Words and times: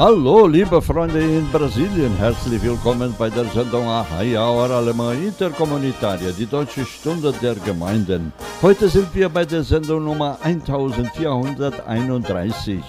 Hallo, 0.00 0.46
liebe 0.46 0.80
Freunde 0.80 1.20
in 1.20 1.44
Brasilien, 1.52 2.16
herzlich 2.16 2.62
willkommen 2.62 3.14
bei 3.18 3.28
der 3.28 3.44
Sendung 3.44 3.86
Ahai 3.86 4.34
Hour 4.34 4.70
Alemán 4.70 5.26
Interkommunitaria, 5.26 6.32
die 6.32 6.46
deutsche 6.46 6.86
Stunde 6.86 7.34
der 7.42 7.54
Gemeinden. 7.56 8.32
Heute 8.62 8.88
sind 8.88 9.14
wir 9.14 9.28
bei 9.28 9.44
der 9.44 9.62
Sendung 9.62 10.04
Nummer 10.04 10.38
1431. 10.42 12.80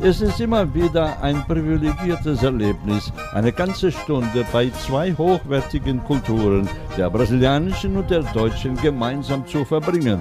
Es 0.00 0.20
ist 0.20 0.38
immer 0.38 0.72
wieder 0.72 1.20
ein 1.20 1.44
privilegiertes 1.44 2.44
Erlebnis, 2.44 3.12
eine 3.34 3.50
ganze 3.50 3.90
Stunde 3.90 4.46
bei 4.52 4.70
zwei 4.86 5.12
hochwertigen 5.12 6.04
Kulturen, 6.04 6.68
der 6.96 7.10
brasilianischen 7.10 7.96
und 7.96 8.08
der 8.10 8.22
deutschen, 8.32 8.76
gemeinsam 8.76 9.44
zu 9.44 9.64
verbringen. 9.64 10.20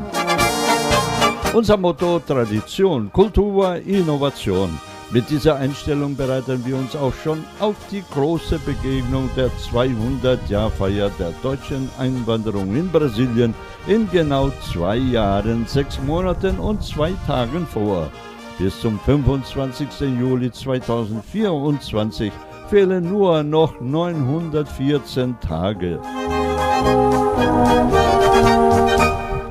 Unser 1.53 1.77
Motto 1.77 2.17
Tradition, 2.17 3.11
Kultur, 3.13 3.75
Innovation. 3.85 4.88
Mit 5.11 5.27
dieser 5.31 5.55
Einstellung 5.55 6.15
bereiten 6.15 6.63
wir 6.65 6.77
uns 6.77 6.95
auch 6.95 7.13
schon 7.23 7.43
auf 7.59 7.75
die 7.89 8.03
große 8.11 8.59
Begegnung 8.59 9.27
der 9.35 9.49
200-Jahr-Feier 9.49 11.09
der 11.17 11.31
deutschen 11.41 11.89
Einwanderung 11.97 12.75
in 12.75 12.91
Brasilien 12.91 13.55
in 13.87 14.07
genau 14.11 14.51
zwei 14.71 14.97
Jahren, 14.97 15.65
sechs 15.65 15.99
Monaten 15.99 16.59
und 16.59 16.83
zwei 16.83 17.13
Tagen 17.25 17.65
vor. 17.65 18.11
Bis 18.59 18.79
zum 18.81 18.99
25. 18.99 19.87
Juli 20.19 20.51
2024 20.51 22.31
fehlen 22.69 23.09
nur 23.09 23.41
noch 23.41 23.81
914 23.81 25.39
Tage. 25.39 25.99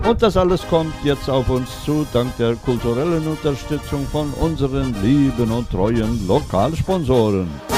Und 0.08 0.22
das 0.22 0.38
alles 0.38 0.66
kommt 0.66 0.94
jetzt 1.04 1.28
auf 1.28 1.50
uns 1.50 1.68
zu, 1.84 2.06
dank 2.14 2.34
der 2.38 2.56
kulturellen 2.56 3.26
Unterstützung 3.26 4.06
von 4.06 4.32
unseren 4.40 4.94
lieben 5.02 5.50
und 5.50 5.68
treuen 5.68 6.26
Lokalsponsoren. 6.26 7.77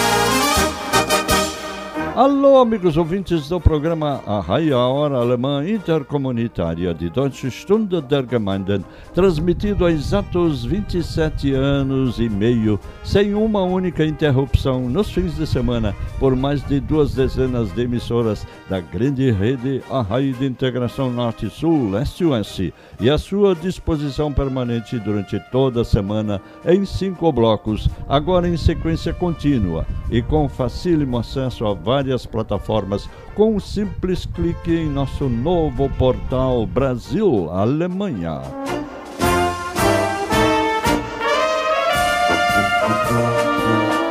Alô, 2.17 2.59
amigos 2.59 2.97
ouvintes 2.97 3.49
do 3.49 3.61
programa 3.61 4.21
A 4.27 4.43
Hora 4.89 5.19
Alemã 5.19 5.65
Intercomunitária 5.67 6.93
de 6.93 7.09
Deutsche 7.09 7.49
Stunde 7.51 8.03
der 8.03 8.27
Gemeinden, 8.29 8.85
transmitido 9.15 9.87
há 9.87 9.93
exatos 9.93 10.65
27 10.65 11.53
anos 11.55 12.19
e 12.19 12.29
meio, 12.29 12.81
sem 13.05 13.33
uma 13.33 13.63
única 13.63 14.05
interrupção, 14.05 14.91
nos 14.91 15.13
fins 15.13 15.37
de 15.37 15.47
semana, 15.47 15.95
por 16.19 16.35
mais 16.35 16.63
de 16.67 16.81
duas 16.81 17.15
dezenas 17.15 17.73
de 17.73 17.83
emissoras 17.83 18.45
da 18.69 18.81
grande 18.81 19.31
rede 19.31 19.81
A 19.89 20.03
de 20.21 20.45
Integração 20.45 21.13
Norte-Sul, 21.13 21.91
Leste-Oeste, 21.91 22.75
e 23.01 23.09
à 23.09 23.17
sua 23.17 23.55
disposição 23.55 24.33
permanente 24.33 24.99
durante 24.99 25.41
toda 25.51 25.81
a 25.81 25.85
semana 25.85 26.41
em 26.65 26.85
cinco 26.85 27.33
blocos, 27.33 27.89
agora 28.09 28.49
em 28.49 28.57
sequência 28.57 29.13
contínua 29.13 29.87
e 30.11 30.21
com 30.21 30.49
facílimo 30.49 31.19
acesso 31.19 31.67
a 31.67 31.73
várias 31.73 32.27
plataformas 32.27 33.09
com 33.35 33.57
um 33.57 33.61
simples 33.61 34.27
clique 34.27 34.73
em 34.73 34.89
nosso 34.89 35.29
novo 35.29 35.89
portal 35.91 36.67
Brasil 36.67 37.51
Alemanha. 37.51 38.43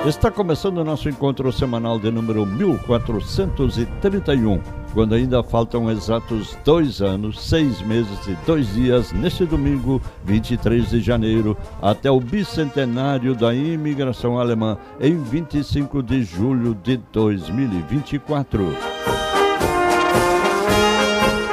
Está 0.09 0.29
começando 0.31 0.79
o 0.79 0.83
nosso 0.83 1.07
encontro 1.07 1.51
semanal 1.51 1.99
de 1.99 2.09
número 2.09 2.43
1431, 2.43 4.59
quando 4.91 5.13
ainda 5.13 5.43
faltam 5.43 5.91
exatos 5.91 6.57
dois 6.65 6.99
anos, 6.99 7.39
seis 7.39 7.79
meses 7.83 8.17
e 8.27 8.35
dois 8.43 8.73
dias, 8.73 9.11
neste 9.11 9.45
domingo, 9.45 10.01
23 10.25 10.89
de 10.89 10.99
janeiro, 10.99 11.55
até 11.79 12.09
o 12.09 12.19
bicentenário 12.19 13.35
da 13.35 13.53
imigração 13.53 14.39
alemã, 14.39 14.79
em 14.99 15.15
25 15.15 16.01
de 16.01 16.23
julho 16.23 16.73
de 16.73 16.97
2024. 17.13 18.65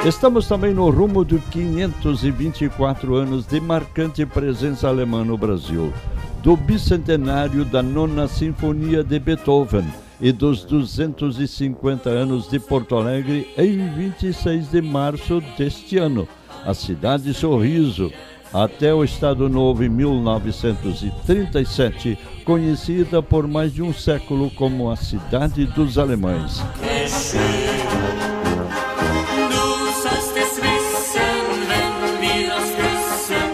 Estamos 0.03 0.47
também 0.47 0.73
no 0.73 0.89
rumo 0.89 1.23
de 1.23 1.37
524 1.37 3.13
anos 3.13 3.45
de 3.45 3.61
marcante 3.61 4.25
presença 4.25 4.87
alemã 4.87 5.23
no 5.23 5.37
Brasil 5.37 5.93
do 6.47 6.55
bicentenário 6.55 7.65
da 7.65 7.83
Nona 7.83 8.25
Sinfonia 8.25 9.03
de 9.03 9.19
Beethoven 9.19 9.83
e 10.21 10.31
dos 10.31 10.63
250 10.63 12.09
anos 12.09 12.49
de 12.49 12.57
Porto 12.57 12.95
Alegre 12.95 13.53
em 13.57 13.85
26 13.89 14.71
de 14.71 14.81
março 14.81 15.43
deste 15.57 15.97
ano. 15.97 16.25
A 16.65 16.73
cidade 16.73 17.33
Sorriso, 17.33 18.09
até 18.53 18.93
o 18.93 19.03
Estado 19.03 19.49
Novo 19.49 19.83
em 19.83 19.89
1937, 19.89 22.17
conhecida 22.45 23.21
por 23.21 23.45
mais 23.45 23.73
de 23.73 23.83
um 23.83 23.91
século 23.91 24.49
como 24.51 24.89
a 24.89 24.95
Cidade 24.95 25.65
dos 25.65 25.97
Alemães. 25.97 26.63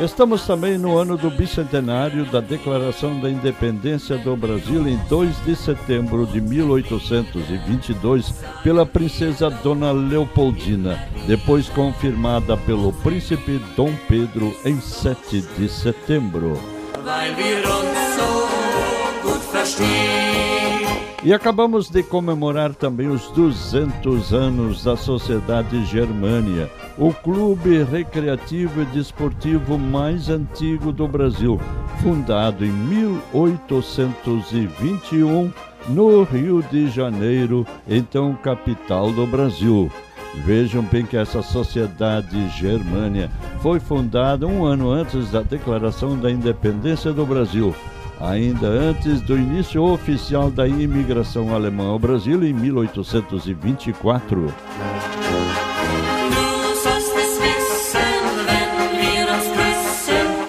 Estamos 0.04 0.46
também 0.46 0.78
no 0.78 0.98
ano 0.98 1.16
do 1.18 1.30
bicentenário 1.30 2.26
da 2.26 2.42
Declaração 2.42 3.22
da 3.22 3.30
Independência 3.30 4.18
do 4.18 4.36
Brasil 4.36 4.86
em 4.86 4.98
2 5.08 5.46
de 5.46 5.56
setembro 5.56 6.28
de 6.28 6.42
1822 6.42 8.34
pela 8.62 8.86
princesa 8.86 9.50
Dona 9.50 9.94
Leopoldina, 9.94 11.00
depois 11.26 11.70
confirmada 11.70 12.58
pelo 12.58 12.92
príncipe 12.92 13.62
Dom 13.78 13.96
Pedro 14.10 14.54
em 14.66 14.82
7 14.82 15.42
de 15.58 15.70
setembro. 15.70 16.60
E 21.26 21.34
acabamos 21.34 21.90
de 21.90 22.04
comemorar 22.04 22.74
também 22.74 23.08
os 23.08 23.30
200 23.30 24.34
anos 24.34 24.84
da 24.84 24.98
Sociedade 24.98 25.86
Germânia, 25.86 26.70
o 26.98 27.14
clube 27.14 27.82
recreativo 27.82 28.82
e 28.82 28.86
desportivo 28.88 29.80
mais 29.80 30.30
antigo 30.30 30.92
do 30.92 31.08
Brasil, 31.08 31.58
fundado 32.02 32.66
em 32.66 32.74
1821 32.74 35.50
no 35.88 36.24
Rio 36.24 36.62
de 36.64 36.90
Janeiro, 36.90 37.66
então 37.88 38.36
capital 38.36 39.10
do 39.10 39.26
Brasil. 39.26 39.90
Vejam 40.44 40.84
bem 40.84 41.06
que 41.06 41.16
essa 41.16 41.42
sociedade 41.42 42.50
germânia 42.50 43.32
foi 43.62 43.80
fundada 43.80 44.46
um 44.46 44.66
ano 44.66 44.92
antes 44.92 45.32
da 45.32 45.42
declaração 45.42 46.20
da 46.20 46.30
independência 46.30 47.14
do 47.14 47.26
Brasil 47.26 47.74
ainda 48.24 48.68
antes 48.68 49.22
do 49.22 49.38
início 49.38 49.84
oficial 49.84 50.50
da 50.50 50.68
imigração 50.68 51.54
alemã 51.54 51.90
ao 51.90 52.00
Brasil 52.00 52.44
em 52.44 52.54
1824. 52.54 54.52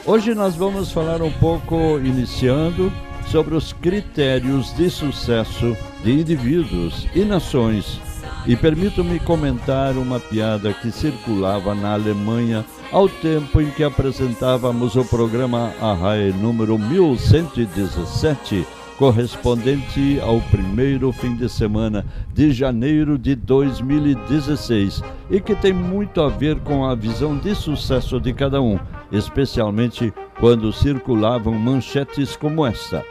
Hoje 0.06 0.34
nós 0.34 0.54
vamos 0.54 0.92
falar 0.92 1.20
um 1.22 1.32
pouco, 1.32 1.98
iniciando, 1.98 2.92
sobre 3.26 3.56
os 3.56 3.72
critérios 3.72 4.72
de 4.76 4.88
sucesso 4.88 5.76
de 6.04 6.12
indivíduos 6.12 7.08
e 7.14 7.24
nações. 7.24 8.13
E 8.46 8.54
permito-me 8.54 9.18
comentar 9.18 9.96
uma 9.96 10.20
piada 10.20 10.70
que 10.74 10.90
circulava 10.90 11.74
na 11.74 11.94
Alemanha 11.94 12.62
ao 12.92 13.08
tempo 13.08 13.58
em 13.60 13.70
que 13.70 13.82
apresentávamos 13.82 14.96
o 14.96 15.04
programa 15.04 15.72
Arrae 15.80 16.30
número 16.30 16.78
1117, 16.78 18.66
correspondente 18.98 20.20
ao 20.20 20.42
primeiro 20.42 21.10
fim 21.10 21.34
de 21.34 21.48
semana 21.48 22.04
de 22.34 22.52
janeiro 22.52 23.16
de 23.16 23.34
2016 23.34 25.02
e 25.30 25.40
que 25.40 25.54
tem 25.54 25.72
muito 25.72 26.20
a 26.20 26.28
ver 26.28 26.60
com 26.60 26.84
a 26.84 26.94
visão 26.94 27.38
de 27.38 27.54
sucesso 27.54 28.20
de 28.20 28.34
cada 28.34 28.60
um, 28.60 28.78
especialmente 29.10 30.12
quando 30.38 30.70
circulavam 30.70 31.54
manchetes 31.54 32.36
como 32.36 32.66
esta: 32.66 33.02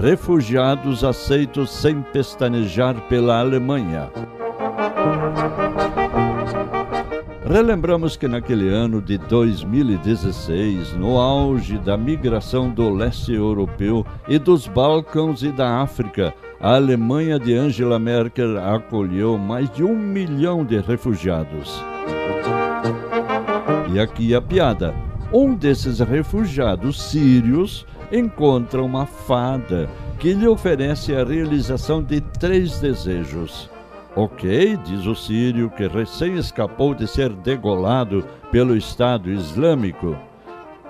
Refugiados 0.00 1.02
aceitos 1.02 1.70
sem 1.70 2.02
pestanejar 2.02 2.94
pela 3.08 3.40
Alemanha. 3.40 4.10
Relembramos 7.48 8.16
que 8.16 8.26
naquele 8.26 8.68
ano 8.68 9.00
de 9.00 9.18
2016, 9.18 10.94
no 10.94 11.16
auge 11.16 11.78
da 11.78 11.96
migração 11.96 12.68
do 12.68 12.90
leste 12.92 13.32
europeu 13.32 14.04
e 14.26 14.36
dos 14.36 14.66
Balcãs 14.66 15.44
e 15.44 15.52
da 15.52 15.80
África, 15.80 16.34
a 16.60 16.74
Alemanha 16.74 17.38
de 17.38 17.54
Angela 17.54 18.00
Merkel 18.00 18.58
acolheu 18.58 19.38
mais 19.38 19.70
de 19.70 19.84
um 19.84 19.96
milhão 19.96 20.64
de 20.64 20.80
refugiados. 20.80 21.80
E 23.94 24.00
aqui 24.00 24.34
a 24.34 24.42
piada: 24.42 24.92
um 25.32 25.54
desses 25.54 26.00
refugiados 26.00 27.00
sírios 27.00 27.86
encontra 28.10 28.82
uma 28.82 29.06
fada 29.06 29.88
que 30.18 30.32
lhe 30.32 30.48
oferece 30.48 31.14
a 31.14 31.24
realização 31.24 32.02
de 32.02 32.20
três 32.20 32.80
desejos. 32.80 33.70
Ok, 34.18 34.78
diz 34.82 35.04
o 35.04 35.14
sírio 35.14 35.68
que 35.68 35.86
recém 35.86 36.36
escapou 36.36 36.94
de 36.94 37.06
ser 37.06 37.34
degolado 37.34 38.24
pelo 38.50 38.74
Estado 38.74 39.30
Islâmico. 39.30 40.16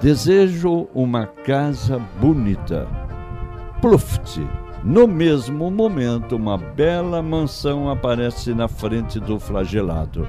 Desejo 0.01 0.87
uma 0.95 1.27
casa 1.27 1.99
bonita. 2.21 2.87
Pluft. 3.81 4.41
No 4.85 5.09
mesmo 5.09 5.69
momento, 5.73 6.37
uma 6.37 6.57
bela 6.57 7.21
mansão 7.21 7.91
aparece 7.91 8.55
na 8.55 8.69
frente 8.69 9.19
do 9.19 9.41
flagelado. 9.41 10.29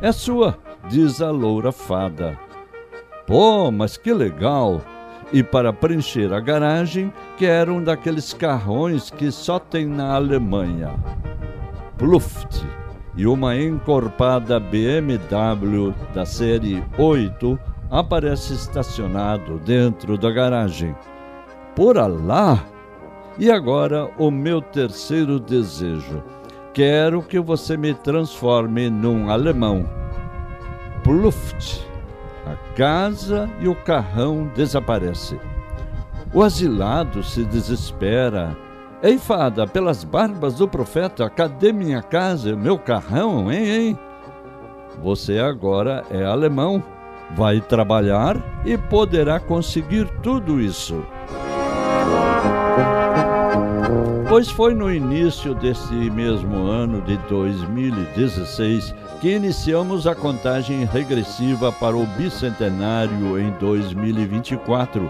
É 0.00 0.12
sua, 0.12 0.56
diz 0.88 1.20
a 1.20 1.32
loura 1.32 1.72
fada. 1.72 2.38
Pô, 3.26 3.72
mas 3.72 3.96
que 3.96 4.12
legal! 4.12 4.80
E 5.32 5.42
para 5.42 5.72
preencher 5.72 6.32
a 6.32 6.38
garagem, 6.38 7.12
quero 7.36 7.74
um 7.74 7.82
daqueles 7.82 8.32
carrões 8.32 9.10
que 9.10 9.32
só 9.32 9.58
tem 9.58 9.86
na 9.86 10.14
Alemanha. 10.14 10.94
Pluft 11.98 12.64
e 13.16 13.26
uma 13.26 13.56
encorpada 13.56 14.60
BMW 14.60 15.92
da 16.14 16.24
série 16.24 16.80
8 16.96 17.58
aparece 17.90 18.54
estacionado 18.54 19.58
dentro 19.58 20.16
da 20.16 20.30
garagem. 20.30 20.94
Por 21.74 21.96
lá! 21.96 22.64
E 23.36 23.50
agora 23.50 24.08
o 24.16 24.30
meu 24.30 24.62
terceiro 24.62 25.40
desejo. 25.40 26.22
Quero 26.72 27.20
que 27.20 27.40
você 27.40 27.76
me 27.76 27.92
transforme 27.92 28.88
num 28.88 29.28
alemão. 29.28 29.84
Pluft. 31.02 31.84
A 32.46 32.54
casa 32.76 33.50
e 33.60 33.66
o 33.66 33.74
carrão 33.74 34.48
desaparecem. 34.54 35.40
O 36.32 36.44
asilado 36.44 37.24
se 37.24 37.44
desespera 37.44 38.56
Ei, 39.00 39.16
fada, 39.16 39.64
pelas 39.64 40.02
barbas 40.02 40.56
do 40.56 40.66
profeta, 40.66 41.30
cadê 41.30 41.72
minha 41.72 42.02
casa, 42.02 42.56
meu 42.56 42.76
carrão, 42.76 43.50
hein, 43.52 43.68
hein? 43.68 43.98
Você 45.00 45.38
agora 45.38 46.04
é 46.10 46.24
alemão, 46.24 46.82
vai 47.36 47.60
trabalhar 47.60 48.36
e 48.64 48.76
poderá 48.76 49.38
conseguir 49.38 50.08
tudo 50.20 50.60
isso. 50.60 51.06
Pois 54.28 54.50
foi 54.50 54.74
no 54.74 54.92
início 54.92 55.54
deste 55.54 55.94
mesmo 55.94 56.66
ano 56.66 57.00
de 57.00 57.16
2016 57.28 58.92
que 59.20 59.30
iniciamos 59.32 60.08
a 60.08 60.14
contagem 60.14 60.84
regressiva 60.84 61.70
para 61.70 61.96
o 61.96 62.04
bicentenário 62.04 63.38
em 63.38 63.50
2024 63.52 65.08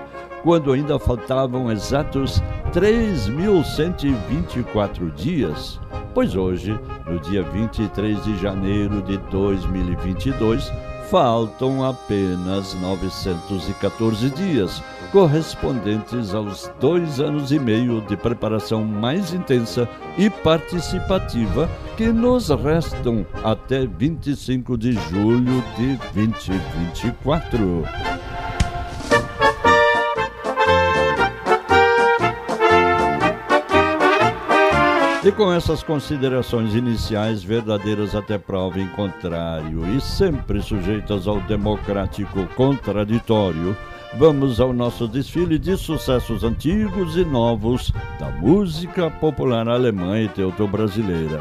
quando 0.48 0.72
ainda 0.72 0.98
faltavam 0.98 1.70
exatos 1.70 2.42
3.124 2.72 5.14
dias, 5.14 5.78
pois 6.14 6.34
hoje, 6.34 6.74
no 7.06 7.20
dia 7.20 7.42
23 7.42 8.24
de 8.24 8.34
janeiro 8.38 9.02
de 9.02 9.18
2022, 9.30 10.72
faltam 11.10 11.84
apenas 11.84 12.72
914 12.80 14.30
dias, 14.30 14.82
correspondentes 15.12 16.32
aos 16.32 16.72
dois 16.80 17.20
anos 17.20 17.52
e 17.52 17.58
meio 17.58 18.00
de 18.00 18.16
preparação 18.16 18.86
mais 18.86 19.34
intensa 19.34 19.86
e 20.16 20.30
participativa 20.30 21.68
que 21.94 22.08
nos 22.08 22.48
restam 22.48 23.26
até 23.44 23.86
25 23.86 24.78
de 24.78 24.92
julho 24.92 25.62
de 25.76 25.94
2024. 26.14 28.17
E 35.24 35.32
com 35.32 35.52
essas 35.52 35.82
considerações 35.82 36.74
iniciais, 36.74 37.42
verdadeiras 37.42 38.14
até 38.14 38.38
prova 38.38 38.78
em 38.78 38.86
contrário 38.88 39.84
e 39.96 40.00
sempre 40.00 40.62
sujeitas 40.62 41.26
ao 41.26 41.40
democrático 41.40 42.46
contraditório, 42.54 43.76
vamos 44.16 44.60
ao 44.60 44.72
nosso 44.72 45.08
desfile 45.08 45.58
de 45.58 45.76
sucessos 45.76 46.44
antigos 46.44 47.16
e 47.16 47.24
novos 47.24 47.92
da 48.20 48.30
música 48.30 49.10
popular 49.10 49.68
alemã 49.68 50.20
e 50.20 50.28
teuto-brasileira. 50.28 51.40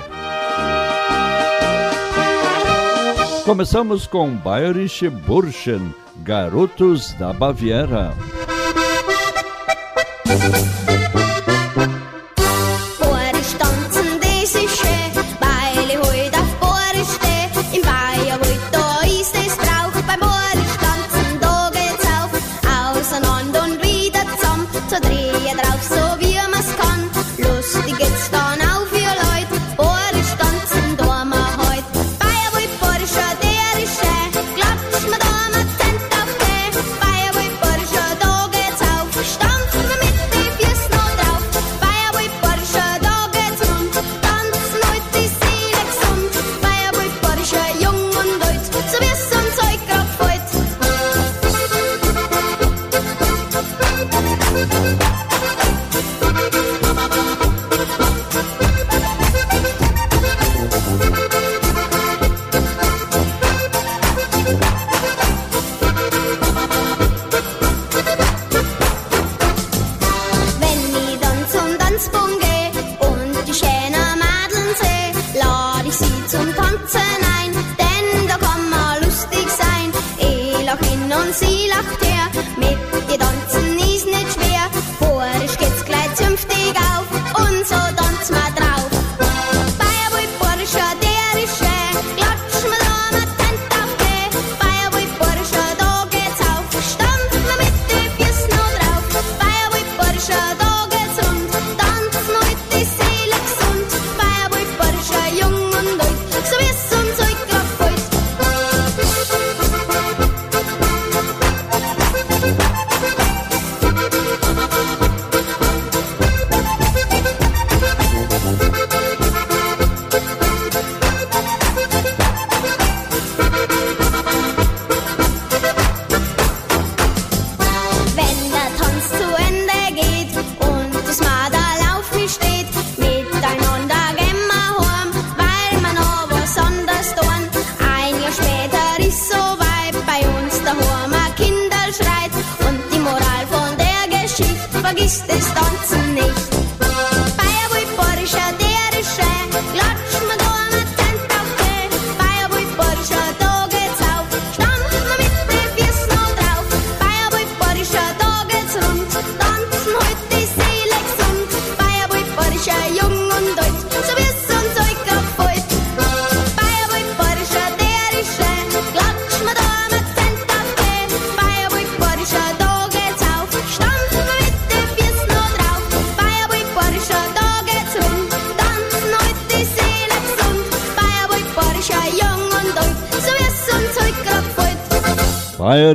Começamos 3.45 4.07
com 4.07 4.31
Bayerische 4.31 5.07
Burschen, 5.07 5.93
Garotos 6.23 7.13
da 7.13 7.31
Baviera. 7.31 8.11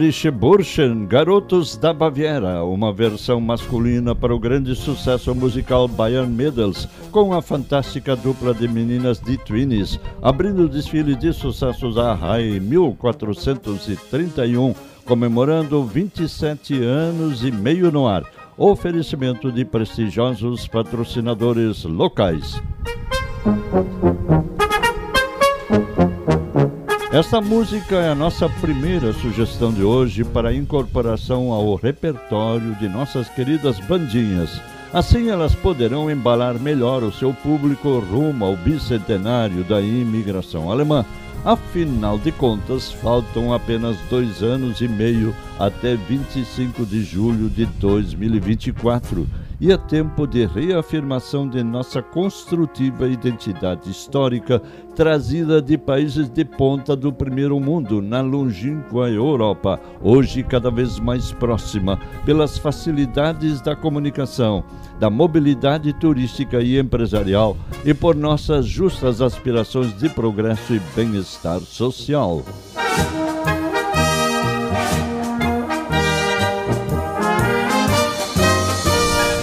Bayerische 0.03 0.33
Burschen, 0.33 1.07
Garotos 1.07 1.77
da 1.77 1.93
Baviera, 1.93 2.65
uma 2.65 2.93
versão 2.93 3.41
masculina 3.41 4.17
para 4.17 4.35
o 4.35 4.39
grande 4.39 4.75
sucesso 4.75 5.33
musical 5.33 5.87
Bayern 5.87 6.29
Mädels, 6.29 6.89
com 7.13 7.33
a 7.33 7.41
fantástica 7.41 8.17
dupla 8.17 8.53
de 8.53 8.67
meninas 8.67 9.21
de 9.21 9.37
Twinnies, 9.37 10.01
abrindo 10.21 10.65
o 10.65 10.69
desfile 10.69 11.15
de 11.15 11.33
sucessos 11.33 11.97
a 11.97 12.15
RAI 12.15 12.59
1431, 12.59 14.75
comemorando 15.05 15.85
27 15.85 16.83
anos 16.83 17.45
e 17.45 17.53
meio 17.53 17.93
no 17.93 18.09
ar. 18.09 18.25
Oferecimento 18.59 19.53
de 19.53 19.65
prestigiosos 19.65 20.67
patrocinadores 20.67 21.85
locais. 21.85 22.61
Esta 27.13 27.43
música 27.43 27.97
é 27.97 28.09
a 28.09 28.15
nossa 28.15 28.49
primeira 28.49 29.13
sugestão 29.13 29.71
de 29.71 29.83
hoje 29.83 30.25
para 30.25 30.55
incorporação 30.55 31.53
ao 31.53 31.75
repertório 31.75 32.75
de 32.77 32.89
nossas 32.89 33.29
queridas 33.29 33.79
bandinhas. 33.81 34.59
Assim 34.95 35.29
elas 35.29 35.55
poderão 35.55 36.11
embalar 36.11 36.59
melhor 36.59 37.03
o 37.03 37.13
seu 37.13 37.35
público 37.35 37.99
rumo 37.99 38.47
ao 38.47 38.57
bicentenário 38.57 39.63
da 39.63 39.79
imigração 39.79 40.73
alemã. 40.73 41.05
Afinal 41.45 42.19
de 42.19 42.33
contas, 42.33 42.91
faltam 42.91 43.53
apenas 43.53 43.99
dois 44.09 44.43
anos 44.43 44.81
e 44.81 44.89
meio 44.89 45.37
até 45.59 45.97
25 45.97 46.87
de 46.87 47.05
julho 47.05 47.51
de 47.51 47.67
2024 47.67 49.29
e 49.63 49.71
é 49.71 49.77
tempo 49.77 50.27
de 50.27 50.45
reafirmação 50.45 51.49
de 51.49 51.63
nossa 51.63 52.03
construtiva 52.03 53.07
identidade 53.07 53.89
histórica 53.89 54.61
trazida 54.97 55.63
de 55.63 55.79
países 55.79 56.29
de 56.29 56.45
ponta 56.45 56.97
do 56.97 57.13
primeiro 57.13 57.61
mundo 57.61 58.03
na 58.03 58.21
longínqua 58.21 59.09
Europa, 59.09 59.79
hoje 60.03 60.43
cada 60.43 60.69
vez 60.69 60.99
mais 60.99 61.31
próxima 61.31 61.97
pelas 62.27 62.59
facilidades 62.59 63.61
da 63.61 63.77
comunicação, 63.77 64.65
da 64.99 65.09
mobilidade 65.09 65.93
turística 65.93 66.61
e 66.61 66.77
empresarial 66.77 67.57
e 67.85 67.95
por 67.95 68.17
nossas 68.17 68.67
justas 68.67 69.21
aspirações 69.21 69.97
de 69.97 70.09
progresso 70.09 70.75
e 70.75 70.81
bem-estar 70.97 71.61
social. 71.61 72.43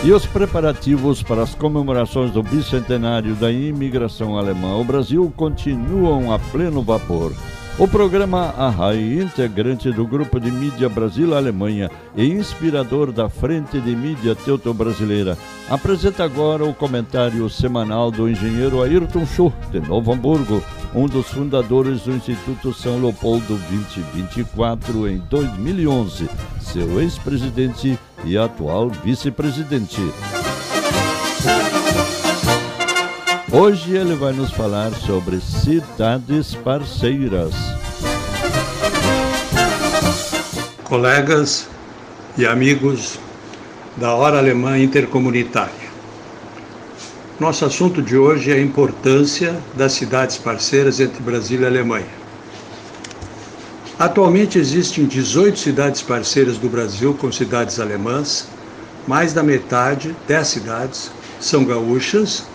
E 0.10 0.12
os 0.12 0.26
preparativos 0.26 1.22
para 1.22 1.44
as 1.44 1.54
comemorações 1.54 2.32
do 2.32 2.42
bicentenário 2.42 3.36
da 3.36 3.52
imigração 3.52 4.40
alemã 4.40 4.72
ao 4.72 4.84
Brasil 4.84 5.32
continuam 5.38 6.34
a 6.34 6.40
pleno 6.40 6.82
vapor. 6.82 7.32
O 7.78 7.88
programa 7.88 8.56
Arrai, 8.58 8.98
integrante 9.22 9.92
do 9.92 10.08
grupo 10.08 10.40
de 10.40 10.50
mídia 10.50 10.90
Brasil-Alemanha 10.90 11.92
e 12.16 12.26
inspirador 12.26 13.12
da 13.12 13.30
Frente 13.30 13.80
de 13.80 13.96
Mídia 13.96 14.34
Teuto-Brasileira, 14.34 15.38
apresenta 15.70 16.24
agora 16.24 16.66
o 16.66 16.74
comentário 16.74 17.48
semanal 17.48 18.10
do 18.10 18.28
engenheiro 18.28 18.82
Ayrton 18.82 19.28
Schuh, 19.28 19.54
de 19.72 19.80
Novo 19.80 20.12
Hamburgo, 20.12 20.64
um 20.96 21.06
dos 21.06 21.28
fundadores 21.28 22.02
do 22.02 22.16
Instituto 22.16 22.74
São 22.74 23.00
Leopoldo 23.00 23.60
2024 23.70 25.08
em 25.08 25.20
2011, 25.30 26.28
seu 26.60 27.00
ex-presidente 27.00 27.98
e 28.24 28.38
atual 28.38 28.90
vice-presidente. 28.90 30.02
Hoje 33.52 33.96
ele 33.96 34.14
vai 34.16 34.32
nos 34.32 34.52
falar 34.52 34.94
sobre 34.94 35.40
cidades 35.40 36.54
parceiras. 36.54 37.54
Colegas 40.84 41.68
e 42.38 42.46
amigos 42.46 43.20
da 43.98 44.14
Hora 44.14 44.38
Alemã 44.38 44.78
Intercomunitária. 44.78 45.90
Nosso 47.40 47.66
assunto 47.66 48.02
de 48.02 48.18
hoje 48.18 48.52
é 48.52 48.56
a 48.56 48.62
importância 48.62 49.58
das 49.76 49.94
cidades 49.94 50.38
parceiras 50.38 51.00
entre 51.00 51.24
Brasil 51.24 51.62
e 51.62 51.66
Alemanha. 51.66 52.19
Atualmente 54.00 54.58
existem 54.58 55.06
18 55.06 55.60
cidades 55.60 56.02
parceiras 56.02 56.58
do 56.58 56.70
Brasil 56.70 57.14
com 57.16 57.30
cidades 57.34 57.82
alemãs, 57.82 58.48
mais 59.06 59.34
da 59.34 59.44
metade, 59.44 60.16
10 60.26 60.48
cidades, 60.48 61.12
são 61.38 61.66
gaúchas 61.66 62.46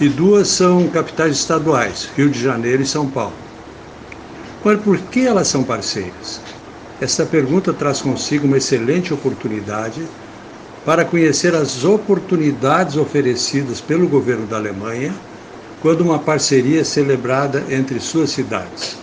e 0.00 0.08
duas 0.08 0.48
são 0.48 0.88
capitais 0.88 1.36
estaduais, 1.36 2.08
Rio 2.16 2.28
de 2.28 2.42
Janeiro 2.42 2.82
e 2.82 2.86
São 2.86 3.08
Paulo. 3.08 3.36
Mas 4.64 4.80
por 4.80 4.98
que 4.98 5.20
elas 5.20 5.46
são 5.46 5.62
parceiras? 5.62 6.40
Esta 7.00 7.24
pergunta 7.24 7.72
traz 7.72 8.02
consigo 8.02 8.48
uma 8.48 8.56
excelente 8.56 9.14
oportunidade 9.14 10.02
para 10.84 11.04
conhecer 11.04 11.54
as 11.54 11.84
oportunidades 11.84 12.96
oferecidas 12.96 13.80
pelo 13.80 14.08
governo 14.08 14.44
da 14.44 14.56
Alemanha 14.56 15.14
quando 15.80 16.00
uma 16.00 16.18
parceria 16.18 16.80
é 16.80 16.84
celebrada 16.84 17.64
entre 17.70 18.00
suas 18.00 18.30
cidades. 18.30 18.98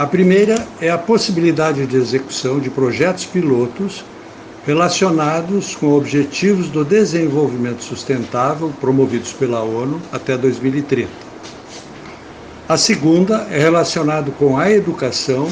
A 0.00 0.06
primeira 0.06 0.59
é 0.80 0.88
a 0.88 0.96
possibilidade 0.96 1.86
de 1.86 1.96
execução 1.96 2.58
de 2.58 2.70
projetos 2.70 3.26
pilotos 3.26 4.04
relacionados 4.66 5.74
com 5.74 5.92
objetivos 5.92 6.68
do 6.68 6.84
desenvolvimento 6.84 7.82
sustentável 7.82 8.72
promovidos 8.80 9.32
pela 9.32 9.62
ONU 9.62 10.00
até 10.12 10.36
2030. 10.36 11.10
A 12.68 12.76
segunda 12.76 13.46
é 13.50 13.58
relacionada 13.58 14.30
com 14.30 14.56
a 14.56 14.70
educação 14.70 15.48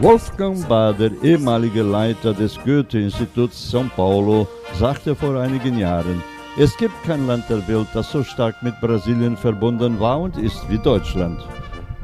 Wolfgang 0.00 0.66
Bader, 0.66 1.12
ehemaliger 1.22 1.84
Leiter 1.84 2.32
des 2.32 2.56
Goethe-Instituts 2.56 3.70
São 3.70 3.86
Paulo, 3.90 4.48
sagte 4.78 5.14
vor 5.14 5.36
einigen 5.36 5.78
Jahren, 5.78 6.22
es 6.56 6.74
gibt 6.78 6.94
kein 7.04 7.26
Land 7.26 7.50
der 7.50 7.68
Welt, 7.68 7.88
das 7.92 8.10
so 8.10 8.24
stark 8.24 8.62
mit 8.62 8.80
Brasilien 8.80 9.36
verbunden 9.36 10.00
war 10.00 10.18
und 10.18 10.38
ist 10.38 10.66
wie 10.70 10.78
Deutschland. 10.78 11.38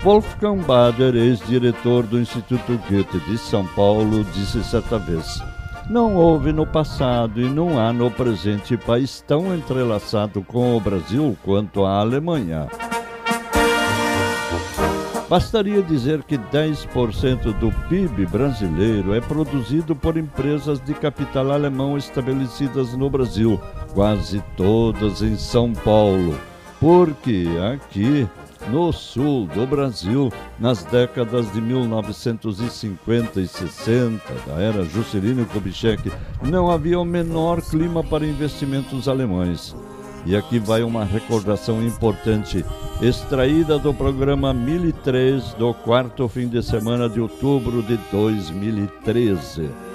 Wolfgang 0.03 0.63
Bader, 0.63 1.17
ex-diretor 1.17 2.05
do 2.05 2.21
Instituto 2.21 2.79
Goethe 2.89 3.19
de 3.29 3.37
São 3.37 3.67
Paulo, 3.67 4.25
disse 4.33 4.63
certa 4.63 4.97
vez: 4.97 5.43
Não 5.91 6.15
houve 6.15 6.53
no 6.53 6.65
passado 6.65 7.41
e 7.41 7.49
não 7.49 7.81
há 7.81 7.93
no 7.93 8.09
presente 8.09 8.77
país 8.77 9.23
tão 9.27 9.53
entrelaçado 9.55 10.41
com 10.43 10.77
o 10.77 10.81
Brasil 10.81 11.37
quanto 11.45 11.85
a 11.85 11.99
Alemanha. 11.99 12.69
Bastaria 15.29 15.83
dizer 15.83 16.23
que 16.23 16.39
10% 16.39 17.53
do 17.59 17.71
PIB 17.89 18.25
brasileiro 18.27 19.13
é 19.15 19.21
produzido 19.21 19.95
por 19.95 20.17
empresas 20.17 20.81
de 20.81 20.95
capital 20.95 21.51
alemão 21.51 21.99
estabelecidas 21.99 22.95
no 22.95 23.11
Brasil, 23.11 23.61
quase 23.93 24.43
todas 24.57 25.21
em 25.21 25.37
São 25.37 25.73
Paulo. 25.75 26.39
Porque 26.81 27.47
aqui, 27.75 28.27
no 28.71 28.93
sul 28.93 29.47
do 29.47 29.67
Brasil, 29.67 30.31
nas 30.59 30.85
décadas 30.85 31.51
de 31.53 31.61
1950 31.61 33.41
e 33.41 33.49
60, 33.49 34.21
da 34.47 34.61
era 34.61 34.85
Juscelino 34.85 35.47
Kubitschek, 35.47 36.13
não 36.43 36.71
havia 36.71 36.99
o 36.99 37.05
menor 37.05 37.63
clima 37.63 38.05
para 38.05 38.27
investimentos 38.27 39.09
alemães. 39.09 39.75
E 40.27 40.37
aqui 40.37 40.59
vai 40.59 40.83
uma 40.83 41.05
recordação 41.05 41.83
importante, 41.83 42.65
extraída 43.01 43.79
do 43.79 43.95
programa 43.95 44.53
1003 44.53 45.55
do 45.55 45.73
quarto 45.73 46.29
fim 46.29 46.49
de 46.49 46.63
semana 46.63 47.09
de 47.09 47.21
outubro 47.21 47.83
de 47.83 47.97
2013. 48.11 49.88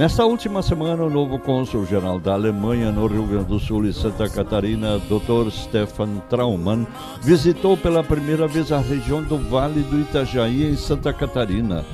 Nesta 0.00 0.24
última 0.24 0.62
semana, 0.62 1.04
o 1.04 1.10
novo 1.10 1.38
cônsul-geral 1.38 2.18
da 2.18 2.32
Alemanha 2.32 2.90
no 2.90 3.06
Rio 3.06 3.26
Grande 3.26 3.48
do 3.48 3.60
Sul 3.60 3.84
e 3.84 3.92
Santa 3.92 4.30
Catarina, 4.30 4.98
Dr. 4.98 5.50
Stefan 5.50 6.22
Traumann, 6.26 6.86
visitou 7.20 7.76
pela 7.76 8.02
primeira 8.02 8.48
vez 8.48 8.72
a 8.72 8.78
região 8.78 9.22
do 9.22 9.36
Vale 9.36 9.82
do 9.82 10.00
Itajaí, 10.00 10.64
em 10.72 10.74
Santa 10.74 11.12
Catarina. 11.12 11.84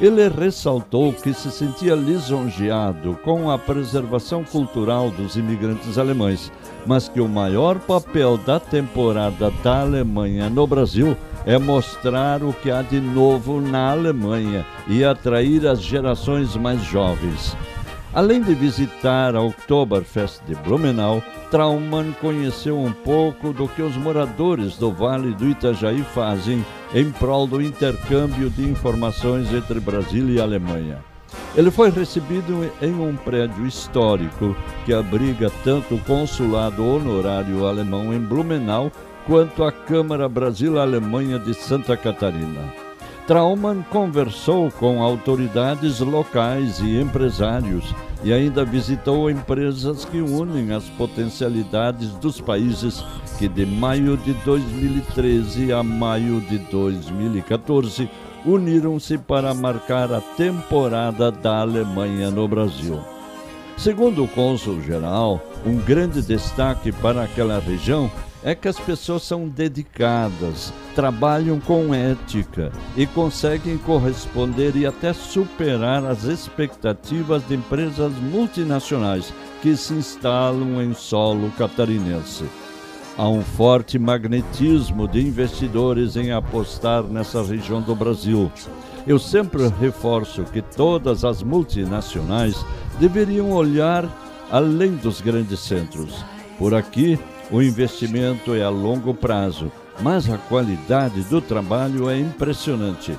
Ele 0.00 0.26
ressaltou 0.26 1.12
que 1.12 1.34
se 1.34 1.50
sentia 1.50 1.94
lisonjeado 1.94 3.18
com 3.22 3.50
a 3.50 3.58
preservação 3.58 4.42
cultural 4.42 5.10
dos 5.10 5.36
imigrantes 5.36 5.98
alemães, 5.98 6.50
mas 6.86 7.10
que 7.10 7.20
o 7.20 7.28
maior 7.28 7.78
papel 7.80 8.38
da 8.38 8.58
temporada 8.58 9.52
da 9.62 9.82
Alemanha 9.82 10.48
no 10.48 10.66
Brasil 10.66 11.14
é 11.46 11.58
mostrar 11.58 12.42
o 12.42 12.52
que 12.52 12.70
há 12.70 12.82
de 12.82 13.00
novo 13.00 13.60
na 13.60 13.90
Alemanha 13.90 14.66
e 14.86 15.04
atrair 15.04 15.66
as 15.66 15.80
gerações 15.80 16.56
mais 16.56 16.82
jovens. 16.82 17.56
Além 18.12 18.42
de 18.42 18.54
visitar 18.54 19.36
a 19.36 19.40
Oktoberfest 19.40 20.40
de 20.44 20.56
Blumenau, 20.56 21.22
Traumann 21.48 22.12
conheceu 22.20 22.76
um 22.76 22.92
pouco 22.92 23.52
do 23.52 23.68
que 23.68 23.82
os 23.82 23.96
moradores 23.96 24.76
do 24.76 24.90
Vale 24.90 25.32
do 25.32 25.48
Itajaí 25.48 26.02
fazem 26.02 26.64
em 26.92 27.10
prol 27.12 27.46
do 27.46 27.62
intercâmbio 27.62 28.50
de 28.50 28.68
informações 28.68 29.52
entre 29.54 29.78
Brasil 29.78 30.28
e 30.28 30.40
Alemanha. 30.40 30.98
Ele 31.54 31.70
foi 31.70 31.90
recebido 31.90 32.68
em 32.82 32.92
um 32.92 33.16
prédio 33.16 33.64
histórico 33.64 34.56
que 34.84 34.92
abriga 34.92 35.50
tanto 35.62 35.94
o 35.94 36.00
consulado 36.00 36.84
honorário 36.84 37.64
alemão 37.64 38.12
em 38.12 38.18
Blumenau 38.18 38.90
quanto 39.26 39.64
a 39.64 39.72
Câmara 39.72 40.28
Brasil-Alemanha 40.28 41.38
de 41.38 41.54
Santa 41.54 41.96
Catarina. 41.96 42.72
Traumann 43.26 43.82
conversou 43.90 44.70
com 44.72 45.02
autoridades 45.02 46.00
locais 46.00 46.80
e 46.80 47.00
empresários 47.00 47.94
e 48.24 48.32
ainda 48.32 48.64
visitou 48.64 49.30
empresas 49.30 50.04
que 50.04 50.20
unem 50.20 50.72
as 50.72 50.84
potencialidades 50.84 52.10
dos 52.14 52.40
países 52.40 53.04
que 53.38 53.46
de 53.46 53.64
maio 53.64 54.16
de 54.16 54.32
2013 54.44 55.72
a 55.72 55.82
maio 55.82 56.40
de 56.40 56.58
2014 56.58 58.10
uniram-se 58.44 59.16
para 59.16 59.54
marcar 59.54 60.12
a 60.12 60.20
temporada 60.20 61.30
da 61.30 61.60
Alemanha 61.60 62.30
no 62.30 62.48
Brasil. 62.48 62.98
Segundo 63.76 64.24
o 64.24 64.28
cônsul-geral, 64.28 65.40
um 65.64 65.76
grande 65.76 66.20
destaque 66.20 66.92
para 66.92 67.22
aquela 67.22 67.58
região 67.58 68.10
é 68.42 68.54
que 68.54 68.68
as 68.68 68.78
pessoas 68.78 69.22
são 69.22 69.46
dedicadas, 69.48 70.72
trabalham 70.94 71.60
com 71.60 71.94
ética 71.94 72.72
e 72.96 73.06
conseguem 73.06 73.76
corresponder 73.78 74.76
e 74.76 74.86
até 74.86 75.12
superar 75.12 76.04
as 76.04 76.24
expectativas 76.24 77.46
de 77.46 77.54
empresas 77.54 78.12
multinacionais 78.14 79.32
que 79.60 79.76
se 79.76 79.92
instalam 79.92 80.82
em 80.82 80.94
solo 80.94 81.50
catarinense. 81.58 82.44
Há 83.18 83.28
um 83.28 83.42
forte 83.42 83.98
magnetismo 83.98 85.06
de 85.06 85.20
investidores 85.20 86.16
em 86.16 86.32
apostar 86.32 87.02
nessa 87.02 87.42
região 87.42 87.82
do 87.82 87.94
Brasil. 87.94 88.50
Eu 89.06 89.18
sempre 89.18 89.68
reforço 89.80 90.44
que 90.44 90.62
todas 90.62 91.24
as 91.24 91.42
multinacionais 91.42 92.64
deveriam 92.98 93.50
olhar 93.50 94.08
além 94.50 94.92
dos 94.96 95.20
grandes 95.20 95.60
centros. 95.60 96.24
Por 96.58 96.74
aqui, 96.74 97.18
o 97.50 97.60
investimento 97.60 98.54
é 98.54 98.62
a 98.62 98.68
longo 98.68 99.12
prazo, 99.12 99.70
mas 100.00 100.30
a 100.30 100.38
qualidade 100.38 101.22
do 101.22 101.40
trabalho 101.40 102.08
é 102.08 102.18
impressionante. 102.18 103.16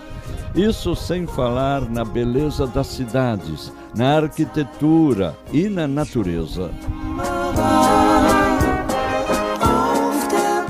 Isso 0.56 0.96
sem 0.96 1.28
falar 1.28 1.82
na 1.90 2.04
beleza 2.04 2.66
das 2.68 2.88
cidades, 2.88 3.72
na 3.96 4.18
arquitetura 4.18 5.36
e 5.52 5.70
na 5.70 5.88
natureza. 5.88 6.72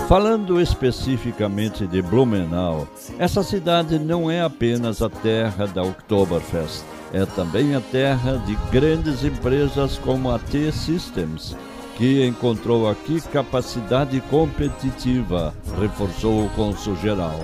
Falando 0.08 0.60
especificamente 0.60 1.88
de 1.88 2.02
Blumenau, 2.02 2.86
essa 3.17 3.41
cidade 3.43 3.97
não 3.97 4.30
é 4.30 4.41
apenas 4.41 5.02
a 5.02 5.10
terra 5.10 5.65
da 5.67 5.84
Oktoberfest, 5.84 6.84
é 7.13 7.26
também 7.26 7.76
a 7.76 7.80
terra 7.80 8.38
de 8.45 8.56
grandes 8.71 9.24
empresas 9.24 9.97
como 10.00 10.30
a 10.30 10.38
T-Systems, 10.38 11.56
que 12.01 12.25
encontrou 12.25 12.89
aqui 12.89 13.21
capacidade 13.21 14.19
competitiva, 14.21 15.53
reforçou 15.79 16.45
o 16.45 16.49
cônsul-geral. 16.55 17.39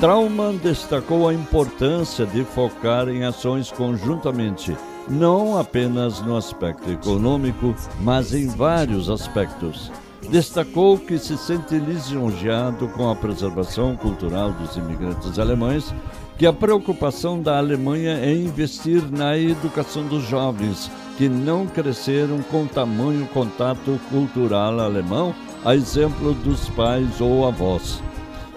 Traumann 0.00 0.56
destacou 0.56 1.28
a 1.28 1.34
importância 1.34 2.24
de 2.24 2.42
focar 2.42 3.10
em 3.10 3.24
ações 3.24 3.70
conjuntamente, 3.70 4.74
não 5.06 5.58
apenas 5.58 6.22
no 6.22 6.38
aspecto 6.38 6.90
econômico, 6.90 7.74
mas 8.00 8.32
em 8.32 8.48
vários 8.48 9.10
aspectos. 9.10 9.92
Destacou 10.30 10.96
que 10.96 11.18
se 11.18 11.36
sente 11.36 11.78
lisonjeado 11.78 12.88
com 12.88 13.10
a 13.10 13.14
preservação 13.14 13.94
cultural 13.94 14.52
dos 14.52 14.74
imigrantes 14.74 15.38
alemães, 15.38 15.94
que 16.38 16.46
a 16.46 16.52
preocupação 16.52 17.42
da 17.42 17.58
Alemanha 17.58 18.12
é 18.12 18.32
investir 18.32 19.02
na 19.10 19.36
educação 19.36 20.06
dos 20.06 20.22
jovens, 20.22 20.90
que 21.16 21.28
não 21.28 21.66
cresceram 21.66 22.42
com 22.42 22.66
tamanho 22.66 23.26
contato 23.28 23.98
cultural 24.10 24.80
alemão, 24.80 25.34
a 25.64 25.74
exemplo 25.74 26.34
dos 26.34 26.68
pais 26.70 27.20
ou 27.20 27.46
avós. 27.46 28.02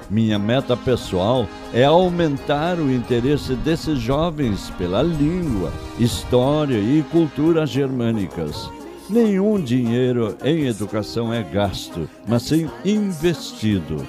Minha 0.10 0.40
meta 0.40 0.76
pessoal 0.76 1.48
é 1.72 1.86
aumentar 1.86 2.80
o 2.80 2.92
interesse 2.92 3.54
desses 3.54 4.00
jovens 4.00 4.72
pela 4.72 5.04
língua, 5.04 5.72
história 6.00 6.78
e 6.78 7.04
cultura 7.12 7.66
germânicas. 7.66 8.70
Nenhum 9.08 9.60
dinheiro 9.60 10.36
em 10.44 10.66
educação 10.66 11.34
é 11.34 11.44
gasto, 11.44 12.10
mas 12.28 12.44
sim 12.44 12.70
investido. 12.84 14.06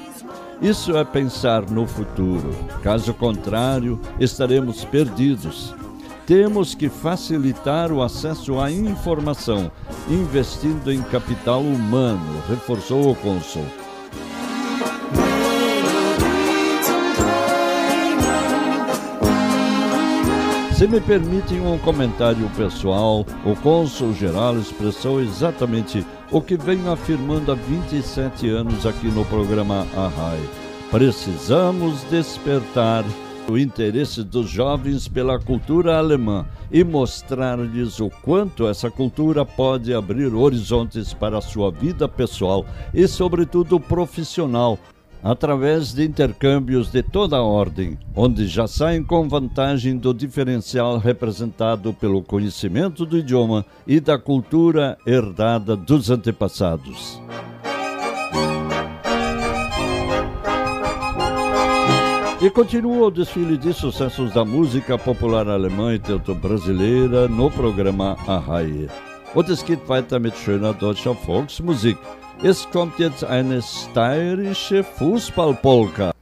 Isso 0.60 0.94
é 0.96 1.04
pensar 1.04 1.70
no 1.70 1.86
futuro. 1.86 2.50
Caso 2.82 3.14
contrário, 3.14 3.98
estaremos 4.18 4.84
perdidos. 4.84 5.74
Temos 6.30 6.76
que 6.76 6.88
facilitar 6.88 7.90
o 7.90 8.00
acesso 8.00 8.60
à 8.60 8.70
informação 8.70 9.68
investindo 10.08 10.92
em 10.92 11.02
capital 11.02 11.60
humano, 11.60 12.40
reforçou 12.48 13.10
o 13.10 13.16
cônsul. 13.16 13.64
Se 20.78 20.86
me 20.86 21.00
permitem 21.00 21.62
um 21.62 21.76
comentário 21.78 22.48
pessoal, 22.50 23.26
o 23.44 23.56
cônsul-geral 23.56 24.56
expressou 24.56 25.20
exatamente 25.20 26.06
o 26.30 26.40
que 26.40 26.56
venho 26.56 26.92
afirmando 26.92 27.50
há 27.50 27.56
27 27.56 28.48
anos 28.50 28.86
aqui 28.86 29.08
no 29.08 29.24
programa 29.24 29.84
Arrai. 29.96 30.38
Precisamos 30.92 32.04
despertar 32.04 33.04
o 33.50 33.58
interesse 33.58 34.22
dos 34.22 34.48
jovens 34.48 35.08
pela 35.08 35.38
cultura 35.38 35.98
alemã 35.98 36.46
e 36.70 36.84
mostrar-lhes 36.84 38.00
o 38.00 38.08
quanto 38.08 38.66
essa 38.66 38.90
cultura 38.90 39.44
pode 39.44 39.92
abrir 39.92 40.32
horizontes 40.34 41.12
para 41.12 41.38
a 41.38 41.42
sua 41.42 41.70
vida 41.70 42.08
pessoal 42.08 42.64
e, 42.94 43.06
sobretudo, 43.08 43.80
profissional, 43.80 44.78
através 45.22 45.92
de 45.92 46.04
intercâmbios 46.04 46.90
de 46.90 47.02
toda 47.02 47.36
a 47.36 47.42
ordem, 47.42 47.98
onde 48.14 48.46
já 48.46 48.66
saem 48.66 49.02
com 49.02 49.28
vantagem 49.28 49.96
do 49.96 50.14
diferencial 50.14 50.98
representado 50.98 51.92
pelo 51.92 52.22
conhecimento 52.22 53.04
do 53.04 53.18
idioma 53.18 53.64
e 53.86 54.00
da 54.00 54.18
cultura 54.18 54.96
herdada 55.06 55.76
dos 55.76 56.10
antepassados. 56.10 57.20
E 62.42 62.48
continua 62.48 63.09
o 63.09 63.11
desfile 63.11 63.59
de 63.59 63.70
sucessos 63.74 64.33
da 64.33 64.46
música 64.46 64.96
popular 64.96 65.46
alemã 65.46 65.92
e 65.92 65.98
teuto-brasileira 65.98 67.29
no 67.29 67.50
programa 67.50 68.16
Arrai. 68.26 68.88
Und 69.35 69.50
es 69.50 69.62
geht 69.62 69.87
weiter 69.87 70.18
mit 70.18 70.35
schöner 70.35 70.72
deutscher 70.72 71.14
Volksmusik. 71.14 71.98
Es 72.42 72.66
kommt 72.70 72.98
jetzt 72.98 73.24
eine 73.24 73.61
steirische 73.61 74.83
Fußballpolka. 74.83 76.14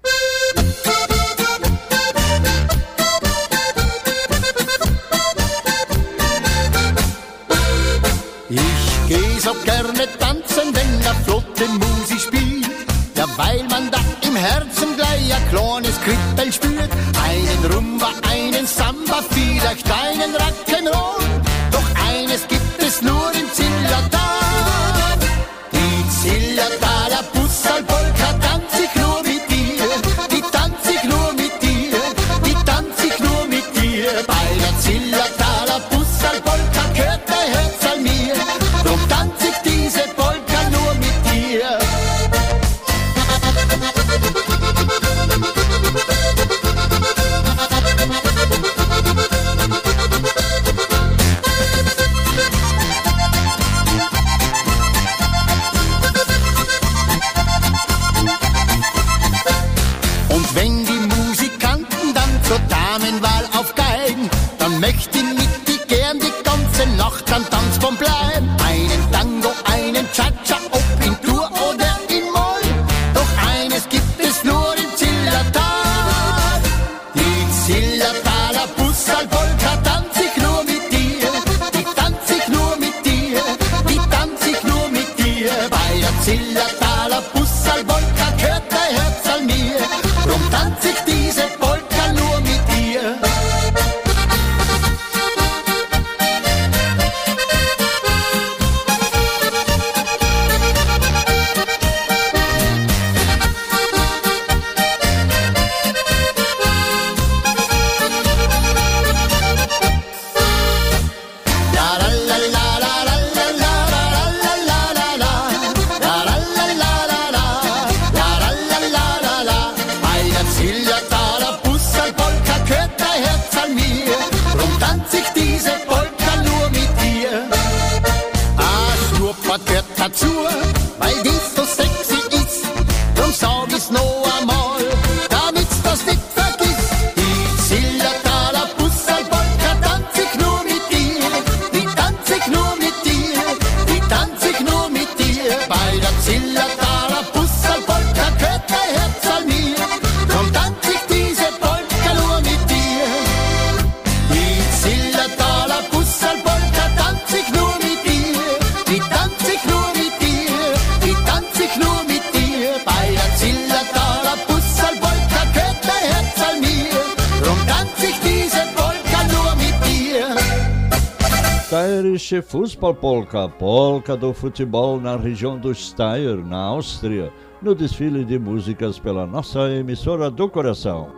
Steirische 172.38 172.42
Fußballpolka, 172.42 173.48
polka 173.48 174.16
do 174.16 174.33
futebol 174.33 175.01
na 175.01 175.16
região 175.16 175.59
do 175.59 175.74
Steyr, 175.74 176.44
na 176.44 176.59
Áustria, 176.59 177.33
no 177.61 177.74
desfile 177.74 178.24
de 178.24 178.38
músicas 178.38 178.98
pela 178.98 179.27
nossa 179.27 179.70
emissora 179.70 180.31
do 180.31 180.48
coração. 180.48 181.09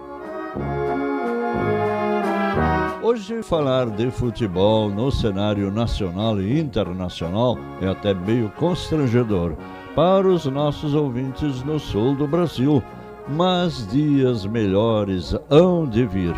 Hoje 3.03 3.43
falar 3.43 3.91
de 3.91 4.11
futebol 4.11 4.89
no 4.89 5.11
cenário 5.11 5.71
nacional 5.71 6.41
e 6.41 6.59
internacional 6.59 7.59
é 7.81 7.89
até 7.89 8.15
meio 8.15 8.51
constrangedor 8.57 9.55
para 9.95 10.29
os 10.29 10.47
nossos 10.47 10.95
ouvintes 10.95 11.63
no 11.65 11.79
sul 11.79 12.15
do 12.15 12.27
Brasil, 12.27 12.83
mas 13.29 13.87
dias 13.89 14.47
melhores 14.47 15.35
hão 15.51 15.87
de 15.87 16.07
vir. 16.07 16.35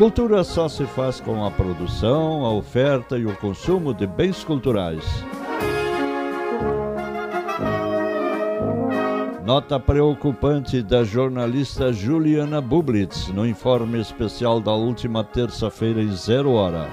Cultura 0.00 0.42
só 0.42 0.66
se 0.66 0.86
faz 0.86 1.20
com 1.20 1.44
a 1.44 1.50
produção, 1.50 2.42
a 2.46 2.50
oferta 2.50 3.18
e 3.18 3.26
o 3.26 3.36
consumo 3.36 3.92
de 3.92 4.06
bens 4.06 4.42
culturais. 4.42 5.04
Nota 9.44 9.78
preocupante 9.78 10.80
da 10.82 11.04
jornalista 11.04 11.92
Juliana 11.92 12.62
Bublitz 12.62 13.28
no 13.28 13.46
informe 13.46 14.00
especial 14.00 14.58
da 14.58 14.72
última 14.72 15.22
terça-feira 15.22 16.00
em 16.00 16.12
zero 16.12 16.52
hora. 16.52 16.88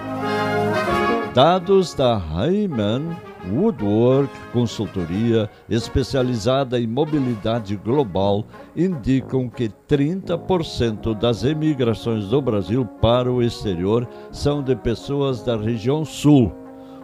Dados 1.33 1.93
da 1.93 2.21
Heimann 2.35 3.15
Woodwork 3.51 4.31
Consultoria, 4.51 5.49
especializada 5.69 6.79
em 6.79 6.87
mobilidade 6.87 7.75
global, 7.75 8.45
indicam 8.75 9.49
que 9.49 9.69
30% 9.87 11.17
das 11.17 11.43
emigrações 11.43 12.27
do 12.27 12.41
Brasil 12.41 12.85
para 13.01 13.31
o 13.31 13.41
exterior 13.41 14.07
são 14.31 14.61
de 14.61 14.75
pessoas 14.75 15.41
da 15.43 15.55
região 15.55 16.03
sul. 16.03 16.51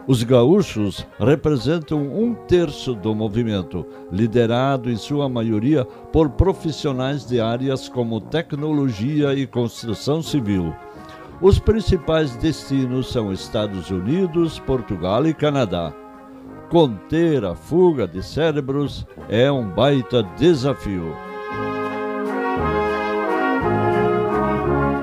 Os 0.06 0.22
gaúchos 0.22 1.06
representam 1.18 2.02
um 2.02 2.34
terço 2.34 2.94
do 2.94 3.14
movimento, 3.14 3.86
liderado 4.12 4.90
em 4.90 4.96
sua 4.96 5.30
maioria 5.30 5.86
por 6.12 6.28
profissionais 6.28 7.26
de 7.26 7.40
áreas 7.40 7.88
como 7.88 8.20
tecnologia 8.20 9.32
e 9.32 9.46
construção 9.46 10.22
civil. 10.22 10.74
Os 11.40 11.58
principais 11.58 12.36
destinos 12.36 13.10
são 13.10 13.32
Estados 13.32 13.90
Unidos, 13.90 14.58
Portugal 14.58 15.26
e 15.26 15.32
Canadá. 15.32 16.03
Conter 16.74 17.44
a 17.44 17.54
fuga 17.54 18.04
de 18.04 18.20
cérebros 18.20 19.06
é 19.28 19.48
um 19.48 19.64
baita 19.64 20.24
desafio. 20.36 21.14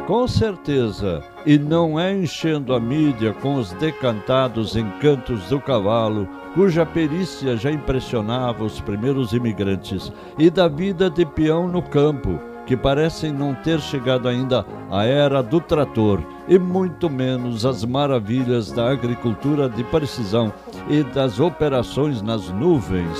Com 0.06 0.28
certeza, 0.28 1.24
e 1.46 1.58
não 1.58 1.98
é 1.98 2.14
enchendo 2.14 2.76
a 2.76 2.80
mídia 2.80 3.32
com 3.36 3.56
os 3.56 3.72
decantados 3.72 4.76
encantos 4.76 5.48
do 5.48 5.62
cavalo, 5.62 6.28
cuja 6.54 6.86
perícia 6.86 7.56
já 7.56 7.72
impressionava 7.72 8.66
os 8.66 8.82
primeiros 8.82 9.32
imigrantes, 9.32 10.12
e 10.38 10.50
da 10.50 10.68
vida 10.68 11.10
de 11.10 11.26
peão 11.26 11.70
no 11.70 11.82
campo, 11.82 12.38
que 12.66 12.76
parecem 12.76 13.32
não 13.32 13.54
ter 13.54 13.80
chegado 13.80 14.28
ainda 14.28 14.66
à 14.90 15.06
era 15.06 15.42
do 15.42 15.62
trator, 15.62 16.22
e 16.52 16.60
muito 16.60 17.10
menos 17.10 17.66
às 17.66 17.86
maravilhas 17.86 18.74
da 18.74 18.92
agricultura 18.92 19.70
de 19.70 19.86
precisão 19.86 20.52
e 20.90 21.02
das 21.02 21.40
operações 21.40 22.22
nas 22.22 22.50
nuvens. 22.50 23.18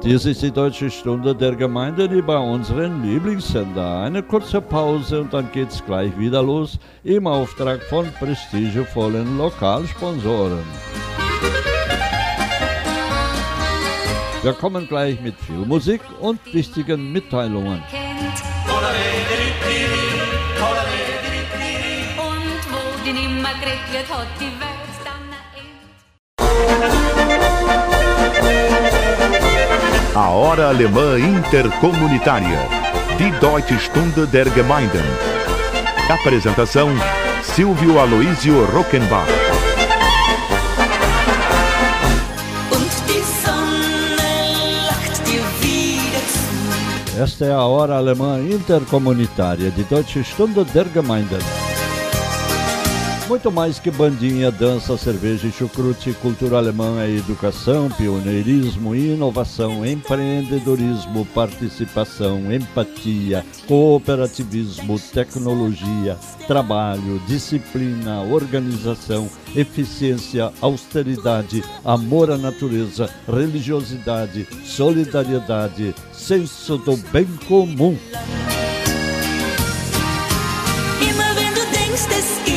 Dies 0.00 0.24
ist 0.24 0.40
die 0.40 0.50
Deutsche 0.50 0.88
Stunde 0.88 1.34
der 1.34 1.54
Gemeinde, 1.54 2.08
die 2.08 2.22
bei 2.22 2.38
unseren 2.38 3.02
Lieblingssender. 3.02 4.04
Eine 4.04 4.22
kurze 4.22 4.62
Pause 4.62 5.20
und 5.20 5.34
dann 5.34 5.50
geht's 5.52 5.84
gleich 5.84 6.18
wieder 6.18 6.42
los 6.42 6.78
im 7.04 7.26
Auftrag 7.26 7.82
von 7.82 8.06
prestigevollen 8.18 9.36
Lokalsponsoren. 9.36 10.64
Wir 14.42 14.52
kommen 14.54 14.88
gleich 14.88 15.20
mit 15.20 15.34
viel 15.34 15.66
Musik 15.66 16.00
und 16.22 16.38
wichtigen 16.54 17.12
Mitteilungen. 17.12 17.82
A 30.16 30.30
Hora 30.30 30.68
Alemã 30.68 31.18
Intercomunitária. 31.18 32.58
Die 33.18 33.30
Deutsche 33.38 33.78
Stunde 33.78 34.26
der 34.26 34.48
Gemeinden. 34.48 35.04
Apresentação: 36.08 36.88
Silvio 37.42 38.00
Aloísio 38.00 38.64
Rockenbach. 38.64 39.28
Esta 47.18 47.44
é 47.44 47.52
a 47.52 47.64
Hora 47.64 47.96
Alemã 47.96 48.40
Intercomunitária 48.40 49.70
de 49.70 49.84
Deutsche 49.84 50.24
Stunde 50.24 50.64
der 50.64 50.86
Gemeinden. 50.86 51.65
Muito 53.28 53.50
mais 53.50 53.80
que 53.80 53.90
bandinha, 53.90 54.52
dança, 54.52 54.96
cerveja 54.96 55.48
e 55.48 55.52
chucrute, 55.52 56.12
cultura 56.22 56.58
alemã 56.58 57.02
é 57.02 57.10
educação, 57.10 57.90
pioneirismo, 57.90 58.94
inovação, 58.94 59.84
empreendedorismo, 59.84 61.26
participação, 61.34 62.52
empatia, 62.52 63.44
cooperativismo, 63.66 64.96
tecnologia, 65.12 66.16
trabalho, 66.46 67.20
disciplina, 67.26 68.22
organização, 68.22 69.28
eficiência, 69.56 70.52
austeridade, 70.60 71.64
amor 71.84 72.30
à 72.30 72.38
natureza, 72.38 73.10
religiosidade, 73.26 74.46
solidariedade, 74.64 75.92
senso 76.12 76.78
do 76.78 76.96
bem 76.96 77.26
comum. 77.48 77.98
Immer 81.00 81.34
wenn 81.34 81.52
du 81.54 81.66
denkst, 81.72 82.06
es 82.18 82.55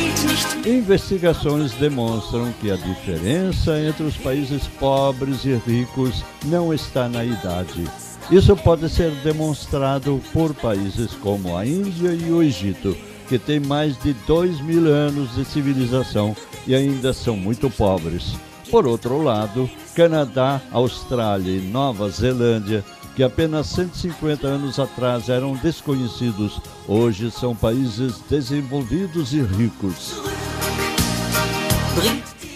Investigações 0.66 1.72
demonstram 1.72 2.52
que 2.60 2.70
a 2.70 2.76
diferença 2.76 3.80
entre 3.80 4.02
os 4.02 4.16
países 4.18 4.66
pobres 4.78 5.42
e 5.44 5.54
ricos 5.54 6.22
não 6.44 6.74
está 6.74 7.08
na 7.08 7.24
idade. 7.24 7.88
Isso 8.30 8.54
pode 8.54 8.88
ser 8.90 9.10
demonstrado 9.22 10.20
por 10.34 10.54
países 10.54 11.12
como 11.14 11.56
a 11.56 11.64
Índia 11.64 12.12
e 12.12 12.30
o 12.30 12.42
Egito, 12.42 12.94
que 13.26 13.38
têm 13.38 13.58
mais 13.58 13.98
de 14.02 14.12
dois 14.26 14.60
mil 14.60 14.86
anos 14.86 15.34
de 15.34 15.46
civilização 15.46 16.36
e 16.66 16.74
ainda 16.74 17.14
são 17.14 17.36
muito 17.36 17.70
pobres. 17.70 18.36
Por 18.70 18.86
outro 18.86 19.22
lado, 19.22 19.68
Canadá, 19.94 20.60
Austrália 20.70 21.56
e 21.56 21.60
Nova 21.60 22.10
Zelândia, 22.10 22.84
que 23.14 23.22
apenas 23.22 23.66
150 23.68 24.46
anos 24.46 24.78
atrás 24.78 25.28
eram 25.28 25.54
desconhecidos, 25.54 26.60
hoje 26.86 27.30
são 27.30 27.54
países 27.54 28.20
desenvolvidos 28.28 29.32
e 29.32 29.42
ricos. 29.42 30.20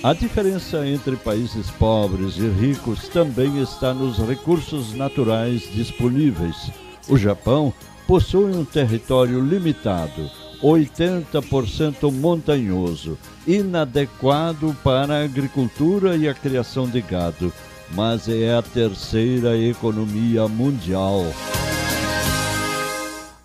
A 0.02 0.12
diferença 0.12 0.86
entre 0.86 1.16
países 1.16 1.70
pobres 1.70 2.36
e 2.36 2.46
ricos 2.46 3.08
também 3.08 3.62
está 3.62 3.94
nos 3.94 4.18
recursos 4.18 4.92
naturais 4.92 5.62
disponíveis. 5.72 6.70
O 7.08 7.16
Japão 7.16 7.72
possui 8.06 8.54
um 8.54 8.64
território 8.64 9.40
limitado, 9.40 10.30
80% 10.62 12.12
montanhoso, 12.12 13.18
inadequado 13.46 14.76
para 14.84 15.14
a 15.14 15.24
agricultura 15.24 16.16
e 16.16 16.28
a 16.28 16.34
criação 16.34 16.86
de 16.86 17.00
gado, 17.00 17.52
mas 17.90 18.28
é 18.28 18.54
a 18.54 18.62
terceira 18.62 19.56
economia 19.56 20.48
mundial. 20.48 21.24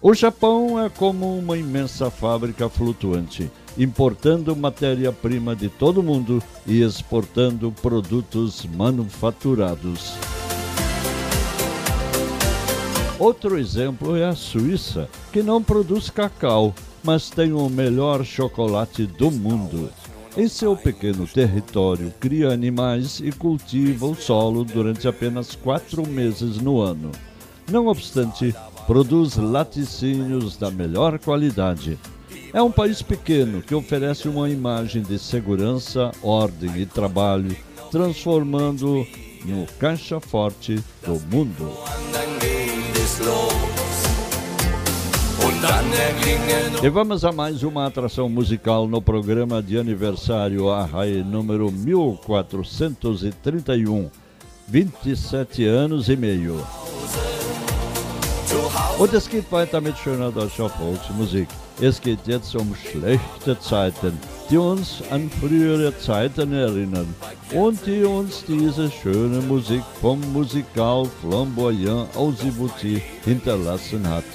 O 0.01 0.13
Japão 0.13 0.79
é 0.81 0.89
como 0.89 1.37
uma 1.37 1.57
imensa 1.57 2.09
fábrica 2.09 2.69
flutuante, 2.69 3.51
importando 3.77 4.55
matéria-prima 4.55 5.55
de 5.55 5.67
todo 5.67 5.99
o 5.99 6.03
mundo 6.03 6.41
e 6.65 6.81
exportando 6.81 7.71
produtos 7.81 8.65
manufaturados. 8.65 10.13
Outro 13.19 13.59
exemplo 13.59 14.15
é 14.15 14.23
a 14.23 14.33
Suíça, 14.33 15.09
que 15.33 15.43
não 15.43 15.61
produz 15.61 16.09
cacau, 16.09 16.73
mas 17.03 17.29
tem 17.29 17.51
o 17.51 17.67
melhor 17.67 18.23
chocolate 18.23 19.05
do 19.05 19.29
mundo. 19.29 19.89
Em 20.39 20.47
seu 20.47 20.73
pequeno 20.73 21.27
território, 21.27 22.13
cria 22.17 22.49
animais 22.49 23.19
e 23.21 23.29
cultiva 23.29 24.05
o 24.05 24.15
solo 24.15 24.63
durante 24.63 25.05
apenas 25.05 25.53
quatro 25.53 26.07
meses 26.07 26.55
no 26.61 26.79
ano. 26.79 27.11
Não 27.69 27.87
obstante, 27.87 28.55
produz 28.87 29.35
laticínios 29.35 30.55
da 30.55 30.71
melhor 30.71 31.19
qualidade. 31.19 31.99
É 32.53 32.61
um 32.61 32.71
país 32.71 33.01
pequeno 33.01 33.61
que 33.61 33.75
oferece 33.75 34.29
uma 34.29 34.49
imagem 34.49 35.01
de 35.01 35.19
segurança, 35.19 36.09
ordem 36.23 36.73
e 36.77 36.85
trabalho, 36.85 37.53
transformando 37.91 39.05
no 39.43 39.67
caixa 39.77 40.21
forte 40.21 40.81
do 41.05 41.19
mundo. 41.29 41.69
E 46.81 46.89
vamos 46.89 47.25
a 47.25 47.31
mais 47.31 47.63
uma 47.63 47.85
atração 47.85 48.27
musical 48.29 48.87
no 48.87 49.01
programa 49.01 49.61
de 49.61 49.77
aniversário 49.77 50.69
Arrai 50.69 51.21
número 51.23 51.69
1431, 51.71 54.09
27 54.67 55.65
anos 55.65 56.09
e 56.09 56.15
meio. 56.15 56.65
Und 58.97 59.13
es 59.13 59.27
geht 59.27 59.51
weiter 59.51 59.81
mit 59.81 59.97
schöner 59.97 60.31
deutscher 60.31 60.69
Volksmusik. 60.69 61.49
Es 61.81 62.01
geht 62.01 62.19
jetzt 62.25 62.55
um 62.55 62.75
schlechte 62.75 63.57
Zeiten, 63.59 64.17
die 64.49 64.57
uns 64.57 65.01
an 65.09 65.29
frühere 65.29 65.97
Zeiten 65.97 66.53
erinnern 66.53 67.13
und 67.53 67.85
die 67.85 68.03
uns 68.03 68.43
diese 68.45 68.91
schöne 68.91 69.41
Musik 69.41 69.83
vom 70.01 70.19
Musikal 70.33 71.05
Flamboyant 71.21 72.13
aus 72.15 72.35
Djibouti 72.39 73.01
hinterlassen 73.23 74.05
hat. 74.09 74.25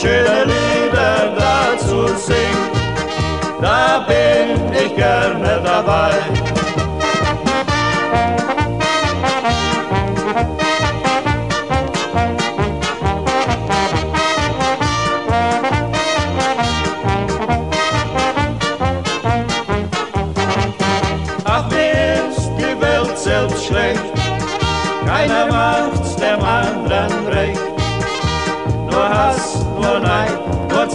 Schöne 0.00 0.44
Lieder 0.44 1.34
dazu 1.36 2.06
singt, 2.16 3.60
da 3.60 4.06
bin 4.06 4.72
ich 4.72 4.94
gerne 4.94 5.60
dabei. 5.64 6.57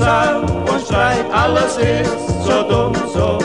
Zahl 0.04 0.42
und 0.42 0.82
Streit, 0.82 1.26
alles 1.32 1.78
ist 1.78 2.44
so 2.44 2.64
dumm, 2.64 2.94
so 3.14 3.43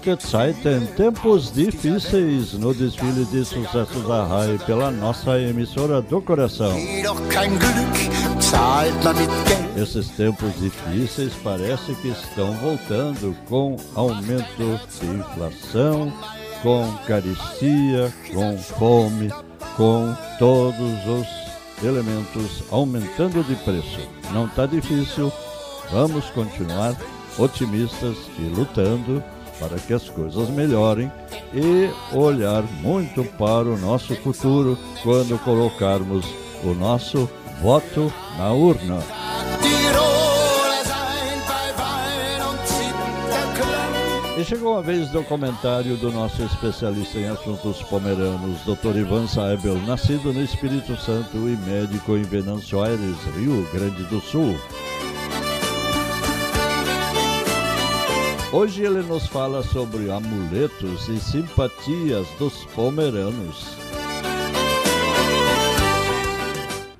Schlechte 0.00 0.26
Zeiten, 0.26 0.86
tempos 0.96 1.52
difíceis 1.52 2.54
no 2.54 2.72
desfile 2.72 3.24
de 3.26 3.44
sucessos 3.44 4.06
da 4.08 4.24
RAI 4.24 4.58
pela 4.64 4.90
nossa 4.90 5.38
emissora 5.38 6.00
do 6.00 6.22
coração. 6.22 6.74
Esses 9.76 10.08
tempos 10.08 10.58
difíceis 10.58 11.32
parece 11.44 11.94
que 11.96 12.08
estão 12.08 12.52
voltando 12.54 13.36
com 13.46 13.76
aumento 13.94 14.80
de 15.00 15.06
inflação, 15.06 16.10
com 16.62 16.90
carestia, 17.06 18.10
com 18.32 18.56
fome, 18.56 19.30
com 19.76 20.16
todos 20.38 21.06
os 21.06 21.84
elementos 21.84 22.64
aumentando 22.70 23.44
de 23.44 23.54
preço. 23.56 24.00
Não 24.32 24.46
está 24.46 24.64
difícil, 24.64 25.30
vamos 25.90 26.24
continuar 26.30 26.96
otimistas 27.38 28.16
e 28.38 28.42
lutando 28.42 29.22
para 29.60 29.78
que 29.78 29.92
as 29.92 30.08
coisas 30.08 30.48
melhorem 30.48 31.12
e 31.54 31.90
olhar 32.16 32.62
muito 32.80 33.22
para 33.38 33.68
o 33.68 33.78
nosso 33.78 34.16
futuro 34.16 34.76
quando 35.02 35.38
colocarmos 35.44 36.26
o 36.64 36.74
nosso 36.74 37.28
voto 37.60 38.12
na 38.38 38.50
urna. 38.52 38.98
E 44.40 44.44
chegou 44.44 44.78
a 44.78 44.80
vez 44.80 45.10
do 45.10 45.22
comentário 45.22 45.98
do 45.98 46.10
nosso 46.10 46.42
especialista 46.42 47.18
em 47.18 47.28
assuntos 47.28 47.82
pomeranos, 47.82 48.58
Dr. 48.62 48.96
Ivan 48.96 49.26
Saebel, 49.26 49.76
nascido 49.86 50.32
no 50.32 50.42
Espírito 50.42 50.96
Santo 50.96 51.36
e 51.46 51.58
médico 51.68 52.16
em 52.16 52.22
Venâncio 52.22 52.82
Aires, 52.82 53.16
Rio 53.36 53.68
Grande 53.70 54.02
do 54.04 54.18
Sul. 54.18 54.58
Hoje 58.52 58.82
ele 58.82 59.00
nos 59.02 59.28
fala 59.28 59.62
sobre 59.62 60.10
amuletos 60.10 61.08
e 61.08 61.20
simpatias 61.20 62.26
dos 62.36 62.64
pomeranos. 62.74 63.76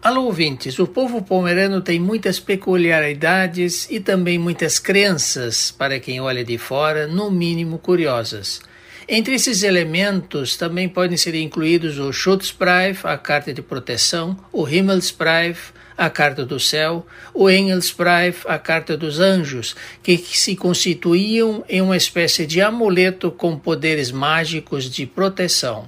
Alô, 0.01 0.27
ouvintes! 0.27 0.79
O 0.79 0.87
povo 0.87 1.21
pomerano 1.23 1.81
tem 1.81 1.99
muitas 1.99 2.39
peculiaridades 2.39 3.91
e 3.91 3.99
também 3.99 4.39
muitas 4.39 4.79
crenças, 4.79 5.73
para 5.73 5.99
quem 5.99 6.21
olha 6.21 6.45
de 6.45 6.57
fora, 6.57 7.09
no 7.09 7.33
mínimo 7.33 7.79
curiosas. 7.79 8.61
Entre 9.09 9.35
esses 9.35 9.65
elementos 9.65 10.57
também 10.57 10.89
podem 10.89 11.17
ser 11.17 11.35
incluídos 11.35 11.99
o 11.99 12.13
Schutzbrief, 12.13 13.05
a 13.05 13.19
carta 13.19 13.53
de 13.53 13.61
proteção, 13.61 14.37
o 14.53 14.69
Himmelsbrief, 14.69 15.73
a 16.01 16.09
carta 16.09 16.47
do 16.47 16.59
céu, 16.59 17.07
o 17.35 17.51
Engelsbrief, 17.51 18.47
a 18.47 18.59
carta 18.59 18.97
dos 18.97 19.21
anjos, 19.21 19.77
que 20.03 20.17
se 20.17 20.57
constituíam 20.57 21.63
em 21.69 21.83
uma 21.83 21.95
espécie 21.95 22.47
de 22.47 22.63
amuleto 22.63 23.31
com 23.31 23.59
poderes 23.59 24.11
mágicos 24.11 24.89
de 24.89 25.05
proteção. 25.05 25.87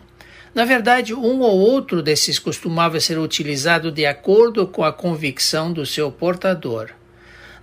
Na 0.55 0.67
verdade, 0.67 1.15
um 1.15 1.41
ou 1.41 1.59
outro 1.59 2.03
desses 2.03 2.39
costumava 2.39 3.01
ser 3.01 3.19
utilizado 3.19 3.91
de 3.91 4.05
acordo 4.05 4.67
com 4.67 4.85
a 4.85 4.93
convicção 4.93 5.73
do 5.73 5.87
seu 5.87 6.13
portador. 6.13 6.91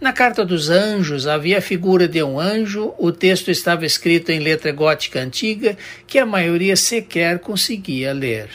Na 0.02 0.12
Carta 0.12 0.44
dos 0.44 0.72
Anjos 0.72 1.28
havia 1.28 1.60
a 1.60 1.62
figura 1.62 2.08
de 2.08 2.24
um 2.24 2.40
anjo, 2.40 2.96
o 2.98 3.12
texto 3.12 3.52
estava 3.52 3.86
escrito 3.86 4.32
em 4.32 4.40
letra 4.40 4.72
gótica 4.72 5.20
antiga 5.20 5.78
que 6.08 6.18
a 6.18 6.26
maioria 6.26 6.76
sequer 6.76 7.38
conseguia 7.38 8.12
ler. 8.12 8.50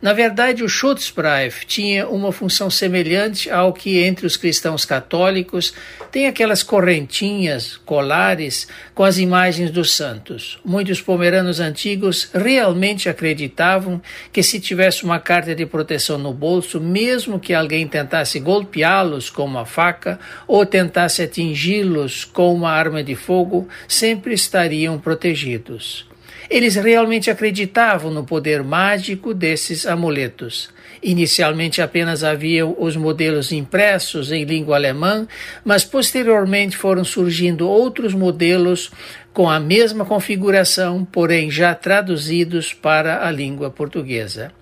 Na 0.00 0.12
verdade, 0.12 0.62
o 0.62 0.68
Schutzbrief 0.68 1.64
tinha 1.64 2.06
uma 2.08 2.30
função 2.30 2.68
semelhante 2.68 3.50
ao 3.50 3.72
que 3.72 4.02
entre 4.02 4.26
os 4.26 4.36
cristãos 4.36 4.84
católicos 4.84 5.72
tem 6.12 6.26
aquelas 6.26 6.62
correntinhas, 6.62 7.76
colares 7.78 8.68
com 8.94 9.02
as 9.02 9.18
imagens 9.18 9.70
dos 9.70 9.92
santos. 9.92 10.58
Muitos 10.64 11.00
pomeranos 11.00 11.60
antigos 11.60 12.28
realmente 12.34 13.08
acreditavam 13.08 14.00
que 14.32 14.42
se 14.42 14.60
tivesse 14.60 15.04
uma 15.04 15.18
carta 15.18 15.54
de 15.54 15.64
proteção 15.64 16.18
no 16.18 16.32
bolso, 16.32 16.80
mesmo 16.80 17.40
que 17.40 17.54
alguém 17.54 17.88
tentasse 17.88 18.38
golpeá-los 18.38 19.30
com 19.30 19.44
uma 19.44 19.64
faca 19.64 20.18
ou 20.46 20.66
tentasse 20.66 21.22
atingi-los 21.22 22.24
com 22.24 22.54
uma 22.54 22.70
arma 22.70 23.02
de 23.02 23.14
fogo, 23.14 23.66
sempre 23.88 24.34
estariam 24.34 24.98
protegidos. 24.98 26.06
Eles 26.48 26.76
realmente 26.76 27.30
acreditavam 27.30 28.10
no 28.10 28.24
poder 28.24 28.62
mágico 28.62 29.34
desses 29.34 29.86
amuletos. 29.86 30.70
Inicialmente 31.02 31.82
apenas 31.82 32.24
haviam 32.24 32.74
os 32.78 32.96
modelos 32.96 33.52
impressos 33.52 34.32
em 34.32 34.44
língua 34.44 34.76
alemã, 34.76 35.26
mas 35.64 35.84
posteriormente 35.84 36.76
foram 36.76 37.04
surgindo 37.04 37.68
outros 37.68 38.14
modelos 38.14 38.90
com 39.32 39.50
a 39.50 39.60
mesma 39.60 40.04
configuração, 40.04 41.04
porém 41.04 41.50
já 41.50 41.74
traduzidos 41.74 42.72
para 42.72 43.26
a 43.26 43.30
língua 43.30 43.70
portuguesa. 43.70 44.52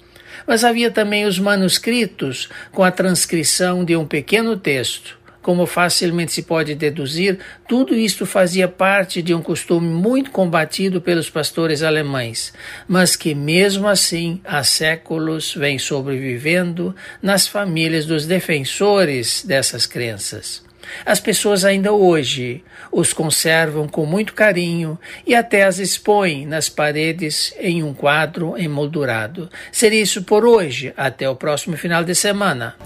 Mas 0.46 0.64
havia 0.64 0.90
também 0.90 1.26
os 1.26 1.38
manuscritos 1.38 2.48
com 2.72 2.82
a 2.82 2.90
transcrição 2.90 3.84
de 3.84 3.96
um 3.96 4.04
pequeno 4.04 4.56
texto. 4.56 5.23
Como 5.44 5.66
facilmente 5.66 6.32
se 6.32 6.40
pode 6.40 6.74
deduzir, 6.74 7.38
tudo 7.68 7.94
isto 7.94 8.24
fazia 8.24 8.66
parte 8.66 9.20
de 9.20 9.34
um 9.34 9.42
costume 9.42 9.86
muito 9.86 10.30
combatido 10.30 11.02
pelos 11.02 11.28
pastores 11.28 11.82
alemães, 11.82 12.50
mas 12.88 13.14
que 13.14 13.34
mesmo 13.34 13.86
assim 13.86 14.40
há 14.42 14.64
séculos 14.64 15.54
vem 15.54 15.78
sobrevivendo 15.78 16.96
nas 17.20 17.46
famílias 17.46 18.06
dos 18.06 18.24
defensores 18.24 19.44
dessas 19.44 19.84
crenças. 19.84 20.64
As 21.04 21.20
pessoas 21.20 21.62
ainda 21.62 21.92
hoje 21.92 22.64
os 22.90 23.12
conservam 23.12 23.86
com 23.86 24.06
muito 24.06 24.32
carinho 24.32 24.98
e 25.26 25.34
até 25.34 25.64
as 25.64 25.78
expõem 25.78 26.46
nas 26.46 26.70
paredes 26.70 27.52
em 27.58 27.82
um 27.82 27.92
quadro 27.92 28.56
emoldurado. 28.56 29.50
Seria 29.70 30.00
isso 30.00 30.22
por 30.22 30.46
hoje. 30.46 30.94
Até 30.96 31.28
o 31.28 31.36
próximo 31.36 31.76
final 31.76 32.02
de 32.02 32.14
semana. 32.14 32.76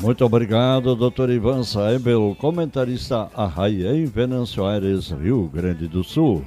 Muito 0.00 0.24
obrigado, 0.24 0.94
Dr. 0.94 1.30
Ivan 1.30 1.64
Saebel, 1.64 2.36
comentarista 2.38 3.28
Arrai 3.34 3.82
em 3.84 4.04
Venâncio 4.04 4.64
Aires, 4.64 5.10
Rio 5.10 5.50
Grande 5.52 5.88
do 5.88 6.04
Sul. 6.04 6.44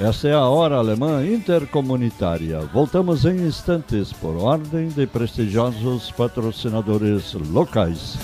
Essa 0.00 0.28
é 0.28 0.32
a 0.32 0.46
Hora 0.46 0.76
Alemã 0.76 1.24
Intercomunitária. 1.24 2.60
Voltamos 2.72 3.24
em 3.24 3.46
instantes 3.46 4.12
por 4.12 4.36
ordem 4.36 4.88
de 4.88 5.06
prestigiosos 5.06 6.10
patrocinadores 6.10 7.34
locais. 7.34 8.18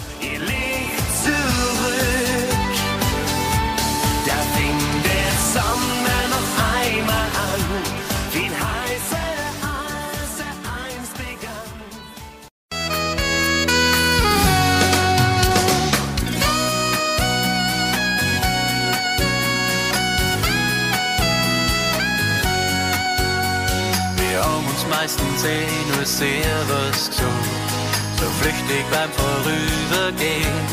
Meisten 25.00 25.38
sehen 25.38 25.68
nur. 25.92 25.98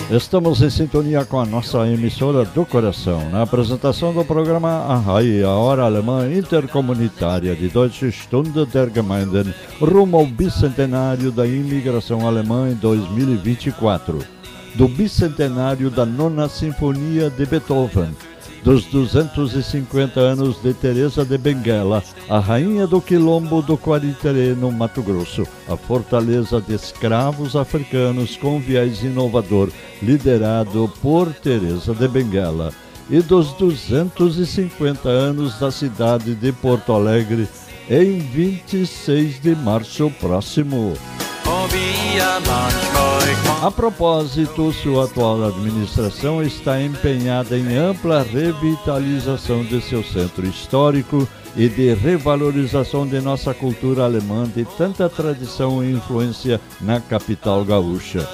Estamos 0.09 0.61
em 0.61 0.69
sintonia 0.69 1.25
com 1.25 1.39
a 1.39 1.45
nossa 1.45 1.87
emissora 1.87 2.45
do 2.45 2.65
coração, 2.65 3.29
na 3.29 3.43
apresentação 3.43 4.13
do 4.13 4.23
programa 4.25 4.69
Arrai, 4.69 5.43
a 5.43 5.51
hora 5.51 5.83
alemã 5.83 6.27
intercomunitária 6.31 7.55
de 7.55 7.67
Deutsche 7.67 8.11
Stunde 8.11 8.65
der 8.65 8.89
Gemeinden, 8.89 9.53
rumo 9.79 10.17
ao 10.17 10.25
bicentenário 10.25 11.31
da 11.31 11.45
imigração 11.45 12.27
alemã 12.27 12.69
em 12.69 12.75
2024, 12.75 14.19
do 14.75 14.87
bicentenário 14.87 15.89
da 15.89 16.05
nona 16.05 16.47
sinfonia 16.47 17.29
de 17.29 17.45
Beethoven, 17.45 18.15
dos 18.65 18.83
250 18.85 20.19
anos 20.19 20.59
de 20.59 20.73
Teresa 20.73 21.23
de 21.23 21.37
Benguela, 21.37 22.03
a 22.27 22.39
rainha 22.39 22.87
do 22.87 22.99
quilombo 22.99 23.61
do 23.61 23.77
Quariterê, 23.77 24.55
no 24.55 24.71
Mato 24.71 25.03
Grosso, 25.03 25.43
a 25.69 25.77
fortaleza 25.77 26.59
de 26.59 26.73
escravos 26.73 27.55
africanos 27.55 28.35
com 28.35 28.59
viés 28.59 29.03
inovador, 29.03 29.69
liderado 30.01 30.91
por 30.99 31.31
Teresa 31.31 31.93
de 31.93 32.07
Benguela, 32.07 32.73
e 33.07 33.19
dos 33.21 33.53
250 33.53 35.07
anos 35.09 35.59
da 35.59 35.69
cidade 35.69 36.33
de 36.33 36.51
Porto 36.51 36.91
Alegre, 36.91 37.47
em 37.87 38.17
26 38.17 39.41
de 39.43 39.55
março 39.55 40.11
próximo. 40.19 40.97
A 43.61 43.71
propósito, 43.71 44.71
sua 44.71 45.05
atual 45.05 45.43
administração 45.43 46.43
está 46.43 46.81
empenhada 46.81 47.57
em 47.57 47.75
ampla 47.75 48.21
revitalização 48.21 49.63
de 49.63 49.81
seu 49.81 50.03
centro 50.03 50.45
histórico 50.45 51.27
e 51.55 51.67
de 51.67 51.93
revalorização 51.93 53.07
de 53.07 53.19
nossa 53.21 53.53
cultura 53.53 54.03
alemã 54.03 54.43
de 54.43 54.65
tanta 54.77 55.09
tradição 55.09 55.83
e 55.83 55.93
influência 55.93 56.61
na 56.81 56.99
capital 56.99 57.65
gaúcha. 57.65 58.27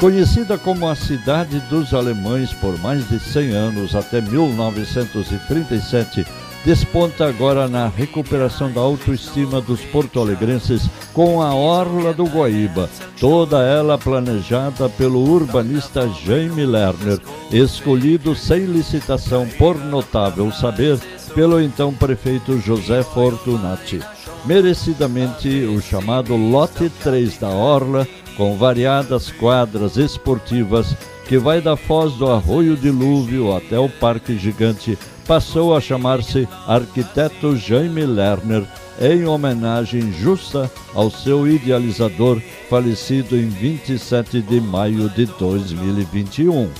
Conhecida 0.00 0.58
como 0.58 0.88
a 0.88 0.94
Cidade 0.94 1.58
dos 1.70 1.94
Alemães 1.94 2.52
por 2.54 2.78
mais 2.80 3.08
de 3.08 3.18
100 3.18 3.50
anos, 3.52 3.94
até 3.94 4.20
1937, 4.20 6.26
desponta 6.66 7.28
agora 7.28 7.68
na 7.68 7.86
recuperação 7.86 8.72
da 8.72 8.80
autoestima 8.80 9.60
dos 9.60 9.80
porto-alegrenses 9.82 10.90
com 11.12 11.40
a 11.40 11.54
Orla 11.54 12.12
do 12.12 12.24
Guaíba, 12.24 12.90
toda 13.20 13.62
ela 13.62 13.96
planejada 13.96 14.88
pelo 14.88 15.22
urbanista 15.22 16.08
Jaime 16.08 16.66
Lerner, 16.66 17.20
escolhido 17.52 18.34
sem 18.34 18.64
licitação 18.64 19.46
por 19.56 19.76
notável 19.76 20.50
saber 20.50 20.98
pelo 21.36 21.60
então 21.60 21.94
prefeito 21.94 22.58
José 22.58 23.04
Fortunati. 23.04 24.00
Merecidamente 24.44 25.48
o 25.66 25.80
chamado 25.80 26.34
Lote 26.34 26.90
3 27.00 27.38
da 27.38 27.48
Orla, 27.48 28.08
com 28.36 28.56
variadas 28.56 29.30
quadras 29.30 29.96
esportivas 29.96 30.96
que 31.28 31.38
vai 31.38 31.60
da 31.60 31.76
foz 31.76 32.14
do 32.14 32.30
Arroio 32.30 32.76
Dilúvio 32.76 33.54
até 33.54 33.78
o 33.78 33.88
Parque 33.88 34.38
Gigante 34.38 34.96
passou 35.26 35.76
a 35.76 35.80
chamar-se 35.80 36.48
Arquiteto 36.66 37.56
Jaime 37.56 38.06
Lerner, 38.06 38.64
em 39.00 39.26
homenagem 39.26 40.12
justa 40.12 40.70
ao 40.94 41.10
seu 41.10 41.46
idealizador, 41.46 42.40
falecido 42.70 43.36
em 43.36 43.48
27 43.48 44.40
de 44.40 44.60
maio 44.60 45.08
de 45.10 45.26
2021. 45.26 46.70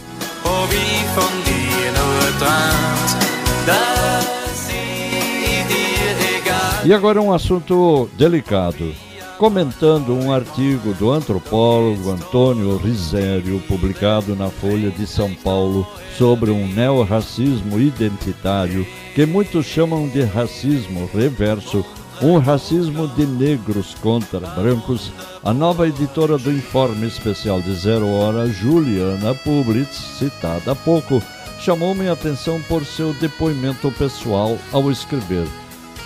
E 6.85 6.95
agora 6.95 7.21
um 7.21 7.33
assunto 7.33 8.09
delicado 8.17 9.06
comentando 9.39 10.15
um 10.15 10.33
artigo 10.33 10.95
do 10.95 11.11
antropólogo 11.11 12.11
Antônio 12.11 12.77
Risério, 12.79 13.61
publicado 13.69 14.35
na 14.35 14.49
Folha 14.49 14.91
de 14.91 15.07
São 15.07 15.35
Paulo, 15.35 15.87
sobre 16.17 16.51
um 16.51 16.67
neorracismo 16.67 17.79
identitário 17.79 18.87
que 19.15 19.27
muitos 19.27 19.67
chamam 19.67 20.09
de 20.09 20.23
racismo 20.23 21.09
reverso, 21.13 21.85
um 22.23 22.39
racismo 22.39 23.07
de 23.09 23.27
negros 23.27 23.95
contra 24.01 24.41
brancos, 24.41 25.13
a 25.45 25.53
nova 25.53 25.87
editora 25.87 26.39
do 26.39 26.51
Informe 26.51 27.07
Especial 27.07 27.61
de 27.61 27.75
Zero 27.75 28.09
Hora, 28.09 28.47
Juliana 28.47 29.35
Publitz, 29.35 30.19
citada 30.19 30.73
há 30.73 30.75
pouco, 30.75 31.23
chamou 31.61 31.95
minha 31.95 32.13
atenção 32.13 32.61
por 32.63 32.87
seu 32.87 33.13
depoimento 33.15 33.91
pessoal 33.93 34.57
ao 34.73 34.91
escrever: 34.91 35.47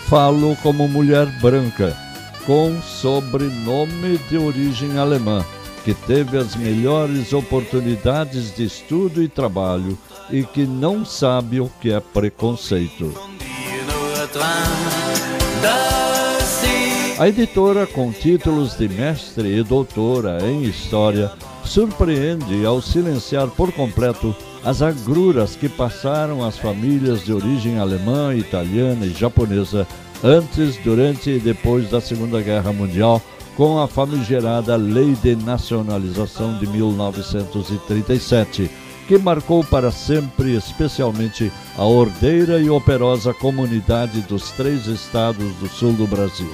Falo 0.08 0.56
como 0.62 0.88
mulher 0.88 1.26
branca 1.40 1.96
com 2.46 2.80
sobrenome 2.82 4.18
de 4.28 4.36
origem 4.36 4.98
alemã, 4.98 5.44
que 5.84 5.94
teve 5.94 6.36
as 6.36 6.56
melhores 6.56 7.32
oportunidades 7.32 8.54
de 8.54 8.64
estudo 8.64 9.22
e 9.22 9.28
trabalho 9.28 9.98
e 10.30 10.44
que 10.44 10.64
não 10.66 11.04
sabe 11.04 11.60
o 11.60 11.70
que 11.80 11.92
é 11.92 12.00
preconceito. 12.00 13.12
A 17.18 17.28
editora, 17.28 17.86
com 17.86 18.10
títulos 18.10 18.76
de 18.78 18.88
mestre 18.88 19.58
e 19.58 19.62
doutora 19.62 20.38
em 20.42 20.62
História, 20.62 21.30
surpreende 21.64 22.64
ao 22.64 22.80
silenciar 22.80 23.48
por 23.48 23.72
completo 23.72 24.34
as 24.64 24.82
agruras 24.82 25.56
que 25.56 25.68
passaram 25.68 26.44
as 26.44 26.58
famílias 26.58 27.24
de 27.24 27.32
origem 27.32 27.78
alemã, 27.78 28.34
italiana 28.34 29.06
e 29.06 29.12
japonesa 29.12 29.86
antes, 30.22 30.76
durante 30.76 31.30
e 31.30 31.38
depois 31.38 31.90
da 31.90 32.00
Segunda 32.00 32.40
Guerra 32.40 32.72
Mundial, 32.72 33.20
com 33.56 33.78
a 33.78 33.88
famigerada 33.88 34.76
Lei 34.76 35.14
de 35.22 35.36
Nacionalização 35.36 36.58
de 36.58 36.66
1937, 36.66 38.70
que 39.06 39.18
marcou 39.18 39.64
para 39.64 39.90
sempre, 39.90 40.54
especialmente, 40.54 41.50
a 41.76 41.84
ordeira 41.84 42.60
e 42.60 42.70
operosa 42.70 43.34
comunidade 43.34 44.20
dos 44.22 44.52
três 44.52 44.86
estados 44.86 45.52
do 45.56 45.68
sul 45.68 45.92
do 45.94 46.06
Brasil. 46.06 46.50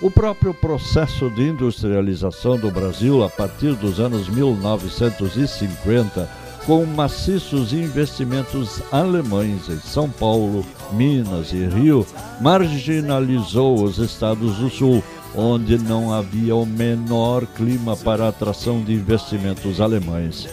O 0.00 0.10
próprio 0.10 0.52
processo 0.52 1.30
de 1.30 1.42
industrialização 1.42 2.58
do 2.58 2.68
Brasil 2.70 3.22
a 3.22 3.28
partir 3.28 3.74
dos 3.74 4.00
anos 4.00 4.28
1950, 4.28 6.28
com 6.66 6.84
maciços 6.86 7.72
investimentos 7.72 8.80
alemães 8.90 9.68
em 9.68 9.78
São 9.80 10.08
Paulo, 10.08 10.64
Minas 10.92 11.52
e 11.52 11.66
Rio, 11.66 12.06
marginalizou 12.40 13.82
os 13.82 13.98
estados 13.98 14.56
do 14.56 14.70
Sul, 14.70 15.04
onde 15.36 15.76
não 15.76 16.12
havia 16.12 16.56
o 16.56 16.64
menor 16.64 17.46
clima 17.46 17.96
para 17.96 18.24
a 18.24 18.28
atração 18.28 18.82
de 18.82 18.94
investimentos 18.94 19.80
alemães. 19.80 20.48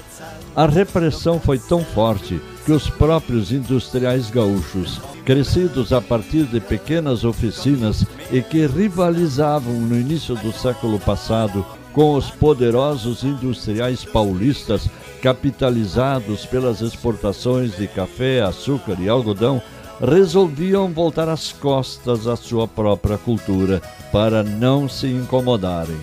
A 0.53 0.65
repressão 0.65 1.39
foi 1.39 1.57
tão 1.57 1.81
forte 1.81 2.41
que 2.65 2.73
os 2.73 2.89
próprios 2.89 3.53
industriais 3.53 4.29
gaúchos, 4.29 4.99
crescidos 5.23 5.93
a 5.93 6.01
partir 6.01 6.43
de 6.43 6.59
pequenas 6.59 7.23
oficinas 7.23 8.05
e 8.31 8.41
que 8.41 8.67
rivalizavam 8.67 9.73
no 9.73 9.97
início 9.97 10.35
do 10.35 10.51
século 10.51 10.99
passado 10.99 11.65
com 11.93 12.13
os 12.15 12.31
poderosos 12.31 13.23
industriais 13.23 14.05
paulistas, 14.05 14.87
capitalizados 15.21 16.45
pelas 16.45 16.81
exportações 16.81 17.75
de 17.77 17.87
café, 17.87 18.41
açúcar 18.41 18.97
e 18.99 19.09
algodão, 19.09 19.61
resolviam 19.99 20.91
voltar 20.91 21.29
as 21.29 21.51
costas 21.51 22.27
à 22.27 22.35
sua 22.35 22.67
própria 22.67 23.17
cultura 23.17 23.81
para 24.11 24.43
não 24.43 24.89
se 24.89 25.07
incomodarem. 25.07 25.97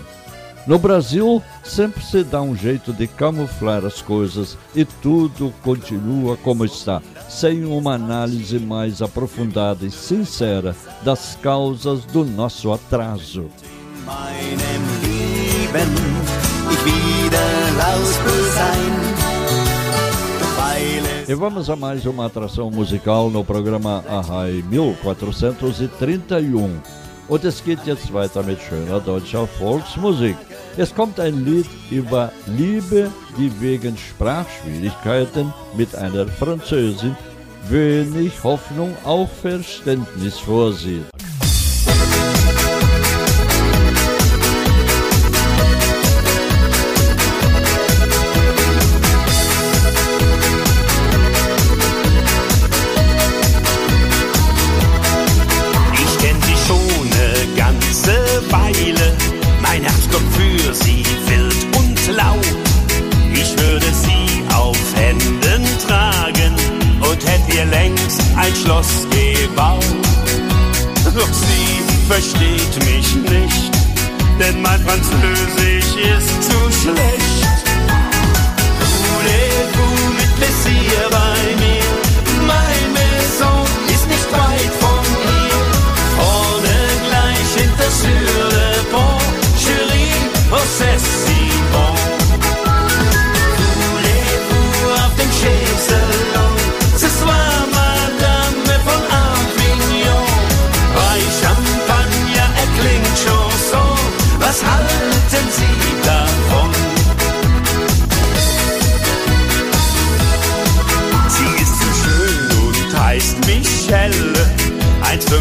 No 0.66 0.78
Brasil, 0.78 1.42
sempre 1.64 2.04
se 2.04 2.22
dá 2.22 2.42
um 2.42 2.54
jeito 2.54 2.92
de 2.92 3.06
camuflar 3.06 3.86
as 3.86 4.02
coisas 4.02 4.56
e 4.74 4.84
tudo 4.84 5.52
continua 5.62 6.36
como 6.36 6.62
está, 6.64 7.00
sem 7.26 7.64
uma 7.64 7.94
análise 7.94 8.58
mais 8.58 9.00
aprofundada 9.00 9.86
e 9.86 9.90
sincera 9.90 10.76
das 11.02 11.38
causas 11.40 12.04
do 12.04 12.22
nosso 12.22 12.70
atraso. 12.70 13.46
E 21.28 21.34
vamos 21.34 21.68
a 21.68 21.76
mais 21.76 22.06
uma 22.06 22.24
atração 22.24 22.70
musical 22.70 23.28
no 23.28 23.44
programa 23.44 24.02
Arrai 24.08 24.64
1431. 24.70 26.80
Und 27.28 27.44
es 27.44 27.62
geht 27.62 27.84
jetzt 27.84 28.10
weiter 28.14 28.42
mit 28.42 28.62
schöner 28.62 28.98
deutscher 28.98 29.46
Volksmusik. 29.46 30.38
Es 30.78 30.94
kommt 30.94 31.20
ein 31.20 31.44
Lied 31.44 31.66
über 31.90 32.32
Liebe, 32.46 33.10
die 33.36 33.52
wegen 33.60 33.94
Sprachschwierigkeiten 33.98 35.52
mit 35.76 35.94
einer 35.94 36.26
Französin 36.28 37.14
wenig 37.68 38.42
Hoffnung 38.42 38.96
auf 39.04 39.28
Verständnis 39.42 40.38
vorsieht. 40.38 41.04
Versteht 72.08 72.84
mich 72.86 73.14
nicht, 73.16 73.70
denn 74.40 74.62
mein 74.62 74.80
Französisch 74.80 75.94
ist 76.16 76.37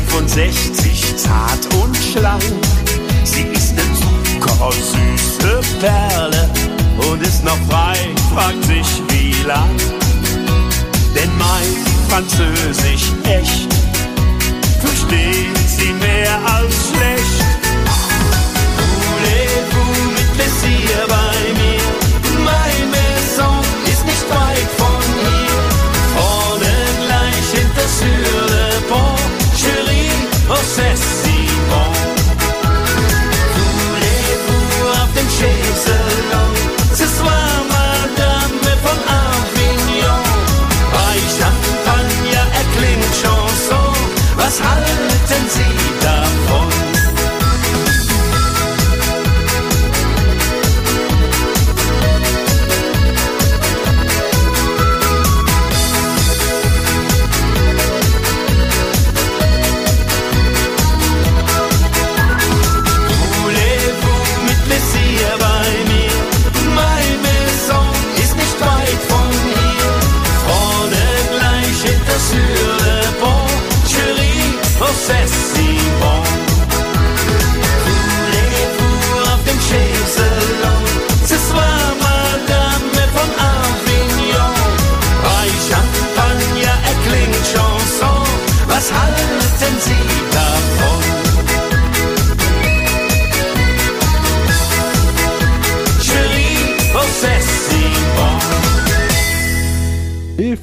1,65, 0.09 1.15
zart 1.15 1.73
und 1.81 1.95
schlank. 1.97 2.43
Sie 3.23 3.43
ist 3.53 3.73
eine 3.73 3.83
zuckersüße 3.93 5.61
Perle 5.79 6.49
und 7.09 7.21
ist 7.21 7.43
noch 7.43 7.57
frei, 7.69 7.97
fragt 8.33 8.63
sich 8.65 9.01
wie 9.09 9.33
lang. 9.47 9.75
Denn 11.15 11.31
mein 11.37 11.85
Französisch 12.09 13.11
echt 13.23 13.73
versteht 14.79 15.57
sie 15.67 15.93
mehr 15.93 16.39
als 16.45 16.73
schlecht. 16.89 17.43
Ist 23.85 24.05
nicht 24.05 24.29
weit 24.29 24.69
von 24.77 25.01
hier. 25.21 25.59
Vorne 26.15 26.73
gleich 27.05 27.49
hinter 27.53 27.87
sur 27.87 28.41
le 28.51 28.67
pont, 28.89 29.46
oh 30.49 31.26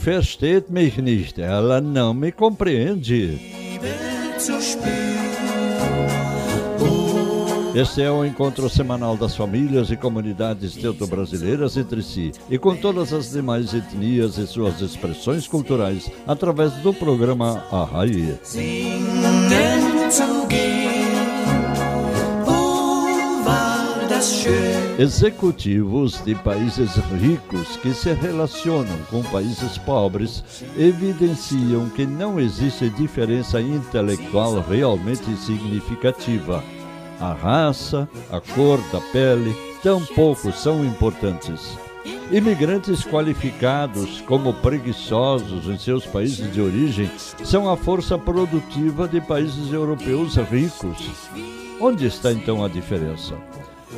versteht 0.05 0.68
mich 0.68 0.98
nicht. 0.98 1.40
Ela 1.40 1.80
não 1.80 2.12
me 2.12 2.30
compreende. 2.30 3.40
Este 7.74 8.02
é 8.02 8.11
o 8.11 8.24
encontro 8.24 8.68
semanal 8.68 9.16
das 9.16 9.34
famílias 9.34 9.90
e 9.90 9.96
comunidades 9.96 10.76
teuto-brasileiras 10.76 11.76
entre 11.76 12.02
si 12.02 12.30
e 12.48 12.57
com 12.57 12.76
todas 12.76 13.12
as 13.12 13.30
demais 13.30 13.72
etnias 13.74 14.36
e 14.36 14.46
suas 14.46 14.80
expressões 14.80 15.48
culturais 15.48 16.09
através 16.26 16.72
do 16.74 16.92
programa 16.92 17.64
Arraia. 17.72 18.38
Executivos 24.99 26.22
de 26.24 26.34
países 26.36 26.97
ricos 27.20 27.76
que 27.78 27.92
se 27.92 28.12
relacionam 28.12 28.97
com 29.11 29.22
países 29.24 29.76
pobres 29.78 30.45
evidenciam 30.78 31.88
que 31.88 32.07
não 32.07 32.38
existe 32.38 32.88
diferença 32.90 33.61
intelectual 33.61 34.61
realmente 34.61 35.36
significativa. 35.36 36.62
A 37.20 37.32
raça, 37.32 38.09
a 38.30 38.40
cor 38.40 38.78
da 38.92 39.01
pele, 39.12 39.57
tampouco 39.82 40.53
são 40.53 40.84
importantes. 40.84 41.76
Imigrantes 42.30 43.05
qualificados 43.05 44.20
como 44.22 44.55
preguiçosos 44.55 45.66
em 45.66 45.78
seus 45.78 46.07
países 46.07 46.53
de 46.53 46.61
origem 46.61 47.11
são 47.42 47.68
a 47.68 47.76
força 47.76 48.16
produtiva 48.16 49.09
de 49.09 49.20
países 49.20 49.72
europeus 49.72 50.36
ricos. 50.36 51.28
Onde 51.80 52.07
está 52.07 52.32
então 52.32 52.64
a 52.64 52.68
diferença? 52.68 53.34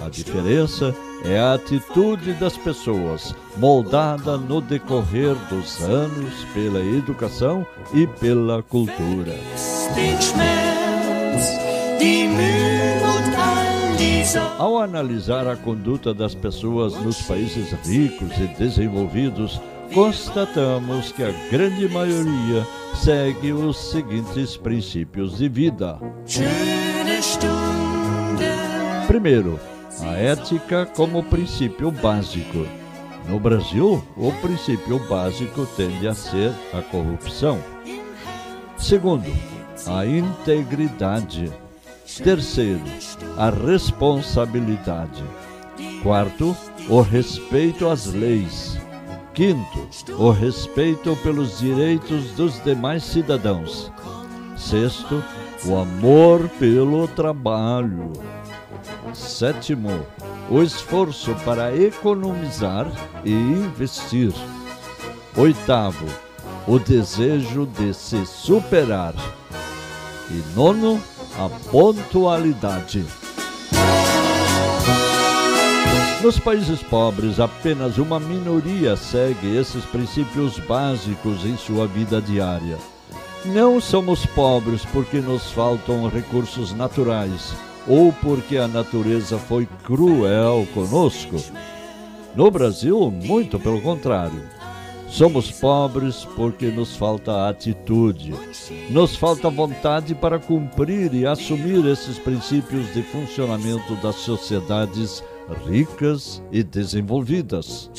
A 0.05 0.09
diferença 0.09 0.95
é 1.25 1.39
a 1.39 1.55
atitude 1.55 2.33
das 2.35 2.57
pessoas, 2.57 3.35
moldada 3.57 4.37
no 4.37 4.61
decorrer 4.61 5.35
dos 5.49 5.83
anos 5.83 6.45
pela 6.53 6.81
educação 6.81 7.67
e 7.93 8.07
pela 8.07 8.63
cultura. 8.63 9.35
Ao 14.59 14.79
analisar 14.79 15.47
a 15.47 15.57
conduta 15.57 16.13
das 16.13 16.35
pessoas 16.35 16.95
nos 17.03 17.23
países 17.23 17.73
ricos 17.85 18.37
e 18.39 18.47
desenvolvidos, 18.59 19.61
constatamos 19.93 21.13
que 21.13 21.23
a 21.23 21.31
grande 21.51 21.89
maioria 21.89 22.67
segue 22.95 23.53
os 23.53 23.77
seguintes 23.91 24.57
princípios 24.57 25.39
de 25.39 25.49
vida. 25.49 25.99
Primeiro, 29.07 29.61
a 30.03 30.13
ética 30.19 30.87
como 30.87 31.23
princípio 31.23 31.91
básico. 31.91 32.67
No 33.29 33.41
Brasil, 33.41 34.03
o 34.17 34.33
princípio 34.41 34.99
básico 35.09 35.67
tende 35.77 36.07
a 36.07 36.15
ser 36.15 36.53
a 36.73 36.81
corrupção. 36.83 37.59
Segundo, 38.77 39.33
a 39.87 40.07
integridade. 40.07 41.53
Terceiro, 42.23 42.83
a 43.37 43.51
responsabilidade. 43.51 45.25
Quarto, 46.03 46.57
o 46.89 47.01
respeito 47.01 47.89
às 47.89 48.07
leis. 48.07 48.79
Quinto, 49.35 49.89
o 50.17 50.31
respeito 50.31 51.17
pelos 51.17 51.59
direitos 51.59 52.33
dos 52.33 52.63
demais 52.63 53.03
cidadãos. 53.03 53.91
Sexto, 54.57 55.23
o 55.67 55.77
amor 55.77 56.49
pelo 56.61 57.09
trabalho. 57.09 58.13
Sétimo, 59.15 60.07
o 60.51 60.63
esforço 60.63 61.35
para 61.45 61.75
economizar 61.77 62.87
e 63.25 63.33
investir. 63.33 64.33
Oitavo, 65.37 66.07
o 66.67 66.79
desejo 66.79 67.67
de 67.67 67.93
se 67.93 68.25
superar. 68.27 69.15
E 70.31 70.43
nono, 70.55 71.01
a 71.39 71.49
pontualidade. 71.71 73.05
Nos 76.23 76.39
países 76.39 76.83
pobres, 76.83 77.39
apenas 77.39 77.99
uma 77.99 78.19
minoria 78.19 78.97
segue 78.97 79.57
esses 79.57 79.85
princípios 79.85 80.59
básicos 80.59 81.45
em 81.45 81.57
sua 81.57 81.87
vida 81.87 82.21
diária. 82.21 82.79
Não 83.45 83.81
somos 83.81 84.27
pobres 84.27 84.85
porque 84.87 85.21
nos 85.21 85.53
faltam 85.53 86.09
recursos 86.09 86.73
naturais 86.73 87.55
ou 87.87 88.13
porque 88.13 88.57
a 88.57 88.67
natureza 88.67 89.39
foi 89.39 89.67
cruel 89.85 90.67
conosco. 90.75 91.37
No 92.35 92.51
Brasil, 92.51 93.11
muito 93.11 93.59
pelo 93.59 93.81
contrário. 93.81 94.43
Somos 95.09 95.51
pobres 95.53 96.27
porque 96.37 96.67
nos 96.67 96.97
falta 96.97 97.49
atitude, 97.49 98.35
nos 98.91 99.17
falta 99.17 99.49
vontade 99.49 100.15
para 100.15 100.39
cumprir 100.39 101.15
e 101.15 101.25
assumir 101.25 101.87
esses 101.87 102.19
princípios 102.19 102.93
de 102.93 103.03
funcionamento 103.03 103.95
das 104.03 104.17
sociedades 104.17 105.23
ricas 105.67 106.43
e 106.51 106.63
desenvolvidas. 106.63 107.91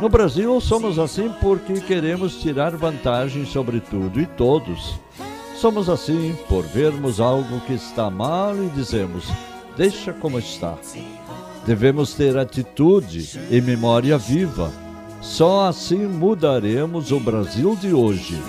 No 0.00 0.08
Brasil, 0.08 0.60
somos 0.60 0.98
assim 0.98 1.30
porque 1.40 1.80
queremos 1.80 2.36
tirar 2.40 2.76
vantagem 2.76 3.44
sobre 3.44 3.80
tudo 3.80 4.20
e 4.20 4.26
todos. 4.26 5.00
Somos 5.60 5.88
assim 5.88 6.36
por 6.48 6.64
vermos 6.64 7.18
algo 7.18 7.60
que 7.60 7.72
está 7.72 8.10
mal 8.10 8.54
e 8.56 8.68
dizemos: 8.68 9.24
deixa 9.76 10.12
como 10.12 10.38
está. 10.38 10.74
Devemos 11.64 12.14
ter 12.14 12.36
atitude 12.36 13.40
e 13.50 13.60
memória 13.60 14.18
viva. 14.18 14.70
Só 15.22 15.66
assim 15.66 16.06
mudaremos 16.06 17.10
o 17.10 17.18
Brasil 17.18 17.74
de 17.74 17.92
hoje. 17.92 18.40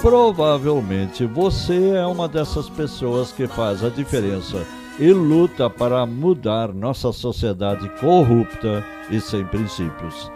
Provavelmente 0.00 1.26
você 1.26 1.90
é 1.90 2.06
uma 2.06 2.26
dessas 2.26 2.70
pessoas 2.70 3.30
que 3.30 3.46
faz 3.46 3.84
a 3.84 3.90
diferença 3.90 4.66
e 4.98 5.12
luta 5.12 5.68
para 5.68 6.04
mudar 6.06 6.72
nossa 6.72 7.12
sociedade 7.12 7.88
corrupta 8.00 8.84
e 9.10 9.20
sem 9.20 9.44
princípios. 9.44 10.30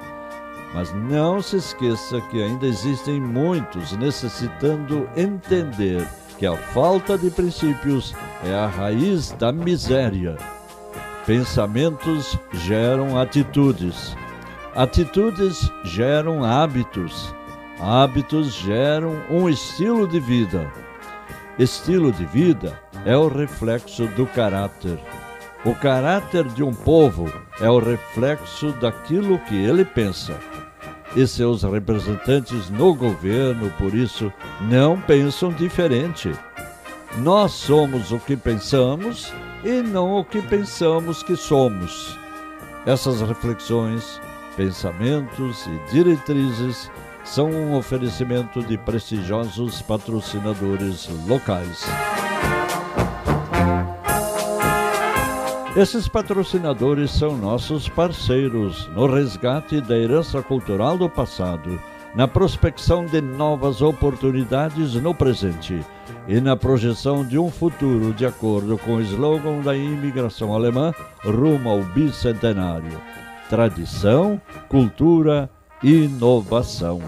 Mas 0.75 0.93
não 0.93 1.41
se 1.41 1.57
esqueça 1.57 2.20
que 2.22 2.43
ainda 2.43 2.66
existem 2.66 3.20
muitos 3.20 3.93
necessitando 3.93 5.09
entender 5.16 6.05
que 6.37 6.45
a 6.45 6.57
falta 6.57 7.16
de 7.16 7.31
princípios 7.31 8.12
é 8.45 8.53
a 8.53 8.66
raiz 8.66 9.31
da 9.31 9.53
miséria. 9.53 10.37
Pensamentos 11.25 12.37
geram 12.53 13.16
atitudes. 13.16 14.16
Atitudes 14.75 15.70
geram 15.85 16.43
hábitos. 16.43 17.33
Hábitos 17.79 18.53
geram 18.53 19.22
um 19.31 19.49
estilo 19.49 20.09
de 20.09 20.18
vida. 20.18 20.68
Estilo 21.57 22.11
de 22.11 22.27
vida 22.27 22.77
é 23.07 23.16
o 23.16 23.29
reflexo 23.29 24.09
do 24.09 24.27
caráter. 24.27 24.99
O 25.64 25.72
caráter 25.72 26.49
de 26.49 26.64
um 26.64 26.75
povo 26.75 27.33
é 27.61 27.70
o 27.70 27.79
reflexo 27.79 28.72
daquilo 28.72 29.39
que 29.39 29.55
ele 29.55 29.85
pensa 29.85 30.37
e 31.17 31.27
seus 31.27 31.62
representantes 31.62 32.71
no 32.71 32.95
governo, 32.95 33.71
por 33.79 33.95
isso, 33.95 34.33
não 34.62 35.01
pensam 35.01 35.53
diferente. 35.53 36.33
Nós 37.19 37.53
somos 37.53 38.11
o 38.11 38.19
que 38.19 38.37
pensamos 38.37 39.33
e 39.65 39.81
não 39.81 40.19
o 40.19 40.25
que 40.25 40.43
pensamos 40.43 41.23
que 41.23 41.37
somos. 41.37 42.19
Essas 42.85 43.21
reflexões, 43.21 44.21
pensamentos 44.57 45.67
e 45.67 45.93
diretrizes 45.93 46.91
são 47.25 47.51
um 47.51 47.77
oferecimento 47.77 48.62
de 48.62 48.77
prestigiosos 48.77 49.81
patrocinadores 49.83 51.09
locais. 51.27 51.87
Esses 55.77 56.07
patrocinadores 56.07 57.11
são 57.11 57.37
nossos 57.37 57.89
parceiros 57.89 58.89
no 58.95 59.07
resgate 59.07 59.81
da 59.81 59.99
herança 59.99 60.41
cultural 60.41 60.97
do 60.97 61.11
passado, 61.11 61.81
na 62.14 62.29
prospecção 62.29 63.05
de 63.05 63.20
novas 63.20 63.83
oportunidades 63.83 64.95
no 64.95 65.12
presente 65.12 65.85
e 66.29 66.41
na 66.41 66.57
projeção 66.57 67.27
de 67.27 67.37
um 67.41 67.51
futuro 67.51 68.12
de 68.12 68.25
acordo 68.25 68.79
com 68.79 68.95
o 68.95 69.01
slogan 69.01 69.62
da 69.62 69.77
imigração 69.77 70.55
alemã 70.55 70.95
rumo 71.25 71.68
ao 71.68 71.83
bicentenário: 71.83 73.01
tradição, 73.51 74.41
cultura 74.68 75.51
inovação. 75.83 77.01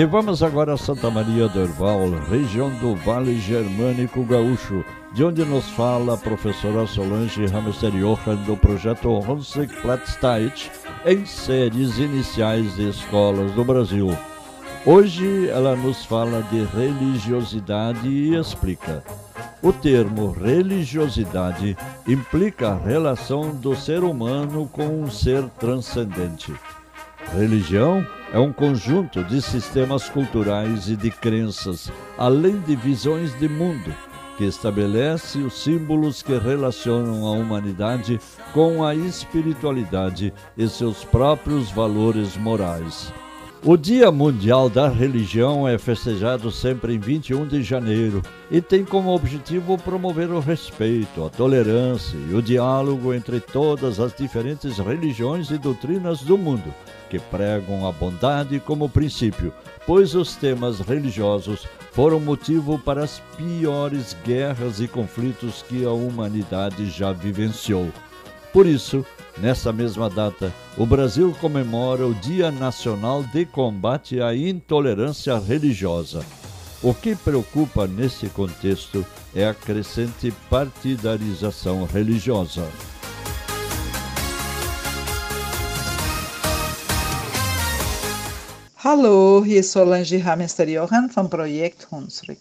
E 0.00 0.04
vamos 0.06 0.42
agora 0.42 0.72
a 0.72 0.78
Santa 0.78 1.10
Maria 1.10 1.46
do 1.46 1.60
Herval, 1.60 2.08
região 2.30 2.70
do 2.78 2.94
Vale 2.94 3.38
Germânico 3.38 4.24
Gaúcho, 4.24 4.82
de 5.12 5.22
onde 5.22 5.44
nos 5.44 5.68
fala 5.72 6.14
a 6.14 6.16
professora 6.16 6.86
Solange 6.86 7.44
Hamster 7.44 7.90
Johan 7.90 8.36
do 8.46 8.56
projeto 8.56 9.10
Hunsrück 9.10 9.76
Platzteit 9.82 10.72
em 11.04 11.26
séries 11.26 11.98
iniciais 11.98 12.76
de 12.76 12.88
escolas 12.88 13.52
do 13.52 13.62
Brasil. 13.62 14.16
Hoje 14.86 15.50
ela 15.50 15.76
nos 15.76 16.02
fala 16.06 16.42
de 16.44 16.64
religiosidade 16.64 18.08
e 18.08 18.34
explica. 18.34 19.04
O 19.60 19.70
termo 19.70 20.30
religiosidade 20.30 21.76
implica 22.08 22.70
a 22.70 22.78
relação 22.78 23.54
do 23.54 23.76
ser 23.76 24.02
humano 24.02 24.66
com 24.72 25.02
um 25.02 25.10
ser 25.10 25.46
transcendente. 25.58 26.54
Religião 27.34 28.02
é 28.32 28.38
um 28.38 28.52
conjunto 28.52 29.24
de 29.24 29.42
sistemas 29.42 30.08
culturais 30.08 30.88
e 30.88 30.96
de 30.96 31.10
crenças, 31.10 31.90
além 32.16 32.60
de 32.60 32.76
visões 32.76 33.36
de 33.38 33.48
mundo, 33.48 33.92
que 34.38 34.44
estabelece 34.44 35.38
os 35.38 35.62
símbolos 35.62 36.22
que 36.22 36.36
relacionam 36.38 37.26
a 37.26 37.32
humanidade 37.32 38.20
com 38.54 38.84
a 38.84 38.94
espiritualidade 38.94 40.32
e 40.56 40.68
seus 40.68 41.04
próprios 41.04 41.70
valores 41.70 42.36
morais. 42.36 43.12
O 43.62 43.76
Dia 43.76 44.10
Mundial 44.10 44.70
da 44.70 44.88
Religião 44.88 45.68
é 45.68 45.76
festejado 45.76 46.50
sempre 46.50 46.94
em 46.94 46.98
21 46.98 47.46
de 47.46 47.62
janeiro 47.62 48.22
e 48.50 48.60
tem 48.60 48.84
como 48.84 49.14
objetivo 49.14 49.78
promover 49.78 50.30
o 50.30 50.40
respeito, 50.40 51.24
a 51.24 51.30
tolerância 51.30 52.16
e 52.16 52.34
o 52.34 52.42
diálogo 52.42 53.14
entre 53.14 53.38
todas 53.38 54.00
as 54.00 54.12
diferentes 54.12 54.78
religiões 54.78 55.50
e 55.50 55.58
doutrinas 55.58 56.22
do 56.22 56.36
mundo, 56.36 56.74
que 57.08 57.18
pregam 57.18 57.86
a 57.86 57.92
bondade 57.92 58.58
como 58.58 58.88
princípio, 58.88 59.52
pois 59.86 60.14
os 60.14 60.34
temas 60.34 60.80
religiosos 60.80 61.66
foram 61.92 62.18
motivo 62.18 62.78
para 62.78 63.04
as 63.04 63.20
piores 63.36 64.16
guerras 64.24 64.80
e 64.80 64.88
conflitos 64.88 65.62
que 65.68 65.84
a 65.84 65.92
humanidade 65.92 66.90
já 66.90 67.12
vivenciou. 67.12 67.88
Por 68.52 68.66
isso, 68.66 69.04
Nessa 69.38 69.72
mesma 69.72 70.10
data, 70.10 70.52
o 70.76 70.84
Brasil 70.84 71.34
comemora 71.40 72.06
o 72.06 72.14
Dia 72.14 72.50
Nacional 72.50 73.22
de 73.22 73.46
Combate 73.46 74.20
à 74.20 74.36
Intolerância 74.36 75.38
Religiosa. 75.38 76.22
O 76.82 76.94
que 76.94 77.14
preocupa 77.14 77.86
nesse 77.86 78.30
contexto 78.30 79.04
é 79.34 79.46
a 79.46 79.52
crescente 79.52 80.32
partidarização 80.48 81.84
religiosa. 81.84 82.66
Hallo, 88.82 89.44
hier 89.44 89.60
ist 89.60 89.72
Solange 89.72 90.22
Hamester 90.22 90.66
Johan 90.66 91.10
vom 91.10 91.28
Projekt 91.28 91.86
Hunsrück. 91.92 92.38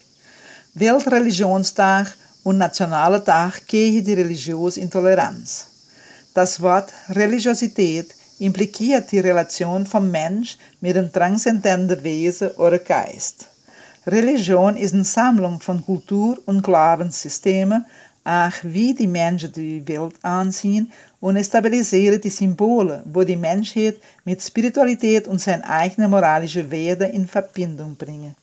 Weltreligionstag 0.74 2.16
und 2.46 2.58
Nationaler 2.58 3.22
Tag 3.22 3.68
gegen 3.68 4.06
die 4.06 4.14
religiöse 4.14 4.80
Intoleranz. 4.80 5.68
Das 6.34 6.62
Wort 6.62 6.94
Religiosität 7.10 8.16
impliziert 8.40 9.12
die 9.12 9.20
Relation 9.20 9.86
vom 9.86 10.10
Mensch 10.10 10.58
mit 10.80 10.96
dem 10.96 11.12
transzendenten 11.12 12.02
Wesen 12.06 12.52
oder 12.52 12.80
Geist. 12.80 13.49
Religion 14.12 14.76
ist 14.76 14.94
eine 14.94 15.04
Sammlung 15.04 15.60
von 15.60 15.86
Kultur- 15.86 16.40
und 16.46 16.64
Glaubenssystemen, 16.64 17.86
auch 18.24 18.54
wie 18.64 18.94
die 18.94 19.08
Menschen 19.08 19.52
die 19.52 19.88
Welt 19.88 20.16
ansehen 20.24 20.92
und 21.20 21.44
stabilisiert 21.46 22.24
die 22.24 22.30
Symbole, 22.30 23.04
wo 23.06 23.24
die 23.24 23.36
Menschheit 23.36 23.98
mit 24.26 24.42
Spiritualität 24.42 25.28
und 25.28 25.40
seine 25.40 25.68
eigenen 25.70 26.12
moralischen 26.12 26.72
Werte 26.72 27.06
in 27.06 27.28
Verbindung 27.28 27.96
bringen. 27.96 28.36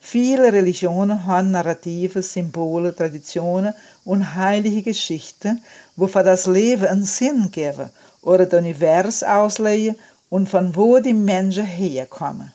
Viele 0.00 0.52
Religionen 0.52 1.24
haben 1.26 1.50
Narrative, 1.50 2.22
Symbole, 2.22 2.94
Traditionen 2.94 3.74
und 4.04 4.34
heilige 4.34 4.82
Geschichten, 4.82 5.62
wo 5.96 6.06
für 6.06 6.22
das 6.22 6.46
Leben 6.46 6.86
einen 6.86 7.04
Sinn 7.04 7.50
geben 7.50 7.90
oder 8.22 8.46
das 8.46 8.60
Univers 8.60 9.22
auslegen 9.22 9.96
und 10.30 10.48
von 10.48 10.74
wo 10.76 10.98
die 10.98 11.14
Menschen 11.14 11.66
herkommen. 11.66 12.52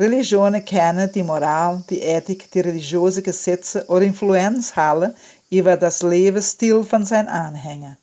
Religionen 0.00 0.64
kennen 0.64 1.12
die 1.12 1.22
Moral, 1.22 1.84
die 1.90 2.00
Ethik, 2.00 2.50
die 2.52 2.60
religiösen 2.60 3.22
Gesetze 3.22 3.84
oder 3.86 4.00
Influenz 4.00 4.74
haben 4.74 5.12
über 5.50 5.76
das 5.76 6.00
Lebensstil 6.00 6.82
von 6.84 7.04
seinen 7.04 7.28
Anhängern. 7.28 7.98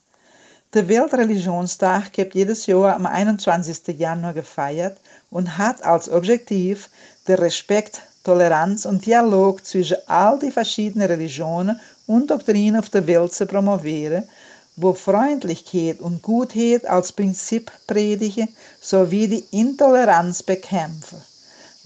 Der 0.76 0.88
Weltreligionstag 0.88 2.16
wird 2.16 2.36
jedes 2.36 2.68
Jahr 2.68 2.94
am 2.94 3.08
21. 3.08 3.98
Januar 3.98 4.36
gefeiert 4.36 5.00
und 5.32 5.58
hat 5.58 5.84
als 5.84 6.08
Objektiv 6.08 6.88
den 7.28 7.38
Respekt 7.38 8.00
Toleranz 8.24 8.86
und 8.86 9.04
Dialog 9.04 9.66
zwischen 9.66 9.98
all 10.06 10.38
die 10.38 10.52
verschiedenen 10.52 11.08
Religionen 11.08 11.80
und 12.06 12.30
Doktrinen 12.30 12.80
auf 12.80 12.92
der 12.92 13.08
Welt 13.08 13.34
zu 13.34 13.48
promovieren, 13.48 14.30
wo 14.76 14.94
Freundlichkeit 14.94 16.00
und 16.00 16.22
Gutheit 16.22 16.86
als 16.86 17.12
Prinzip 17.12 17.72
predigen, 17.88 18.50
sowie 18.82 19.28
die 19.28 19.46
Intoleranz 19.50 20.44
bekämpfen. 20.44 21.24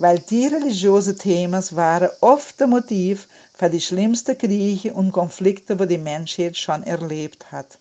Weil 0.01 0.17
die 0.17 0.47
religiösen 0.47 1.15
Themen 1.15 1.63
waren 1.73 2.09
oft 2.21 2.59
der 2.59 2.65
Motiv 2.65 3.27
für 3.53 3.69
die 3.69 3.79
schlimmsten 3.79 4.35
Kriege 4.35 4.91
und 4.95 5.11
Konflikte, 5.11 5.75
die 5.75 5.85
die 5.85 5.99
Menschheit 5.99 6.57
schon 6.57 6.81
erlebt 6.81 7.51
hat. 7.51 7.77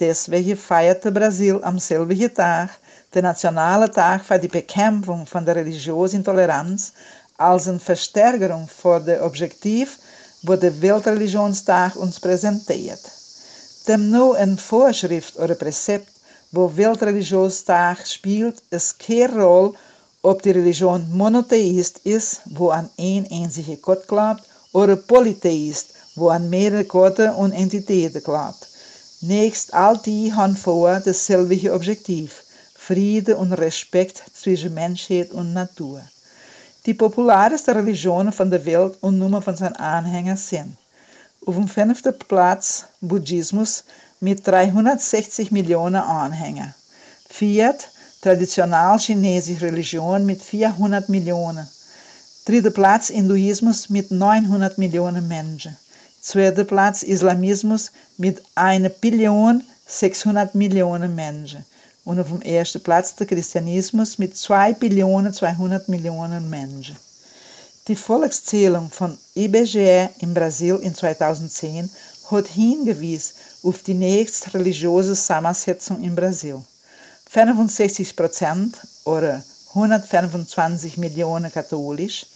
Deswegen 0.00 0.56
feierte 0.56 1.12
Brasil 1.12 1.60
am 1.62 1.78
selben 1.78 2.34
Tag 2.34 2.70
den 3.14 3.24
Nationalen 3.24 3.92
Tag 3.92 4.24
für 4.24 4.38
die 4.38 4.48
Bekämpfung 4.48 5.26
von 5.26 5.44
der 5.44 5.56
religiösen 5.56 6.20
Intoleranz 6.20 6.92
als 7.36 7.66
een 7.66 7.80
versterking 7.80 8.70
voor 8.70 9.04
de 9.04 9.22
objectief 9.22 9.98
wat 10.40 10.60
de 10.62 10.78
Weltreligionstag 10.78 11.96
uns 11.96 12.18
präsentiert. 12.18 13.04
Dem 13.84 14.10
nu 14.10 14.34
een 14.36 14.58
Vorschrift 14.58 15.38
oder 15.38 15.54
Präzept, 15.54 16.12
wo 16.50 16.72
Weltreligionstag 16.74 18.06
spielt, 18.06 18.62
es 18.70 18.96
keine 18.96 19.42
Rolle, 19.42 19.74
ob 20.22 20.42
die 20.42 20.52
Religion 20.52 21.06
monotheist 21.10 21.98
ist, 22.04 22.42
wo 22.46 22.70
an 22.70 22.88
ein 22.98 23.26
einziger 23.30 23.76
Gott 23.76 24.06
glaubt, 24.06 24.44
oder 24.72 24.96
polytheist, 24.96 25.94
wo 26.14 26.28
an 26.28 26.48
mehrere 26.48 26.84
Götter 26.84 27.36
und 27.36 27.52
Entitäten 27.52 28.22
glaubt. 28.22 28.68
Nächst 29.20 29.74
all 29.74 29.98
die 29.98 30.32
haben 30.32 30.56
vor 30.56 31.00
dasselbe 31.00 31.72
Objektiv, 31.72 32.42
Friede 32.74 33.36
und 33.36 33.52
Respekt 33.52 34.22
zwischen 34.34 34.74
Menschheit 34.74 35.30
und 35.32 35.52
Natur. 35.52 36.02
Die 36.86 36.94
populairste 36.94 37.74
Religionen 37.74 38.36
van 38.36 38.50
de 38.50 38.64
wereld 38.64 38.98
und 39.02 39.18
Nummer 39.18 39.40
von 39.40 39.56
seinen 39.56 39.76
Anhängern 39.76 40.36
sind. 40.36 40.76
Auf 41.46 41.54
dem 41.54 41.68
fünften 41.68 42.18
Platz 42.18 42.86
Buddhismus 43.00 43.84
mit 44.18 44.44
360 44.46 45.52
Millionen 45.52 46.02
Anhängern. 46.02 46.74
Viert 47.28 47.88
traditionell 48.22 48.98
chinesische 49.00 49.62
Religion 49.62 50.24
mit 50.24 50.40
400 50.40 51.08
Millionen. 51.08 51.68
Dritter 52.44 52.70
Platz 52.70 53.08
Hinduismus 53.08 53.90
mit 53.90 54.12
900 54.12 54.78
Millionen 54.78 55.26
Menschen. 55.26 55.76
Zweiter 56.20 56.62
Platz 56.62 57.02
Islamismus 57.02 57.90
mit 58.18 58.40
1 58.54 58.88
Billion 59.00 59.64
600 59.86 60.54
Millionen 60.54 61.16
Menschen 61.16 61.64
und 62.04 62.20
auf 62.20 62.28
dem 62.28 62.40
ersten 62.42 62.80
Platz 62.80 63.14
der 63.16 63.26
Christianismus 63.26 64.18
mit 64.18 64.36
2 64.36 64.74
Billionen 64.74 65.32
200 65.32 65.88
Millionen 65.88 66.48
Menschen. 66.48 66.96
Die 67.88 67.96
Volkszählung 67.96 68.88
von 68.90 69.18
IBGE 69.34 70.10
in 70.20 70.32
Brasil 70.32 70.76
in 70.76 70.94
2010 70.94 71.90
hat 72.30 72.46
hingewiesen 72.46 73.34
auf 73.64 73.82
die 73.82 73.94
nächste 73.94 74.54
religiöse 74.54 75.14
Zusammensetzung 75.14 76.00
in 76.04 76.14
Brasil. 76.14 76.62
65 77.32 78.14
Prozent 78.14 78.76
oder 79.04 79.42
125 79.70 80.98
Millionen 80.98 81.50
katholisch, 81.50 82.26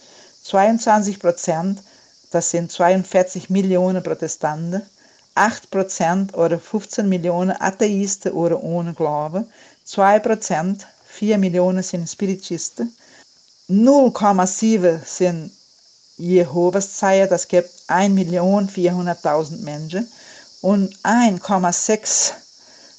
22 0.41 1.19
Prozent, 1.19 1.83
das 2.31 2.49
sind 2.49 2.71
42 2.71 3.51
Millionen 3.51 4.01
Protestanten, 4.01 4.81
8% 5.35 6.33
oder 6.33 6.57
15 6.57 7.07
Millionen 7.07 7.55
Atheisten 7.61 8.31
oder 8.31 8.63
ohne 8.63 8.95
Glaube, 8.95 9.45
2%, 9.87 10.79
4 11.05 11.37
Millionen 11.37 11.83
sind 11.83 12.09
Spiritisten, 12.09 12.91
0,7 13.69 15.05
sind 15.05 15.51
Jehovas 16.17 16.95
Zeier, 16.95 17.27
das 17.27 17.47
gibt 17.47 17.69
1.400.000 17.87 19.61
Menschen 19.61 20.11
und 20.61 20.95
1,6, 21.03 22.33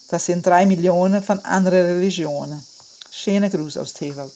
das 0.09 0.24
sind 0.26 0.46
3 0.46 0.66
Millionen 0.66 1.22
von 1.22 1.38
anderen. 1.44 2.62
Schöner 3.11 3.50
Gruß 3.50 3.76
aus 3.76 3.92
Tewald. 3.92 4.32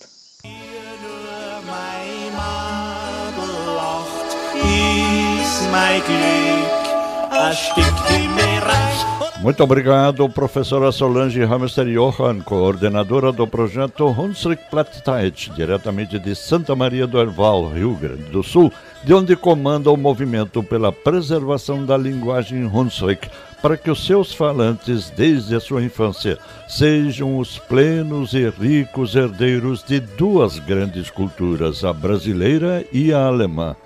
Muito 9.42 9.64
obrigado, 9.64 10.28
professora 10.28 10.92
Solange 10.92 11.44
Hamster 11.44 11.88
Johan, 11.88 12.42
coordenadora 12.42 13.32
do 13.32 13.46
projeto 13.46 14.06
Hunsrück 14.06 14.62
Plattheit, 14.70 15.50
diretamente 15.56 16.18
de 16.18 16.34
Santa 16.34 16.76
Maria 16.76 17.06
do 17.06 17.18
Herval, 17.18 17.68
Rio 17.68 17.94
Grande 17.96 18.30
do 18.30 18.42
Sul, 18.42 18.70
de 19.02 19.12
onde 19.12 19.34
comanda 19.34 19.90
o 19.90 19.96
movimento 19.96 20.62
pela 20.62 20.92
preservação 20.92 21.84
da 21.84 21.96
linguagem 21.96 22.66
Hunsrück, 22.66 23.28
para 23.62 23.76
que 23.76 23.90
os 23.90 24.04
seus 24.04 24.34
falantes, 24.34 25.08
desde 25.10 25.54
a 25.54 25.60
sua 25.60 25.84
infância, 25.84 26.36
sejam 26.68 27.38
os 27.38 27.58
plenos 27.58 28.34
e 28.34 28.50
ricos 28.50 29.14
herdeiros 29.14 29.84
de 29.84 30.00
duas 30.00 30.58
grandes 30.58 31.08
culturas, 31.08 31.84
a 31.84 31.92
brasileira 31.92 32.84
e 32.92 33.12
a 33.12 33.24
alemã. 33.24 33.76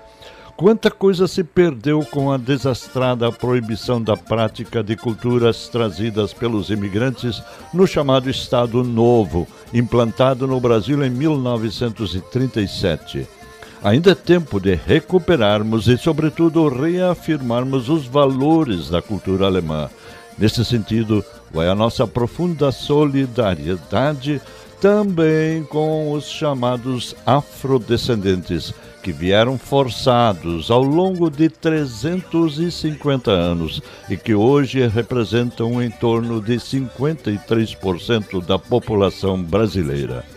Quanta 0.57 0.89
coisa 0.89 1.27
se 1.27 1.43
perdeu 1.43 2.03
com 2.03 2.31
a 2.31 2.37
desastrada 2.37 3.31
proibição 3.31 4.01
da 4.01 4.17
prática 4.17 4.83
de 4.83 4.95
culturas 4.95 5.67
trazidas 5.67 6.33
pelos 6.33 6.71
imigrantes 6.71 7.43
no 7.71 7.85
chamado 7.85 8.27
Estado 8.27 8.83
Novo, 8.83 9.47
implantado 9.71 10.47
no 10.47 10.59
Brasil 10.59 11.05
em 11.05 11.11
1937. 11.11 13.36
Ainda 13.83 14.11
é 14.11 14.15
tempo 14.15 14.59
de 14.59 14.73
recuperarmos 14.73 15.87
e, 15.87 15.97
sobretudo, 15.97 16.67
reafirmarmos 16.67 17.89
os 17.89 18.05
valores 18.05 18.89
da 18.89 19.01
cultura 19.01 19.45
alemã. 19.45 19.89
Nesse 20.37 20.65
sentido, 20.65 21.23
vai 21.51 21.67
a 21.69 21.75
nossa 21.75 22.07
profunda 22.07 22.71
solidariedade 22.71 24.41
também 24.81 25.63
com 25.63 26.11
os 26.11 26.25
chamados 26.25 27.15
afrodescendentes 27.25 28.73
que 29.01 29.11
vieram 29.11 29.57
forçados 29.57 30.69
ao 30.69 30.83
longo 30.83 31.29
de 31.29 31.49
350 31.49 33.31
anos 33.31 33.81
e 34.09 34.17
que 34.17 34.35
hoje 34.35 34.85
representam 34.87 35.81
em 35.81 35.89
torno 35.89 36.41
de 36.41 36.55
53% 36.55 38.43
da 38.45 38.59
população 38.59 39.41
brasileira. 39.41 40.36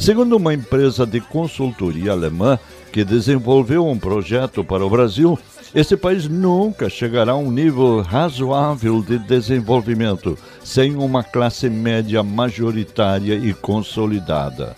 Segundo 0.00 0.38
uma 0.38 0.54
empresa 0.54 1.04
de 1.04 1.20
consultoria 1.20 2.12
alemã 2.12 2.58
que 2.90 3.04
desenvolveu 3.04 3.86
um 3.86 3.98
projeto 3.98 4.64
para 4.64 4.84
o 4.84 4.88
Brasil, 4.88 5.38
esse 5.74 5.94
país 5.94 6.26
nunca 6.26 6.88
chegará 6.88 7.32
a 7.32 7.36
um 7.36 7.52
nível 7.52 8.00
razoável 8.00 9.02
de 9.02 9.18
desenvolvimento 9.18 10.38
sem 10.64 10.96
uma 10.96 11.22
classe 11.22 11.68
média 11.68 12.22
majoritária 12.22 13.34
e 13.34 13.52
consolidada. 13.52 14.74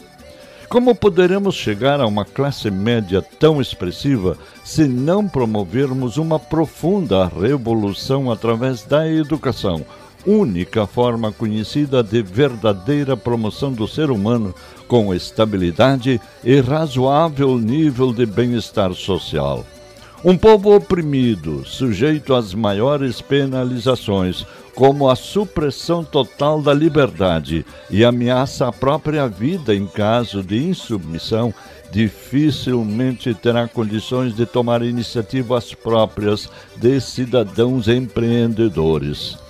Como 0.68 0.92
poderemos 0.92 1.54
chegar 1.54 2.00
a 2.00 2.06
uma 2.06 2.24
classe 2.24 2.68
média 2.68 3.22
tão 3.38 3.60
expressiva 3.60 4.36
se 4.64 4.88
não 4.88 5.28
promovermos 5.28 6.16
uma 6.16 6.40
profunda 6.40 7.26
revolução 7.28 8.28
através 8.28 8.82
da 8.82 9.08
educação, 9.08 9.84
única 10.26 10.86
forma 10.86 11.32
conhecida 11.32 12.02
de 12.02 12.22
verdadeira 12.22 13.16
promoção 13.16 13.72
do 13.72 13.88
ser 13.88 14.10
humano 14.10 14.54
com 14.86 15.14
estabilidade 15.14 16.20
e 16.44 16.60
razoável 16.60 17.58
nível 17.58 18.12
de 18.12 18.26
bem-estar 18.26 18.92
social? 18.94 19.64
Um 20.24 20.38
povo 20.38 20.76
oprimido, 20.76 21.64
sujeito 21.66 22.32
às 22.32 22.54
maiores 22.54 23.20
penalizações, 23.20 24.46
como 24.72 25.10
a 25.10 25.16
supressão 25.16 26.04
total 26.04 26.62
da 26.62 26.72
liberdade 26.72 27.66
e 27.90 28.04
ameaça 28.04 28.68
à 28.68 28.72
própria 28.72 29.26
vida 29.26 29.74
em 29.74 29.84
caso 29.84 30.40
de 30.40 30.62
insubmissão, 30.62 31.52
dificilmente 31.90 33.34
terá 33.34 33.66
condições 33.66 34.34
de 34.34 34.46
tomar 34.46 34.82
iniciativas 34.82 35.74
próprias 35.74 36.48
de 36.76 37.00
cidadãos 37.00 37.88
empreendedores. 37.88 39.41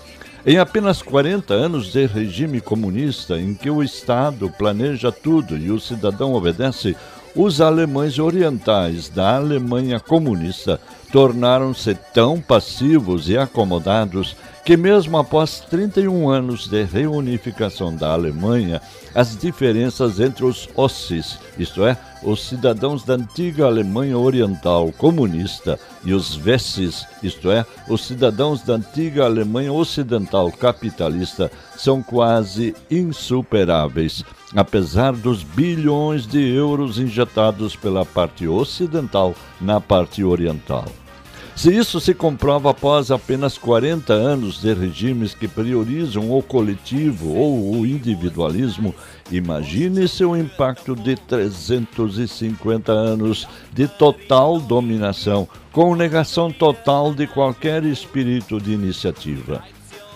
Em 0.44 0.58
apenas 0.58 1.00
40 1.00 1.54
anos 1.54 1.92
de 1.92 2.04
regime 2.04 2.60
comunista, 2.60 3.38
em 3.38 3.54
que 3.54 3.70
o 3.70 3.80
Estado 3.80 4.50
planeja 4.50 5.12
tudo 5.12 5.56
e 5.56 5.70
o 5.70 5.78
cidadão 5.78 6.34
obedece, 6.34 6.96
os 7.34 7.60
alemães 7.60 8.18
orientais 8.18 9.08
da 9.08 9.36
Alemanha 9.36 10.00
comunista 10.00 10.80
tornaram-se 11.12 11.94
tão 12.12 12.40
passivos 12.40 13.28
e 13.28 13.38
acomodados 13.38 14.34
que, 14.64 14.76
mesmo 14.76 15.16
após 15.16 15.60
31 15.60 16.28
anos 16.28 16.66
de 16.66 16.82
reunificação 16.82 17.94
da 17.94 18.12
Alemanha, 18.12 18.82
as 19.14 19.36
diferenças 19.36 20.20
entre 20.20 20.44
os 20.44 20.68
Ossis, 20.74 21.38
isto 21.58 21.84
é, 21.84 21.96
os 22.22 22.46
cidadãos 22.48 23.04
da 23.04 23.14
antiga 23.14 23.66
Alemanha 23.66 24.16
Oriental 24.16 24.92
comunista, 24.92 25.78
e 26.04 26.12
os 26.12 26.36
Wessis, 26.36 27.04
isto 27.22 27.50
é, 27.50 27.66
os 27.88 28.06
cidadãos 28.06 28.62
da 28.62 28.74
antiga 28.74 29.24
Alemanha 29.24 29.72
Ocidental 29.72 30.50
capitalista, 30.50 31.50
são 31.76 32.02
quase 32.02 32.74
insuperáveis, 32.90 34.24
apesar 34.54 35.12
dos 35.12 35.42
bilhões 35.42 36.26
de 36.26 36.40
euros 36.40 36.98
injetados 36.98 37.74
pela 37.76 38.04
parte 38.04 38.46
ocidental 38.46 39.34
na 39.60 39.80
parte 39.80 40.22
oriental. 40.24 40.86
Se 41.54 41.72
isso 41.72 42.00
se 42.00 42.14
comprova 42.14 42.70
após 42.70 43.10
apenas 43.10 43.58
40 43.58 44.12
anos 44.12 44.60
de 44.60 44.72
regimes 44.72 45.34
que 45.34 45.46
priorizam 45.46 46.30
o 46.36 46.42
coletivo 46.42 47.34
ou 47.34 47.76
o 47.76 47.86
individualismo, 47.86 48.94
imagine 49.30 50.08
seu 50.08 50.36
impacto 50.36 50.96
de 50.96 51.14
350 51.14 52.90
anos 52.90 53.46
de 53.72 53.86
total 53.86 54.58
dominação, 54.58 55.46
com 55.70 55.94
negação 55.94 56.50
total 56.50 57.14
de 57.14 57.26
qualquer 57.26 57.84
espírito 57.84 58.58
de 58.58 58.72
iniciativa. 58.72 59.62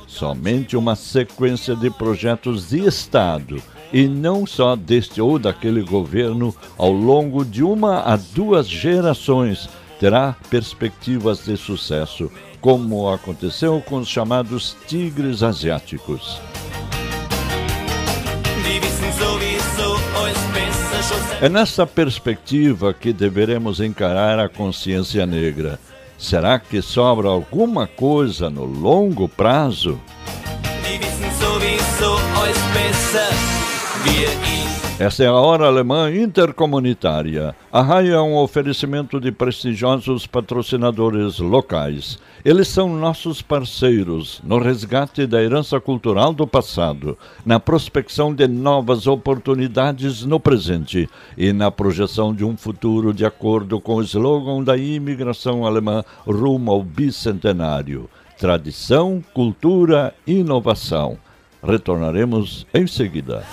Somente 0.09 0.76
uma 0.76 0.97
sequência 0.97 1.76
de 1.76 1.91
projetos 1.91 2.70
de 2.70 2.87
Estado 2.87 3.62
e 3.93 4.09
não 4.09 4.47
só 4.47 4.74
deste 4.74 5.20
ou 5.20 5.39
daquele 5.39 5.82
governo 5.82 6.55
ao 6.78 6.91
longo 6.91 7.45
de 7.45 7.62
uma 7.62 8.01
a 8.01 8.16
duas 8.16 8.66
gerações 8.66 9.68
terá 9.99 10.36
perspectivas 10.51 11.44
de 11.44 11.57
sucesso, 11.57 12.30
como 12.61 13.09
aconteceu 13.09 13.80
com 13.80 13.99
os 13.99 14.09
chamados 14.09 14.76
tigres 14.86 15.42
asiáticos. 15.42 16.40
É 21.40 21.49
nessa 21.49 21.86
perspectiva 21.86 22.94
que 22.94 23.12
deveremos 23.12 23.78
encarar 23.80 24.38
a 24.38 24.49
consciência 24.49 25.26
negra. 25.26 25.78
Será 26.18 26.59
que 26.59 26.80
sobra 26.80 27.28
alguma 27.28 27.86
coisa 27.86 28.49
no 28.49 28.64
longo 28.64 29.28
prazo? 29.28 30.01
Essa 34.99 35.24
é 35.24 35.26
a 35.26 35.34
Hora 35.34 35.66
Alemã 35.66 36.11
Intercomunitária. 36.11 37.55
A 37.70 37.82
RAI 37.82 38.12
é 38.12 38.20
um 38.20 38.34
oferecimento 38.34 39.20
de 39.20 39.30
prestigiosos 39.30 40.26
patrocinadores 40.26 41.38
locais. 41.38 42.18
Eles 42.42 42.68
são 42.68 42.88
nossos 42.97 43.42
parceiros 43.42 44.40
no 44.42 44.59
resgate 44.59 45.26
da 45.26 45.42
herança 45.42 45.78
cultural 45.78 46.32
do 46.32 46.47
passado, 46.47 47.18
na 47.44 47.61
prospecção 47.61 48.34
de 48.34 48.49
novas 48.49 49.07
oportunidades 49.07 50.24
no 50.24 50.40
presente 50.40 51.07
e 51.36 51.53
na 51.53 51.70
projeção 51.70 52.34
de 52.34 52.42
um 52.42 52.57
futuro 52.57 53.12
de 53.12 53.26
acordo 53.26 53.78
com 53.78 53.97
o 53.97 54.03
slogan 54.03 54.64
da 54.64 54.78
imigração 54.78 55.66
alemã 55.66 56.03
rumo 56.26 56.72
ao 56.72 56.82
bicentenário: 56.82 58.09
tradição, 58.38 59.22
cultura, 59.34 60.14
inovação. 60.26 61.18
Retornaremos 61.62 62.66
em 62.72 62.86
seguida. 62.86 63.44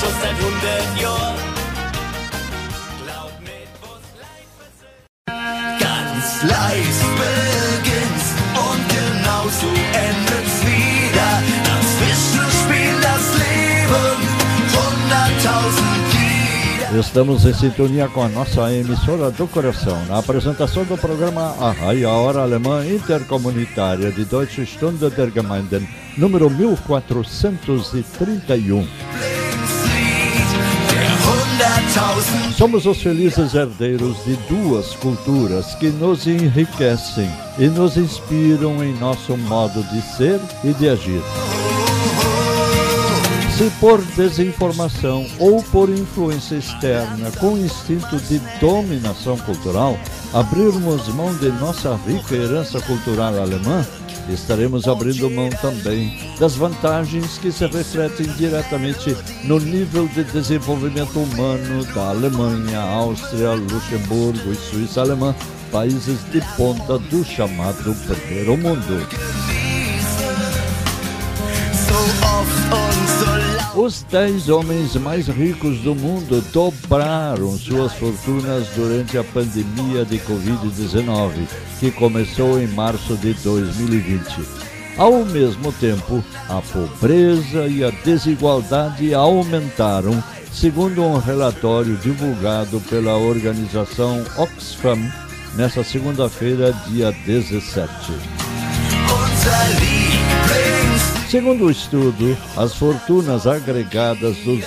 Schon 0.00 0.12
seit 0.20 0.36
100 0.38 1.00
Jahren. 1.00 1.45
Estamos 16.94 17.44
em 17.44 17.52
sintonia 17.52 18.08
com 18.08 18.22
a 18.22 18.28
nossa 18.28 18.72
emissora 18.72 19.28
do 19.30 19.46
coração, 19.48 20.02
na 20.06 20.18
apresentação 20.18 20.84
do 20.84 20.96
programa 20.96 21.54
A 21.58 21.74
Hora 22.08 22.42
Alemã 22.42 22.86
Intercomunitária 22.86 24.12
de 24.12 24.24
Deutsche 24.24 24.64
Stunde 24.64 25.10
der 25.10 25.32
Gemeinden, 25.32 25.86
número 26.16 26.48
1431. 26.48 28.86
Somos 32.56 32.86
os 32.86 33.02
felizes 33.02 33.54
herdeiros 33.54 34.24
de 34.24 34.36
duas 34.48 34.94
culturas 34.94 35.74
que 35.74 35.88
nos 35.88 36.26
enriquecem 36.26 37.28
e 37.58 37.66
nos 37.66 37.96
inspiram 37.96 38.82
em 38.82 38.94
nosso 38.94 39.36
modo 39.36 39.82
de 39.82 40.00
ser 40.02 40.40
e 40.64 40.72
de 40.72 40.88
agir. 40.88 41.20
Se 43.56 43.70
por 43.80 44.02
desinformação 44.02 45.26
ou 45.38 45.62
por 45.62 45.88
influência 45.88 46.56
externa 46.56 47.30
com 47.40 47.56
instinto 47.56 48.18
de 48.18 48.38
dominação 48.60 49.38
cultural 49.38 49.98
abrirmos 50.34 51.08
mão 51.08 51.34
de 51.34 51.48
nossa 51.52 51.98
rica 52.06 52.34
herança 52.34 52.78
cultural 52.82 53.34
alemã, 53.40 53.82
estaremos 54.28 54.86
abrindo 54.86 55.30
mão 55.30 55.48
também 55.48 56.18
das 56.38 56.54
vantagens 56.54 57.38
que 57.38 57.50
se 57.50 57.66
refletem 57.66 58.26
diretamente 58.34 59.16
no 59.44 59.58
nível 59.58 60.06
de 60.08 60.22
desenvolvimento 60.24 61.18
humano 61.18 61.82
da 61.94 62.10
Alemanha, 62.10 62.80
Áustria, 62.80 63.52
Luxemburgo 63.52 64.52
e 64.52 64.54
Suíça 64.54 65.00
alemã, 65.00 65.34
países 65.72 66.18
de 66.30 66.42
ponta 66.58 66.98
do 66.98 67.24
chamado 67.24 67.96
primeiro 68.06 68.54
mundo. 68.58 69.06
Os 73.76 74.02
dez 74.10 74.48
homens 74.48 74.96
mais 74.96 75.28
ricos 75.28 75.80
do 75.80 75.94
mundo 75.94 76.42
dobraram 76.50 77.58
suas 77.58 77.92
fortunas 77.92 78.66
durante 78.68 79.18
a 79.18 79.22
pandemia 79.22 80.02
de 80.02 80.18
Covid-19, 80.20 81.46
que 81.78 81.90
começou 81.90 82.58
em 82.58 82.66
março 82.68 83.14
de 83.18 83.34
2020. 83.34 84.24
Ao 84.96 85.22
mesmo 85.26 85.70
tempo, 85.72 86.24
a 86.48 86.62
pobreza 86.62 87.66
e 87.66 87.84
a 87.84 87.90
desigualdade 87.90 89.12
aumentaram, 89.12 90.24
segundo 90.50 91.02
um 91.02 91.18
relatório 91.18 91.98
divulgado 91.98 92.80
pela 92.88 93.18
organização 93.18 94.24
Oxfam 94.38 94.98
nesta 95.54 95.84
segunda-feira, 95.84 96.72
dia 96.88 97.12
17. 97.26 97.86
Segundo 101.28 101.64
o 101.64 101.70
estudo, 101.72 102.38
as 102.56 102.76
fortunas 102.76 103.48
agregadas 103.48 104.36
dos, 104.38 104.64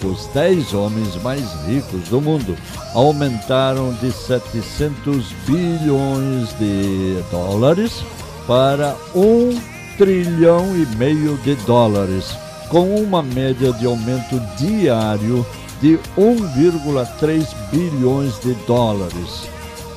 dos 0.00 0.26
10 0.32 0.72
homens 0.72 1.20
mais 1.22 1.42
ricos 1.66 2.08
do 2.08 2.20
mundo 2.20 2.56
aumentaram 2.94 3.92
de 3.94 4.12
700 4.12 5.32
bilhões 5.44 6.56
de 6.56 7.20
dólares 7.32 8.04
para 8.46 8.94
1 9.12 9.58
trilhão 9.98 10.76
e 10.76 10.86
meio 10.96 11.36
de 11.38 11.56
dólares, 11.66 12.30
com 12.68 12.94
uma 12.94 13.20
média 13.20 13.72
de 13.72 13.84
aumento 13.84 14.40
diário 14.56 15.44
de 15.80 15.98
1,3 16.16 17.44
bilhões 17.72 18.38
de 18.38 18.54
dólares. 18.68 19.48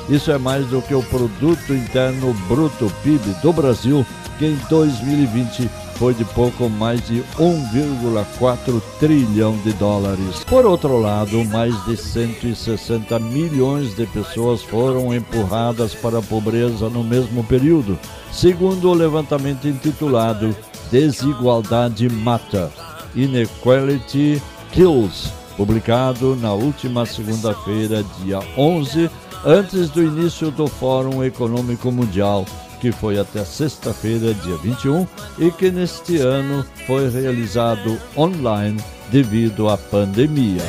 Isso 0.09 0.31
é 0.31 0.39
mais 0.39 0.65
do 0.65 0.81
que 0.81 0.95
o 0.95 1.03
produto 1.03 1.73
interno 1.73 2.33
bruto 2.47 2.91
PIB 3.03 3.35
do 3.43 3.53
Brasil, 3.53 4.03
que 4.39 4.47
em 4.47 4.59
2020 4.67 5.69
foi 6.01 6.15
de 6.15 6.25
pouco 6.25 6.67
mais 6.67 6.99
de 7.05 7.21
1,4 7.37 8.81
trilhão 8.99 9.55
de 9.57 9.71
dólares. 9.73 10.43
Por 10.47 10.65
outro 10.65 10.99
lado, 10.99 11.45
mais 11.45 11.75
de 11.85 11.95
160 11.95 13.19
milhões 13.19 13.95
de 13.95 14.07
pessoas 14.07 14.63
foram 14.63 15.13
empurradas 15.13 15.93
para 15.93 16.17
a 16.17 16.21
pobreza 16.23 16.89
no 16.89 17.03
mesmo 17.03 17.43
período, 17.43 17.99
segundo 18.31 18.89
o 18.89 18.95
levantamento 18.95 19.67
intitulado 19.67 20.55
Desigualdade 20.89 22.09
Mata 22.09 22.71
Inequality 23.13 24.41
Kills, 24.71 25.31
publicado 25.55 26.35
na 26.35 26.51
última 26.51 27.05
segunda-feira, 27.05 28.03
dia 28.23 28.39
11, 28.57 29.07
antes 29.45 29.91
do 29.91 30.01
início 30.01 30.49
do 30.49 30.65
Fórum 30.65 31.23
Econômico 31.23 31.91
Mundial 31.91 32.43
que 32.81 32.91
foi 32.91 33.19
até 33.19 33.45
sexta-feira, 33.45 34.33
dia 34.33 34.57
21, 34.57 35.07
e 35.37 35.51
que 35.51 35.69
neste 35.69 36.17
ano 36.17 36.65
foi 36.87 37.07
realizado 37.09 37.95
online 38.17 38.81
devido 39.11 39.69
à 39.69 39.77
pandemia. 39.77 40.63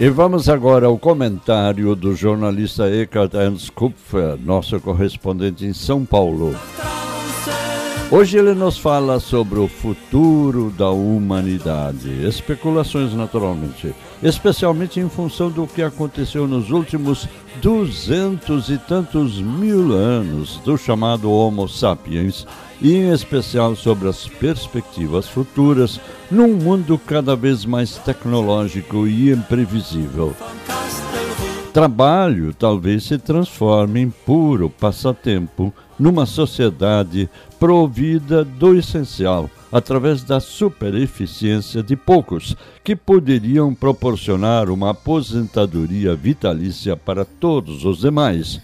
E 0.00 0.08
vamos 0.08 0.48
agora 0.48 0.86
ao 0.86 0.98
comentário 0.98 1.94
do 1.94 2.12
jornalista 2.12 2.90
Eckhart 2.90 3.34
Ernst 3.34 3.70
Kupfer, 3.70 4.36
nosso 4.44 4.80
correspondente 4.80 5.64
em 5.64 5.72
São 5.72 6.04
Paulo. 6.04 6.56
Hoje 8.12 8.36
ele 8.36 8.52
nos 8.52 8.76
fala 8.76 9.18
sobre 9.18 9.58
o 9.58 9.66
futuro 9.66 10.70
da 10.76 10.90
humanidade. 10.90 12.10
Especulações, 12.26 13.14
naturalmente, 13.14 13.94
especialmente 14.22 15.00
em 15.00 15.08
função 15.08 15.50
do 15.50 15.66
que 15.66 15.80
aconteceu 15.80 16.46
nos 16.46 16.70
últimos 16.70 17.26
duzentos 17.62 18.68
e 18.68 18.76
tantos 18.76 19.40
mil 19.40 19.94
anos 19.94 20.58
do 20.58 20.76
chamado 20.76 21.32
Homo 21.32 21.66
sapiens, 21.66 22.46
e 22.82 22.94
em 22.94 23.10
especial 23.10 23.74
sobre 23.74 24.10
as 24.10 24.28
perspectivas 24.28 25.26
futuras 25.26 25.98
num 26.30 26.48
mundo 26.48 26.98
cada 26.98 27.34
vez 27.34 27.64
mais 27.64 27.96
tecnológico 27.96 29.06
e 29.06 29.32
imprevisível. 29.32 30.36
Trabalho 31.72 32.52
talvez 32.52 33.04
se 33.04 33.16
transforme 33.16 34.00
em 34.00 34.10
puro 34.10 34.68
passatempo 34.68 35.72
numa 36.02 36.26
sociedade 36.26 37.30
provida 37.60 38.44
do 38.44 38.76
essencial, 38.76 39.48
através 39.70 40.24
da 40.24 40.40
supereficiência 40.40 41.80
de 41.80 41.94
poucos, 41.94 42.56
que 42.82 42.96
poderiam 42.96 43.72
proporcionar 43.72 44.68
uma 44.68 44.90
aposentadoria 44.90 46.16
vitalícia 46.16 46.96
para 46.96 47.24
todos 47.24 47.84
os 47.84 48.00
demais. 48.00 48.60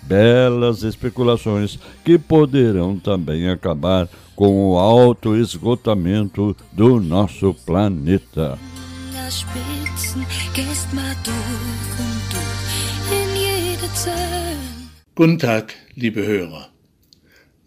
Belas 0.00 0.82
especulações 0.82 1.78
que 2.02 2.18
poderão 2.18 2.98
também 2.98 3.50
acabar 3.50 4.08
com 4.34 4.70
o 4.70 4.78
alto 4.78 5.36
esgotamento 5.36 6.56
do 6.72 6.98
nosso 6.98 7.52
planeta. 7.66 8.58
Guten 15.14 15.36
Tag, 15.36 15.74
liebe 15.96 16.20
Hörer. 16.20 16.77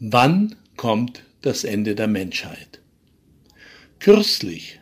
Wann 0.04 0.56
kommt 0.78 1.22
das 1.44 1.64
Ende 1.64 1.94
der 1.94 2.08
Menschheit? 2.08 2.82
Kürzlich 4.00 4.80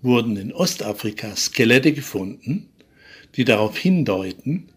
wurden 0.00 0.38
in 0.38 0.50
Ostafrika 0.50 1.36
Skelette 1.36 1.92
gefunden, 1.92 2.70
die 3.36 3.44
darauf 3.44 3.76
hindeuten, 3.76 4.70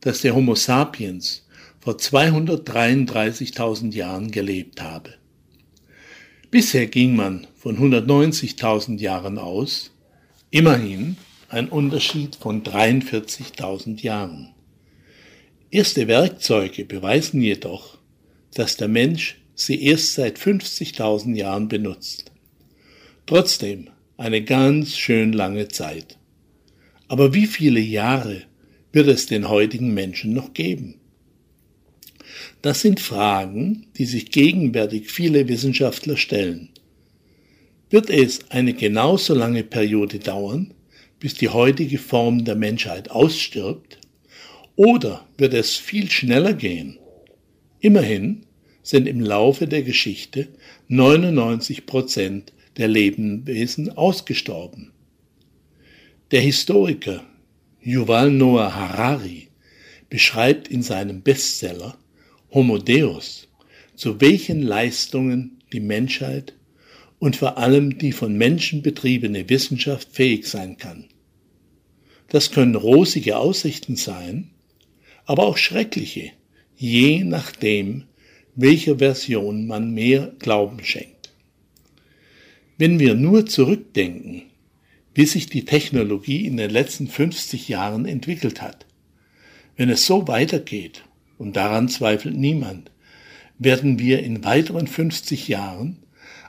dass 0.00 0.22
der 0.22 0.34
Homo 0.34 0.54
sapiens 0.54 1.46
vor 1.80 1.96
233.000 1.96 3.92
Jahren 3.92 4.30
gelebt 4.30 4.80
habe. 4.80 5.16
Bisher 6.50 6.86
ging 6.86 7.14
man 7.14 7.46
von 7.54 7.76
190.000 7.76 9.00
Jahren 9.00 9.36
aus, 9.36 9.90
immerhin 10.50 11.18
ein 11.50 11.68
Unterschied 11.68 12.36
von 12.36 12.62
43.000 12.62 14.00
Jahren. 14.00 14.54
Erste 15.70 16.08
Werkzeuge 16.08 16.86
beweisen 16.86 17.42
jedoch, 17.42 17.98
dass 18.54 18.78
der 18.78 18.88
Mensch 18.88 19.41
sie 19.64 19.82
erst 19.82 20.14
seit 20.14 20.38
50.000 20.38 21.34
Jahren 21.36 21.68
benutzt. 21.68 22.30
Trotzdem 23.26 23.88
eine 24.16 24.42
ganz 24.42 24.96
schön 24.96 25.32
lange 25.32 25.68
Zeit. 25.68 26.18
Aber 27.08 27.34
wie 27.34 27.46
viele 27.46 27.80
Jahre 27.80 28.42
wird 28.92 29.08
es 29.08 29.26
den 29.26 29.48
heutigen 29.48 29.94
Menschen 29.94 30.32
noch 30.32 30.54
geben? 30.54 30.96
Das 32.62 32.80
sind 32.80 33.00
Fragen, 33.00 33.86
die 33.96 34.04
sich 34.04 34.30
gegenwärtig 34.30 35.10
viele 35.10 35.48
Wissenschaftler 35.48 36.16
stellen. 36.16 36.70
Wird 37.90 38.08
es 38.08 38.50
eine 38.50 38.72
genauso 38.72 39.34
lange 39.34 39.64
Periode 39.64 40.18
dauern, 40.18 40.72
bis 41.18 41.34
die 41.34 41.48
heutige 41.48 41.98
Form 41.98 42.44
der 42.44 42.54
Menschheit 42.54 43.10
ausstirbt? 43.10 43.98
Oder 44.76 45.26
wird 45.36 45.54
es 45.54 45.76
viel 45.76 46.10
schneller 46.10 46.54
gehen? 46.54 46.98
Immerhin 47.80 48.46
sind 48.82 49.06
im 49.06 49.20
Laufe 49.20 49.66
der 49.66 49.82
Geschichte 49.82 50.48
99 50.88 51.86
Prozent 51.86 52.52
der 52.76 52.88
Lebewesen 52.88 53.90
ausgestorben. 53.96 54.92
Der 56.30 56.40
Historiker 56.40 57.22
Yuval 57.82 58.30
Noah 58.30 58.74
Harari 58.74 59.48
beschreibt 60.08 60.68
in 60.68 60.82
seinem 60.82 61.22
Bestseller 61.22 61.96
Homo 62.50 62.78
Deus, 62.78 63.48
zu 63.94 64.20
welchen 64.20 64.62
Leistungen 64.62 65.58
die 65.72 65.80
Menschheit 65.80 66.54
und 67.18 67.36
vor 67.36 67.58
allem 67.58 67.98
die 67.98 68.12
von 68.12 68.36
Menschen 68.36 68.82
betriebene 68.82 69.48
Wissenschaft 69.48 70.08
fähig 70.10 70.46
sein 70.46 70.76
kann. 70.76 71.06
Das 72.28 72.50
können 72.50 72.74
rosige 72.74 73.36
Aussichten 73.36 73.96
sein, 73.96 74.50
aber 75.24 75.46
auch 75.46 75.56
schreckliche, 75.56 76.32
je 76.76 77.24
nachdem, 77.24 78.04
welcher 78.54 78.98
Version 78.98 79.66
man 79.66 79.92
mehr 79.92 80.32
Glauben 80.38 80.84
schenkt. 80.84 81.32
Wenn 82.78 82.98
wir 82.98 83.14
nur 83.14 83.46
zurückdenken, 83.46 84.42
wie 85.14 85.26
sich 85.26 85.46
die 85.46 85.64
Technologie 85.64 86.46
in 86.46 86.56
den 86.56 86.70
letzten 86.70 87.06
50 87.06 87.68
Jahren 87.68 88.06
entwickelt 88.06 88.62
hat, 88.62 88.86
Wenn 89.76 89.88
es 89.88 90.06
so 90.06 90.28
weitergeht, 90.28 91.04
und 91.38 91.56
daran 91.56 91.88
zweifelt 91.88 92.36
niemand, 92.36 92.90
werden 93.58 93.98
wir 93.98 94.22
in 94.22 94.44
weiteren 94.44 94.86
50 94.86 95.48
Jahren 95.48 95.98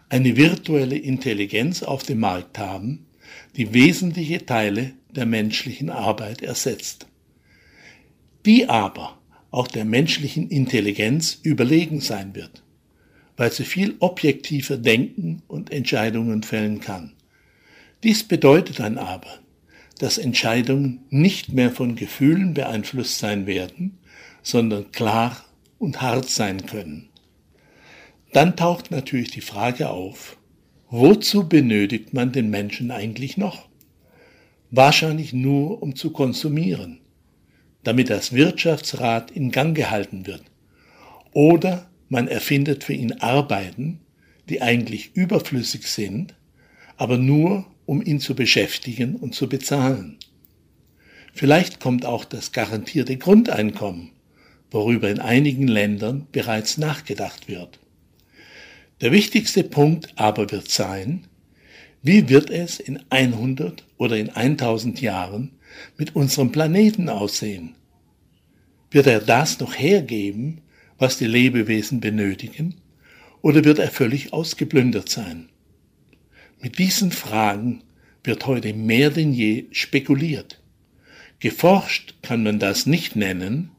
eine 0.09 0.35
virtuelle 0.35 0.97
Intelligenz 0.97 1.83
auf 1.83 2.03
dem 2.03 2.19
Markt 2.19 2.59
haben, 2.59 3.05
die 3.55 3.73
wesentliche 3.73 4.45
Teile 4.45 4.93
der 5.09 5.25
menschlichen 5.25 5.89
Arbeit 5.89 6.41
ersetzt. 6.41 7.07
Die 8.45 8.67
aber 8.67 9.17
auch 9.53 9.67
der 9.67 9.85
menschlichen 9.85 10.49
Intelligenz 10.49 11.39
überlegen 11.43 12.01
sein 12.01 12.33
wird, 12.33 12.63
weil 13.37 13.51
sie 13.51 13.65
viel 13.65 13.95
objektiver 13.99 14.77
denken 14.77 15.43
und 15.47 15.71
Entscheidungen 15.71 16.41
fällen 16.41 16.81
kann. 16.81 17.13
Dies 18.01 18.23
bedeutet 18.23 18.79
dann 18.79 18.97
aber, 18.97 19.39
dass 19.99 20.17
Entscheidungen 20.17 21.01
nicht 21.11 21.53
mehr 21.53 21.69
von 21.69 21.95
Gefühlen 21.95 22.55
beeinflusst 22.55 23.19
sein 23.19 23.45
werden, 23.45 23.99
sondern 24.41 24.91
klar 24.91 25.45
und 25.77 26.01
hart 26.01 26.29
sein 26.29 26.65
können. 26.65 27.09
Dann 28.31 28.55
taucht 28.55 28.89
natürlich 28.89 29.29
die 29.29 29.41
Frage 29.41 29.91
auf, 29.91 30.35
wozu 30.89 31.47
benötigt 31.47 32.11
man 32.11 32.31
den 32.31 32.49
Menschen 32.49 32.89
eigentlich 32.89 33.37
noch? 33.37 33.69
Wahrscheinlich 34.71 35.31
nur, 35.31 35.83
um 35.83 35.95
zu 35.95 36.09
konsumieren, 36.09 37.02
damit 37.83 38.09
das 38.09 38.33
Wirtschaftsrad 38.33 39.31
in 39.31 39.51
Gang 39.51 39.75
gehalten 39.75 40.25
wird. 40.25 40.43
Oder 41.31 41.89
man 42.09 42.27
erfindet 42.27 42.83
für 42.83 42.93
ihn 42.93 43.13
Arbeiten, 43.13 43.99
die 44.49 44.61
eigentlich 44.61 45.15
überflüssig 45.15 45.87
sind, 45.87 46.35
aber 46.97 47.17
nur, 47.17 47.65
um 47.85 48.01
ihn 48.01 48.19
zu 48.19 48.35
beschäftigen 48.35 49.15
und 49.15 49.35
zu 49.35 49.49
bezahlen. 49.49 50.17
Vielleicht 51.33 51.79
kommt 51.79 52.05
auch 52.05 52.25
das 52.25 52.51
garantierte 52.51 53.17
Grundeinkommen, 53.17 54.11
worüber 54.69 55.09
in 55.09 55.19
einigen 55.19 55.67
Ländern 55.67 56.27
bereits 56.31 56.77
nachgedacht 56.77 57.47
wird. 57.47 57.79
Der 59.01 59.11
wichtigste 59.11 59.63
Punkt 59.63 60.13
aber 60.15 60.51
wird 60.51 60.69
sein, 60.69 61.25
wie 62.03 62.29
wird 62.29 62.49
es 62.49 62.79
in 62.79 62.99
100 63.09 63.83
oder 63.97 64.17
in 64.17 64.29
1000 64.29 65.01
Jahren 65.01 65.51
mit 65.97 66.15
unserem 66.15 66.51
Planeten 66.51 67.09
aussehen? 67.09 67.75
Wird 68.91 69.07
er 69.07 69.19
das 69.19 69.59
noch 69.59 69.75
hergeben, 69.75 70.61
was 70.97 71.17
die 71.17 71.27
Lebewesen 71.27 71.99
benötigen, 71.99 72.75
oder 73.41 73.63
wird 73.63 73.79
er 73.79 73.89
völlig 73.89 74.33
ausgeplündert 74.33 75.09
sein? 75.09 75.49
Mit 76.61 76.77
diesen 76.77 77.11
Fragen 77.11 77.83
wird 78.23 78.47
heute 78.47 78.73
mehr 78.73 79.09
denn 79.09 79.33
je 79.33 79.65
spekuliert. 79.71 80.61
Geforscht 81.39 82.15
kann 82.21 82.43
man 82.43 82.59
das 82.59 82.85
nicht 82.85 83.17
nennen, 83.17 83.71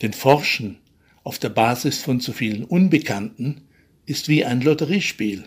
denn 0.00 0.12
Forschen 0.12 0.78
auf 1.24 1.38
der 1.38 1.48
Basis 1.48 1.98
von 1.98 2.20
zu 2.20 2.32
vielen 2.32 2.64
Unbekannten 2.64 3.62
ist 4.06 4.28
wie 4.28 4.44
ein 4.44 4.60
Lotteriespiel. 4.60 5.44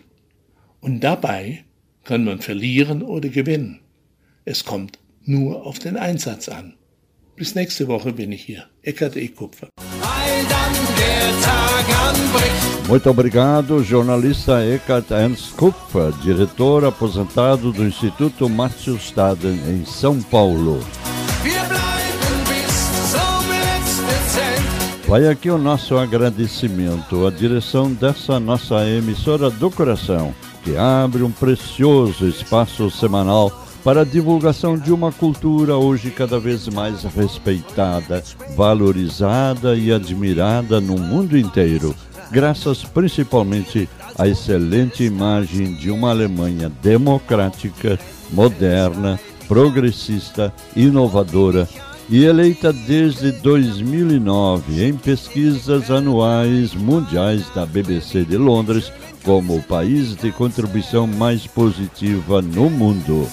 Und 0.81 1.01
dabei 1.01 1.63
kann 2.03 2.23
man 2.23 2.41
verlieren 2.41 3.01
oder 3.01 3.29
gewinnen. 3.29 3.79
Es 4.43 4.65
kommt 4.65 4.99
nur 5.27 5.65
auf 5.65 5.79
den 5.79 5.97
Einsatz 5.97 6.49
an. 6.49 6.73
Bis 7.35 7.53
nächste 7.53 7.87
Woche 7.87 8.13
bin 8.13 8.31
ich 8.31 8.43
hier. 8.43 8.63
Eckart 8.81 9.15
E. 9.15 9.27
Kupfer. 9.27 9.67
Muito 12.87 13.09
obrigado, 13.09 13.83
jornalista 13.83 14.63
Eckhart 14.63 15.11
Ernst 15.11 15.55
Kupfer, 15.57 16.13
diretor 16.23 16.85
aposentado 16.85 17.73
do 17.73 17.85
Instituto 17.85 18.47
Márcio 18.47 18.95
Staden, 18.95 19.59
em 19.67 19.85
São 19.85 20.21
Paulo. 20.21 20.79
Vai 25.05 25.27
aqui 25.27 25.49
o 25.49 25.57
nosso 25.57 25.97
agradecimento 25.97 27.27
à 27.27 27.31
direção 27.31 27.93
dessa 27.93 28.39
nossa 28.39 28.87
emissora 28.87 29.49
do 29.49 29.69
coração, 29.69 30.33
que 30.63 30.75
abre 30.75 31.23
um 31.23 31.31
precioso 31.31 32.27
espaço 32.27 32.89
semanal 32.89 33.66
para 33.87 34.01
a 34.01 34.03
divulgação 34.03 34.77
de 34.77 34.91
uma 34.91 35.13
cultura 35.13 35.77
hoje 35.77 36.11
cada 36.11 36.37
vez 36.37 36.67
mais 36.67 37.03
respeitada, 37.03 38.21
valorizada 38.53 39.77
e 39.77 39.93
admirada 39.93 40.81
no 40.81 40.97
mundo 40.97 41.37
inteiro, 41.37 41.95
graças 42.29 42.83
principalmente 42.83 43.87
à 44.19 44.27
excelente 44.27 45.05
imagem 45.05 45.73
de 45.75 45.89
uma 45.89 46.09
Alemanha 46.09 46.69
democrática, 46.83 47.97
moderna, 48.29 49.17
progressista, 49.47 50.53
inovadora 50.75 51.65
e 52.09 52.25
eleita 52.25 52.73
desde 52.73 53.31
2009 53.31 54.83
em 54.83 54.97
pesquisas 54.97 55.89
anuais 55.89 56.73
mundiais 56.73 57.45
da 57.55 57.65
BBC 57.65 58.25
de 58.25 58.35
Londres 58.35 58.91
como 59.27 59.57
o 59.57 59.61
país 59.61 60.15
de 60.15 60.31
contribuição 60.31 61.05
mais 61.05 61.45
positiva 61.45 62.41
no 62.41 62.69
mundo. 62.69 63.27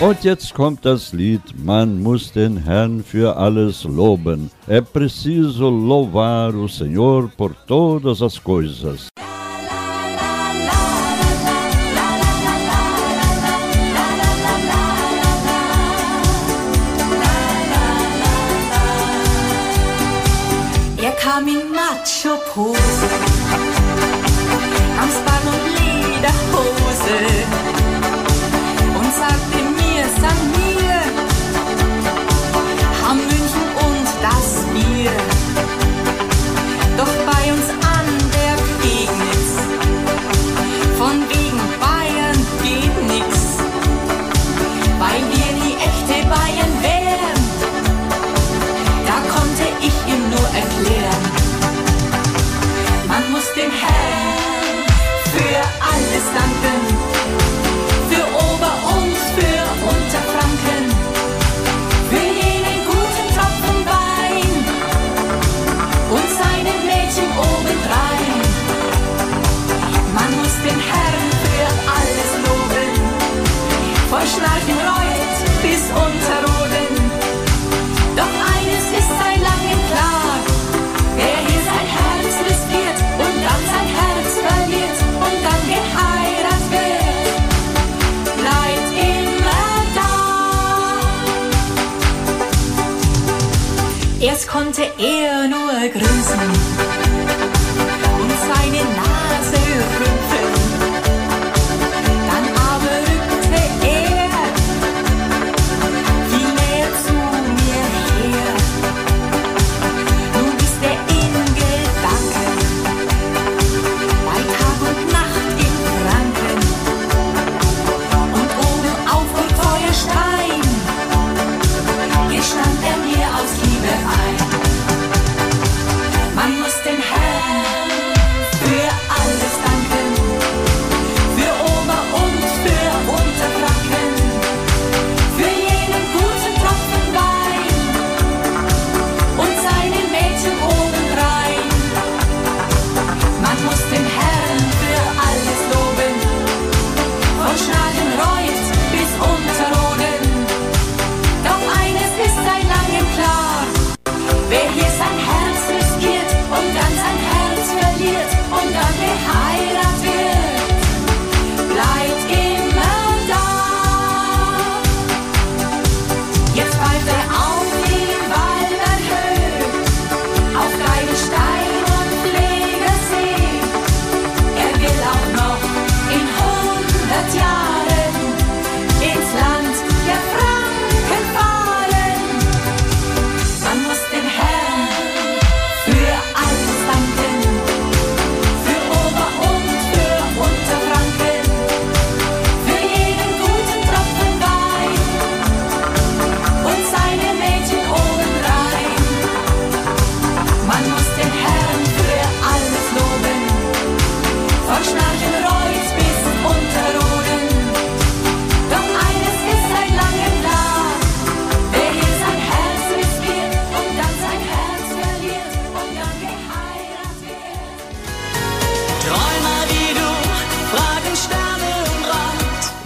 Und 0.00 0.24
jetzt 0.24 0.52
kommt 0.54 0.84
das 0.84 1.12
Lied 1.12 1.42
Man 1.56 2.02
muss 2.02 2.32
den 2.32 2.56
Herrn 2.56 3.04
für 3.04 3.36
alles 3.36 3.84
loben. 3.84 4.50
É 4.66 4.80
preciso 4.80 5.68
louvar 5.68 6.56
o 6.56 6.68
Senhor 6.68 7.30
por 7.36 7.54
todas 7.54 8.22
as 8.22 8.40
coisas. 8.40 9.06
Hose, 22.56 22.78
Amsband 25.00 25.44
und 25.46 25.64
Lederhose 25.76 27.14
und 27.28 27.39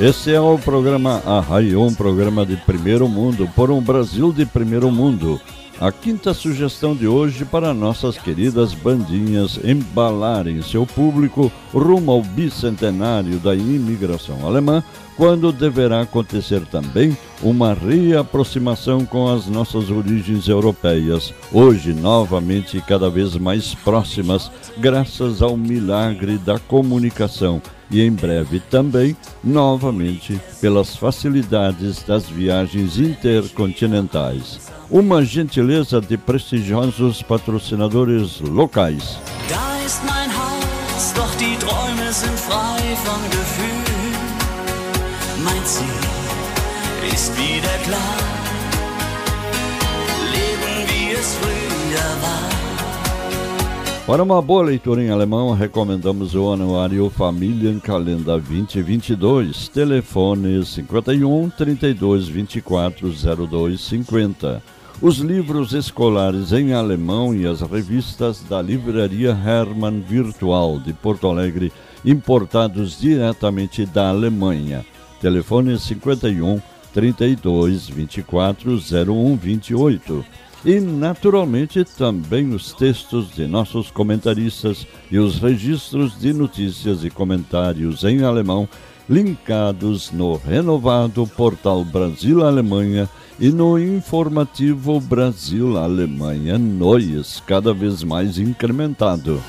Esse 0.05 0.35
é 0.35 0.39
o 0.39 0.59
programa 0.59 1.23
Arraio, 1.25 1.81
um 1.81 1.95
programa 1.95 2.45
de 2.45 2.59
primeiro 2.59 3.09
mundo, 3.09 3.49
por 3.57 3.71
um 3.71 3.81
Brasil 3.81 4.35
de 4.35 4.45
primeiro 4.45 4.91
mundo. 4.93 5.41
A 5.81 5.91
quinta 5.91 6.33
sugestão 6.33 6.95
de 6.95 7.09
hoje 7.09 7.45
para 7.45 7.75
nossas 7.75 8.17
queridas 8.17 8.73
bandinhas 8.73 9.59
embalarem 9.63 10.63
seu 10.63 10.87
público 10.87 11.51
rumo 11.73 12.13
ao 12.13 12.23
bicentenário 12.23 13.41
da 13.41 13.57
imigração 13.57 14.47
alemã, 14.47 14.85
quando 15.17 15.51
deverá 15.53 16.03
acontecer 16.03 16.65
também 16.67 17.17
uma 17.43 17.75
reaproximação 17.75 19.05
com 19.05 19.29
as 19.29 19.47
nossas 19.47 19.91
origens 19.91 20.47
europeias, 20.47 21.35
hoje 21.53 21.93
novamente 21.93 22.81
cada 22.81 23.11
vez 23.11 23.37
mais 23.37 23.75
próximas, 23.75 24.51
graças 24.79 25.43
ao 25.43 25.57
milagre 25.57 26.39
da 26.39 26.59
comunicação 26.59 27.61
e 27.91 28.01
em 28.01 28.13
breve 28.13 28.61
também, 28.61 29.17
novamente, 29.43 30.41
pelas 30.61 30.97
facilidades 30.97 32.03
das 32.05 32.29
viagens 32.29 32.97
intercontinentais 32.99 34.73
uma 34.91 35.25
gentileza 35.25 36.01
de 36.01 36.17
prestigiosos 36.17 37.23
patrocinadores 37.23 38.41
locais. 38.41 39.19
Da 39.49 39.85
ist 39.85 40.03
mein 40.05 40.31
Haus, 40.31 41.13
doch 41.15 41.35
die 41.37 41.57
Träume 41.59 42.13
sind 42.13 42.39
frei 42.39 42.97
von 43.05 43.21
Gefühl. 43.31 43.85
Mein 45.45 45.65
Ziel 45.65 47.13
ist 47.13 47.37
wieder 47.37 47.77
klar. 47.85 48.17
Leben 50.33 50.89
wie 50.89 51.13
es 51.13 51.35
früher 51.35 52.23
war. 52.23 52.55
Para 54.07 54.23
uma 54.23 54.43
boa 54.43 54.65
leitura 54.65 55.03
em 55.03 55.09
alemão, 55.09 55.55
recomendamos 55.55 56.35
o 56.35 56.53
anuário 56.53 57.09
Familienkalender 57.09 58.39
2022, 58.39 59.69
telefone 59.71 60.63
51 60.63 61.49
32 61.49 62.29
24 62.29 63.15
02 63.49 63.81
50 63.81 64.74
os 65.01 65.19
livros 65.19 65.73
escolares 65.73 66.53
em 66.53 66.73
alemão 66.73 67.35
e 67.35 67.47
as 67.47 67.61
revistas 67.61 68.43
da 68.49 68.63
Livraria 68.63 69.31
Hermann 69.31 70.01
Virtual 70.01 70.79
de 70.79 70.93
Porto 70.93 71.27
Alegre, 71.27 71.73
importados 72.05 72.99
diretamente 73.01 73.85
da 73.85 74.09
Alemanha. 74.09 74.85
Telefone 75.21 75.79
51 75.79 76.61
32 76.93 77.89
24 77.89 78.79
01 78.79 79.37
28. 79.37 80.25
E, 80.65 80.81
naturalmente, 80.81 81.85
também 81.85 82.55
os 82.55 82.73
textos 82.73 83.35
de 83.35 83.47
nossos 83.47 83.91
comentaristas 83.91 84.87
e 85.11 85.19
os 85.19 85.39
registros 85.39 86.19
de 86.19 86.33
notícias 86.33 87.05
e 87.05 87.11
comentários 87.11 88.03
em 88.05 88.23
alemão 88.23 88.67
linkados 89.09 90.11
no 90.11 90.37
renovado 90.37 91.27
portal 91.27 91.85
Brasil-Alemanha 91.85 93.11
e 93.39 93.51
no 93.51 93.79
informativo 93.79 95.01
Brasil-Alemanha 95.01 96.57
Neues, 96.59 97.43
cada 97.47 97.75
vez 97.75 98.03
mais 98.03 98.39
incrementado. 98.39 99.43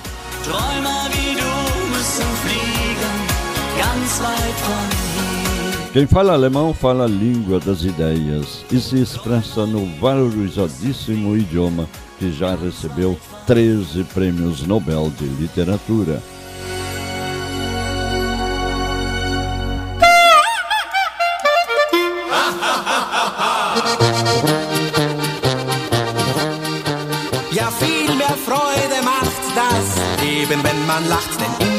Quem 5.93 6.05
fala 6.05 6.33
alemão 6.33 6.73
fala 6.73 7.05
a 7.05 7.07
língua 7.07 7.57
das 7.57 7.83
ideias 7.83 8.65
e 8.69 8.81
se 8.81 9.01
expressa 9.01 9.65
no 9.65 9.85
valorizadíssimo 9.97 11.37
idioma 11.37 11.87
que 12.19 12.31
já 12.31 12.55
recebeu 12.55 13.17
13 13.47 14.03
prêmios 14.13 14.65
Nobel 14.67 15.11
de 15.17 15.25
Literatura. 15.25 16.21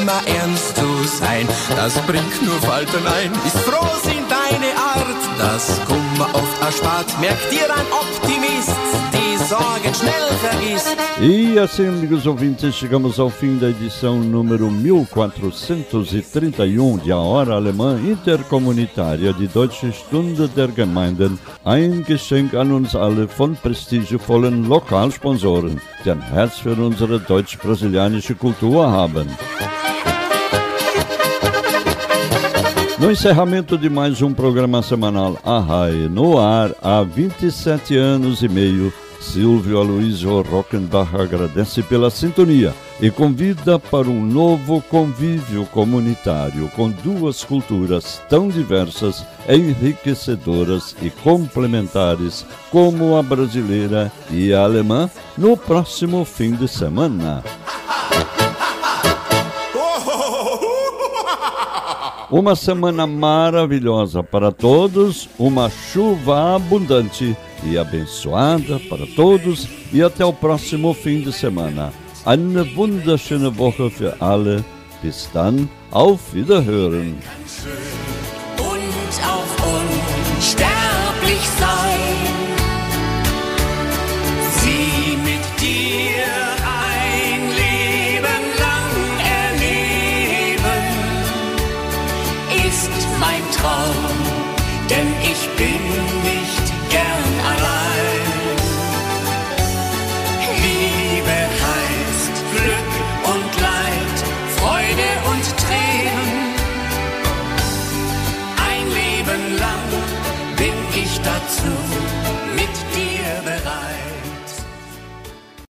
Immer 0.07 0.23
ernst 0.25 0.77
zu 0.77 1.03
sein, 1.03 1.45
das 1.75 1.99
bringt 2.07 2.41
nur 2.41 2.55
Falten 2.61 3.05
ein. 3.05 3.29
Ist 3.45 3.59
froh 3.59 3.85
sind 4.03 4.31
deine 4.31 4.73
Art, 4.77 5.17
das 5.37 5.81
Kummer 5.85 6.29
oft 6.33 6.61
erspart. 6.61 7.19
Merkt 7.19 7.51
dir 7.51 7.65
ein 7.65 7.85
Optimist, 7.91 8.71
die 9.11 9.35
Sorgen 9.37 9.93
schnell 9.93 10.31
vergisst. 10.41 10.95
E 11.21 11.59
assim, 11.59 11.89
amigos 11.89 12.25
ouvintes, 12.25 12.73
chegamos 12.75 13.19
ao 13.19 13.29
fim 13.29 13.57
da 13.57 13.69
edição 13.69 14.17
número 14.17 14.71
1431 14.71 16.99
de 17.03 17.11
A 17.11 17.17
Hora 17.17 17.55
Alemã 17.55 17.99
Interkommunitária 17.99 19.33
de 19.33 19.47
Deutsche 19.47 19.91
Stunde 19.91 20.47
der 20.47 20.69
Gemeinden, 20.69 21.37
ein 21.65 22.05
Geschenk 22.05 22.53
an 22.53 22.71
uns 22.71 22.95
alle 22.95 23.27
von 23.27 23.57
prestigevollen 23.57 24.69
Lokalsponsoren, 24.69 25.81
die 26.05 26.11
ein 26.11 26.21
Herz 26.21 26.59
für 26.59 26.75
unsere 26.75 27.19
deutsch-brasilianische 27.19 28.35
Kultur 28.35 28.89
haben. 28.89 29.27
No 32.99 33.11
encerramento 33.11 33.77
de 33.77 33.91
mais 33.91 34.23
um 34.23 34.33
programa 34.33 34.81
semanal 34.81 35.37
Arrai 35.45 36.07
no 36.09 36.39
ar 36.39 36.71
há 36.81 37.03
27 37.03 37.95
anos 37.95 38.41
e 38.41 38.49
meio, 38.49 38.91
Silvio 39.21 39.79
Aloysio 39.79 40.41
Rockenbach 40.41 41.15
agradece 41.15 41.83
pela 41.83 42.09
sintonia 42.09 42.73
e 42.99 43.11
convida 43.11 43.77
para 43.77 44.09
um 44.09 44.25
novo 44.25 44.81
convívio 44.81 45.63
comunitário 45.67 46.71
com 46.75 46.89
duas 46.89 47.43
culturas 47.43 48.19
tão 48.27 48.47
diversas, 48.47 49.23
enriquecedoras 49.47 50.95
e 50.99 51.11
complementares 51.11 52.47
como 52.71 53.15
a 53.15 53.21
brasileira 53.21 54.11
e 54.31 54.51
a 54.51 54.63
alemã 54.63 55.07
no 55.37 55.55
próximo 55.55 56.25
fim 56.25 56.53
de 56.53 56.67
semana. 56.67 57.43
Uma 62.29 62.57
semana 62.57 63.07
maravilhosa 63.07 64.21
para 64.21 64.51
todos, 64.51 65.29
uma 65.39 65.69
chuva 65.69 66.55
abundante 66.55 67.37
e 67.63 67.77
abençoada 67.77 68.79
para 68.89 69.07
todos 69.15 69.67
e 69.93 70.03
até 70.03 70.25
o 70.25 70.33
próximo 70.33 70.93
fim 70.93 71.21
de 71.21 71.31
semana. 71.31 71.93
Eine 72.25 72.65
wunderschöne 72.75 73.57
Woche 73.57 73.89
für 73.89 74.13
alle. 74.19 74.63
Bis 75.01 75.29
dann, 75.33 75.69
auf 75.91 76.33
Wiederhören. 76.33 77.15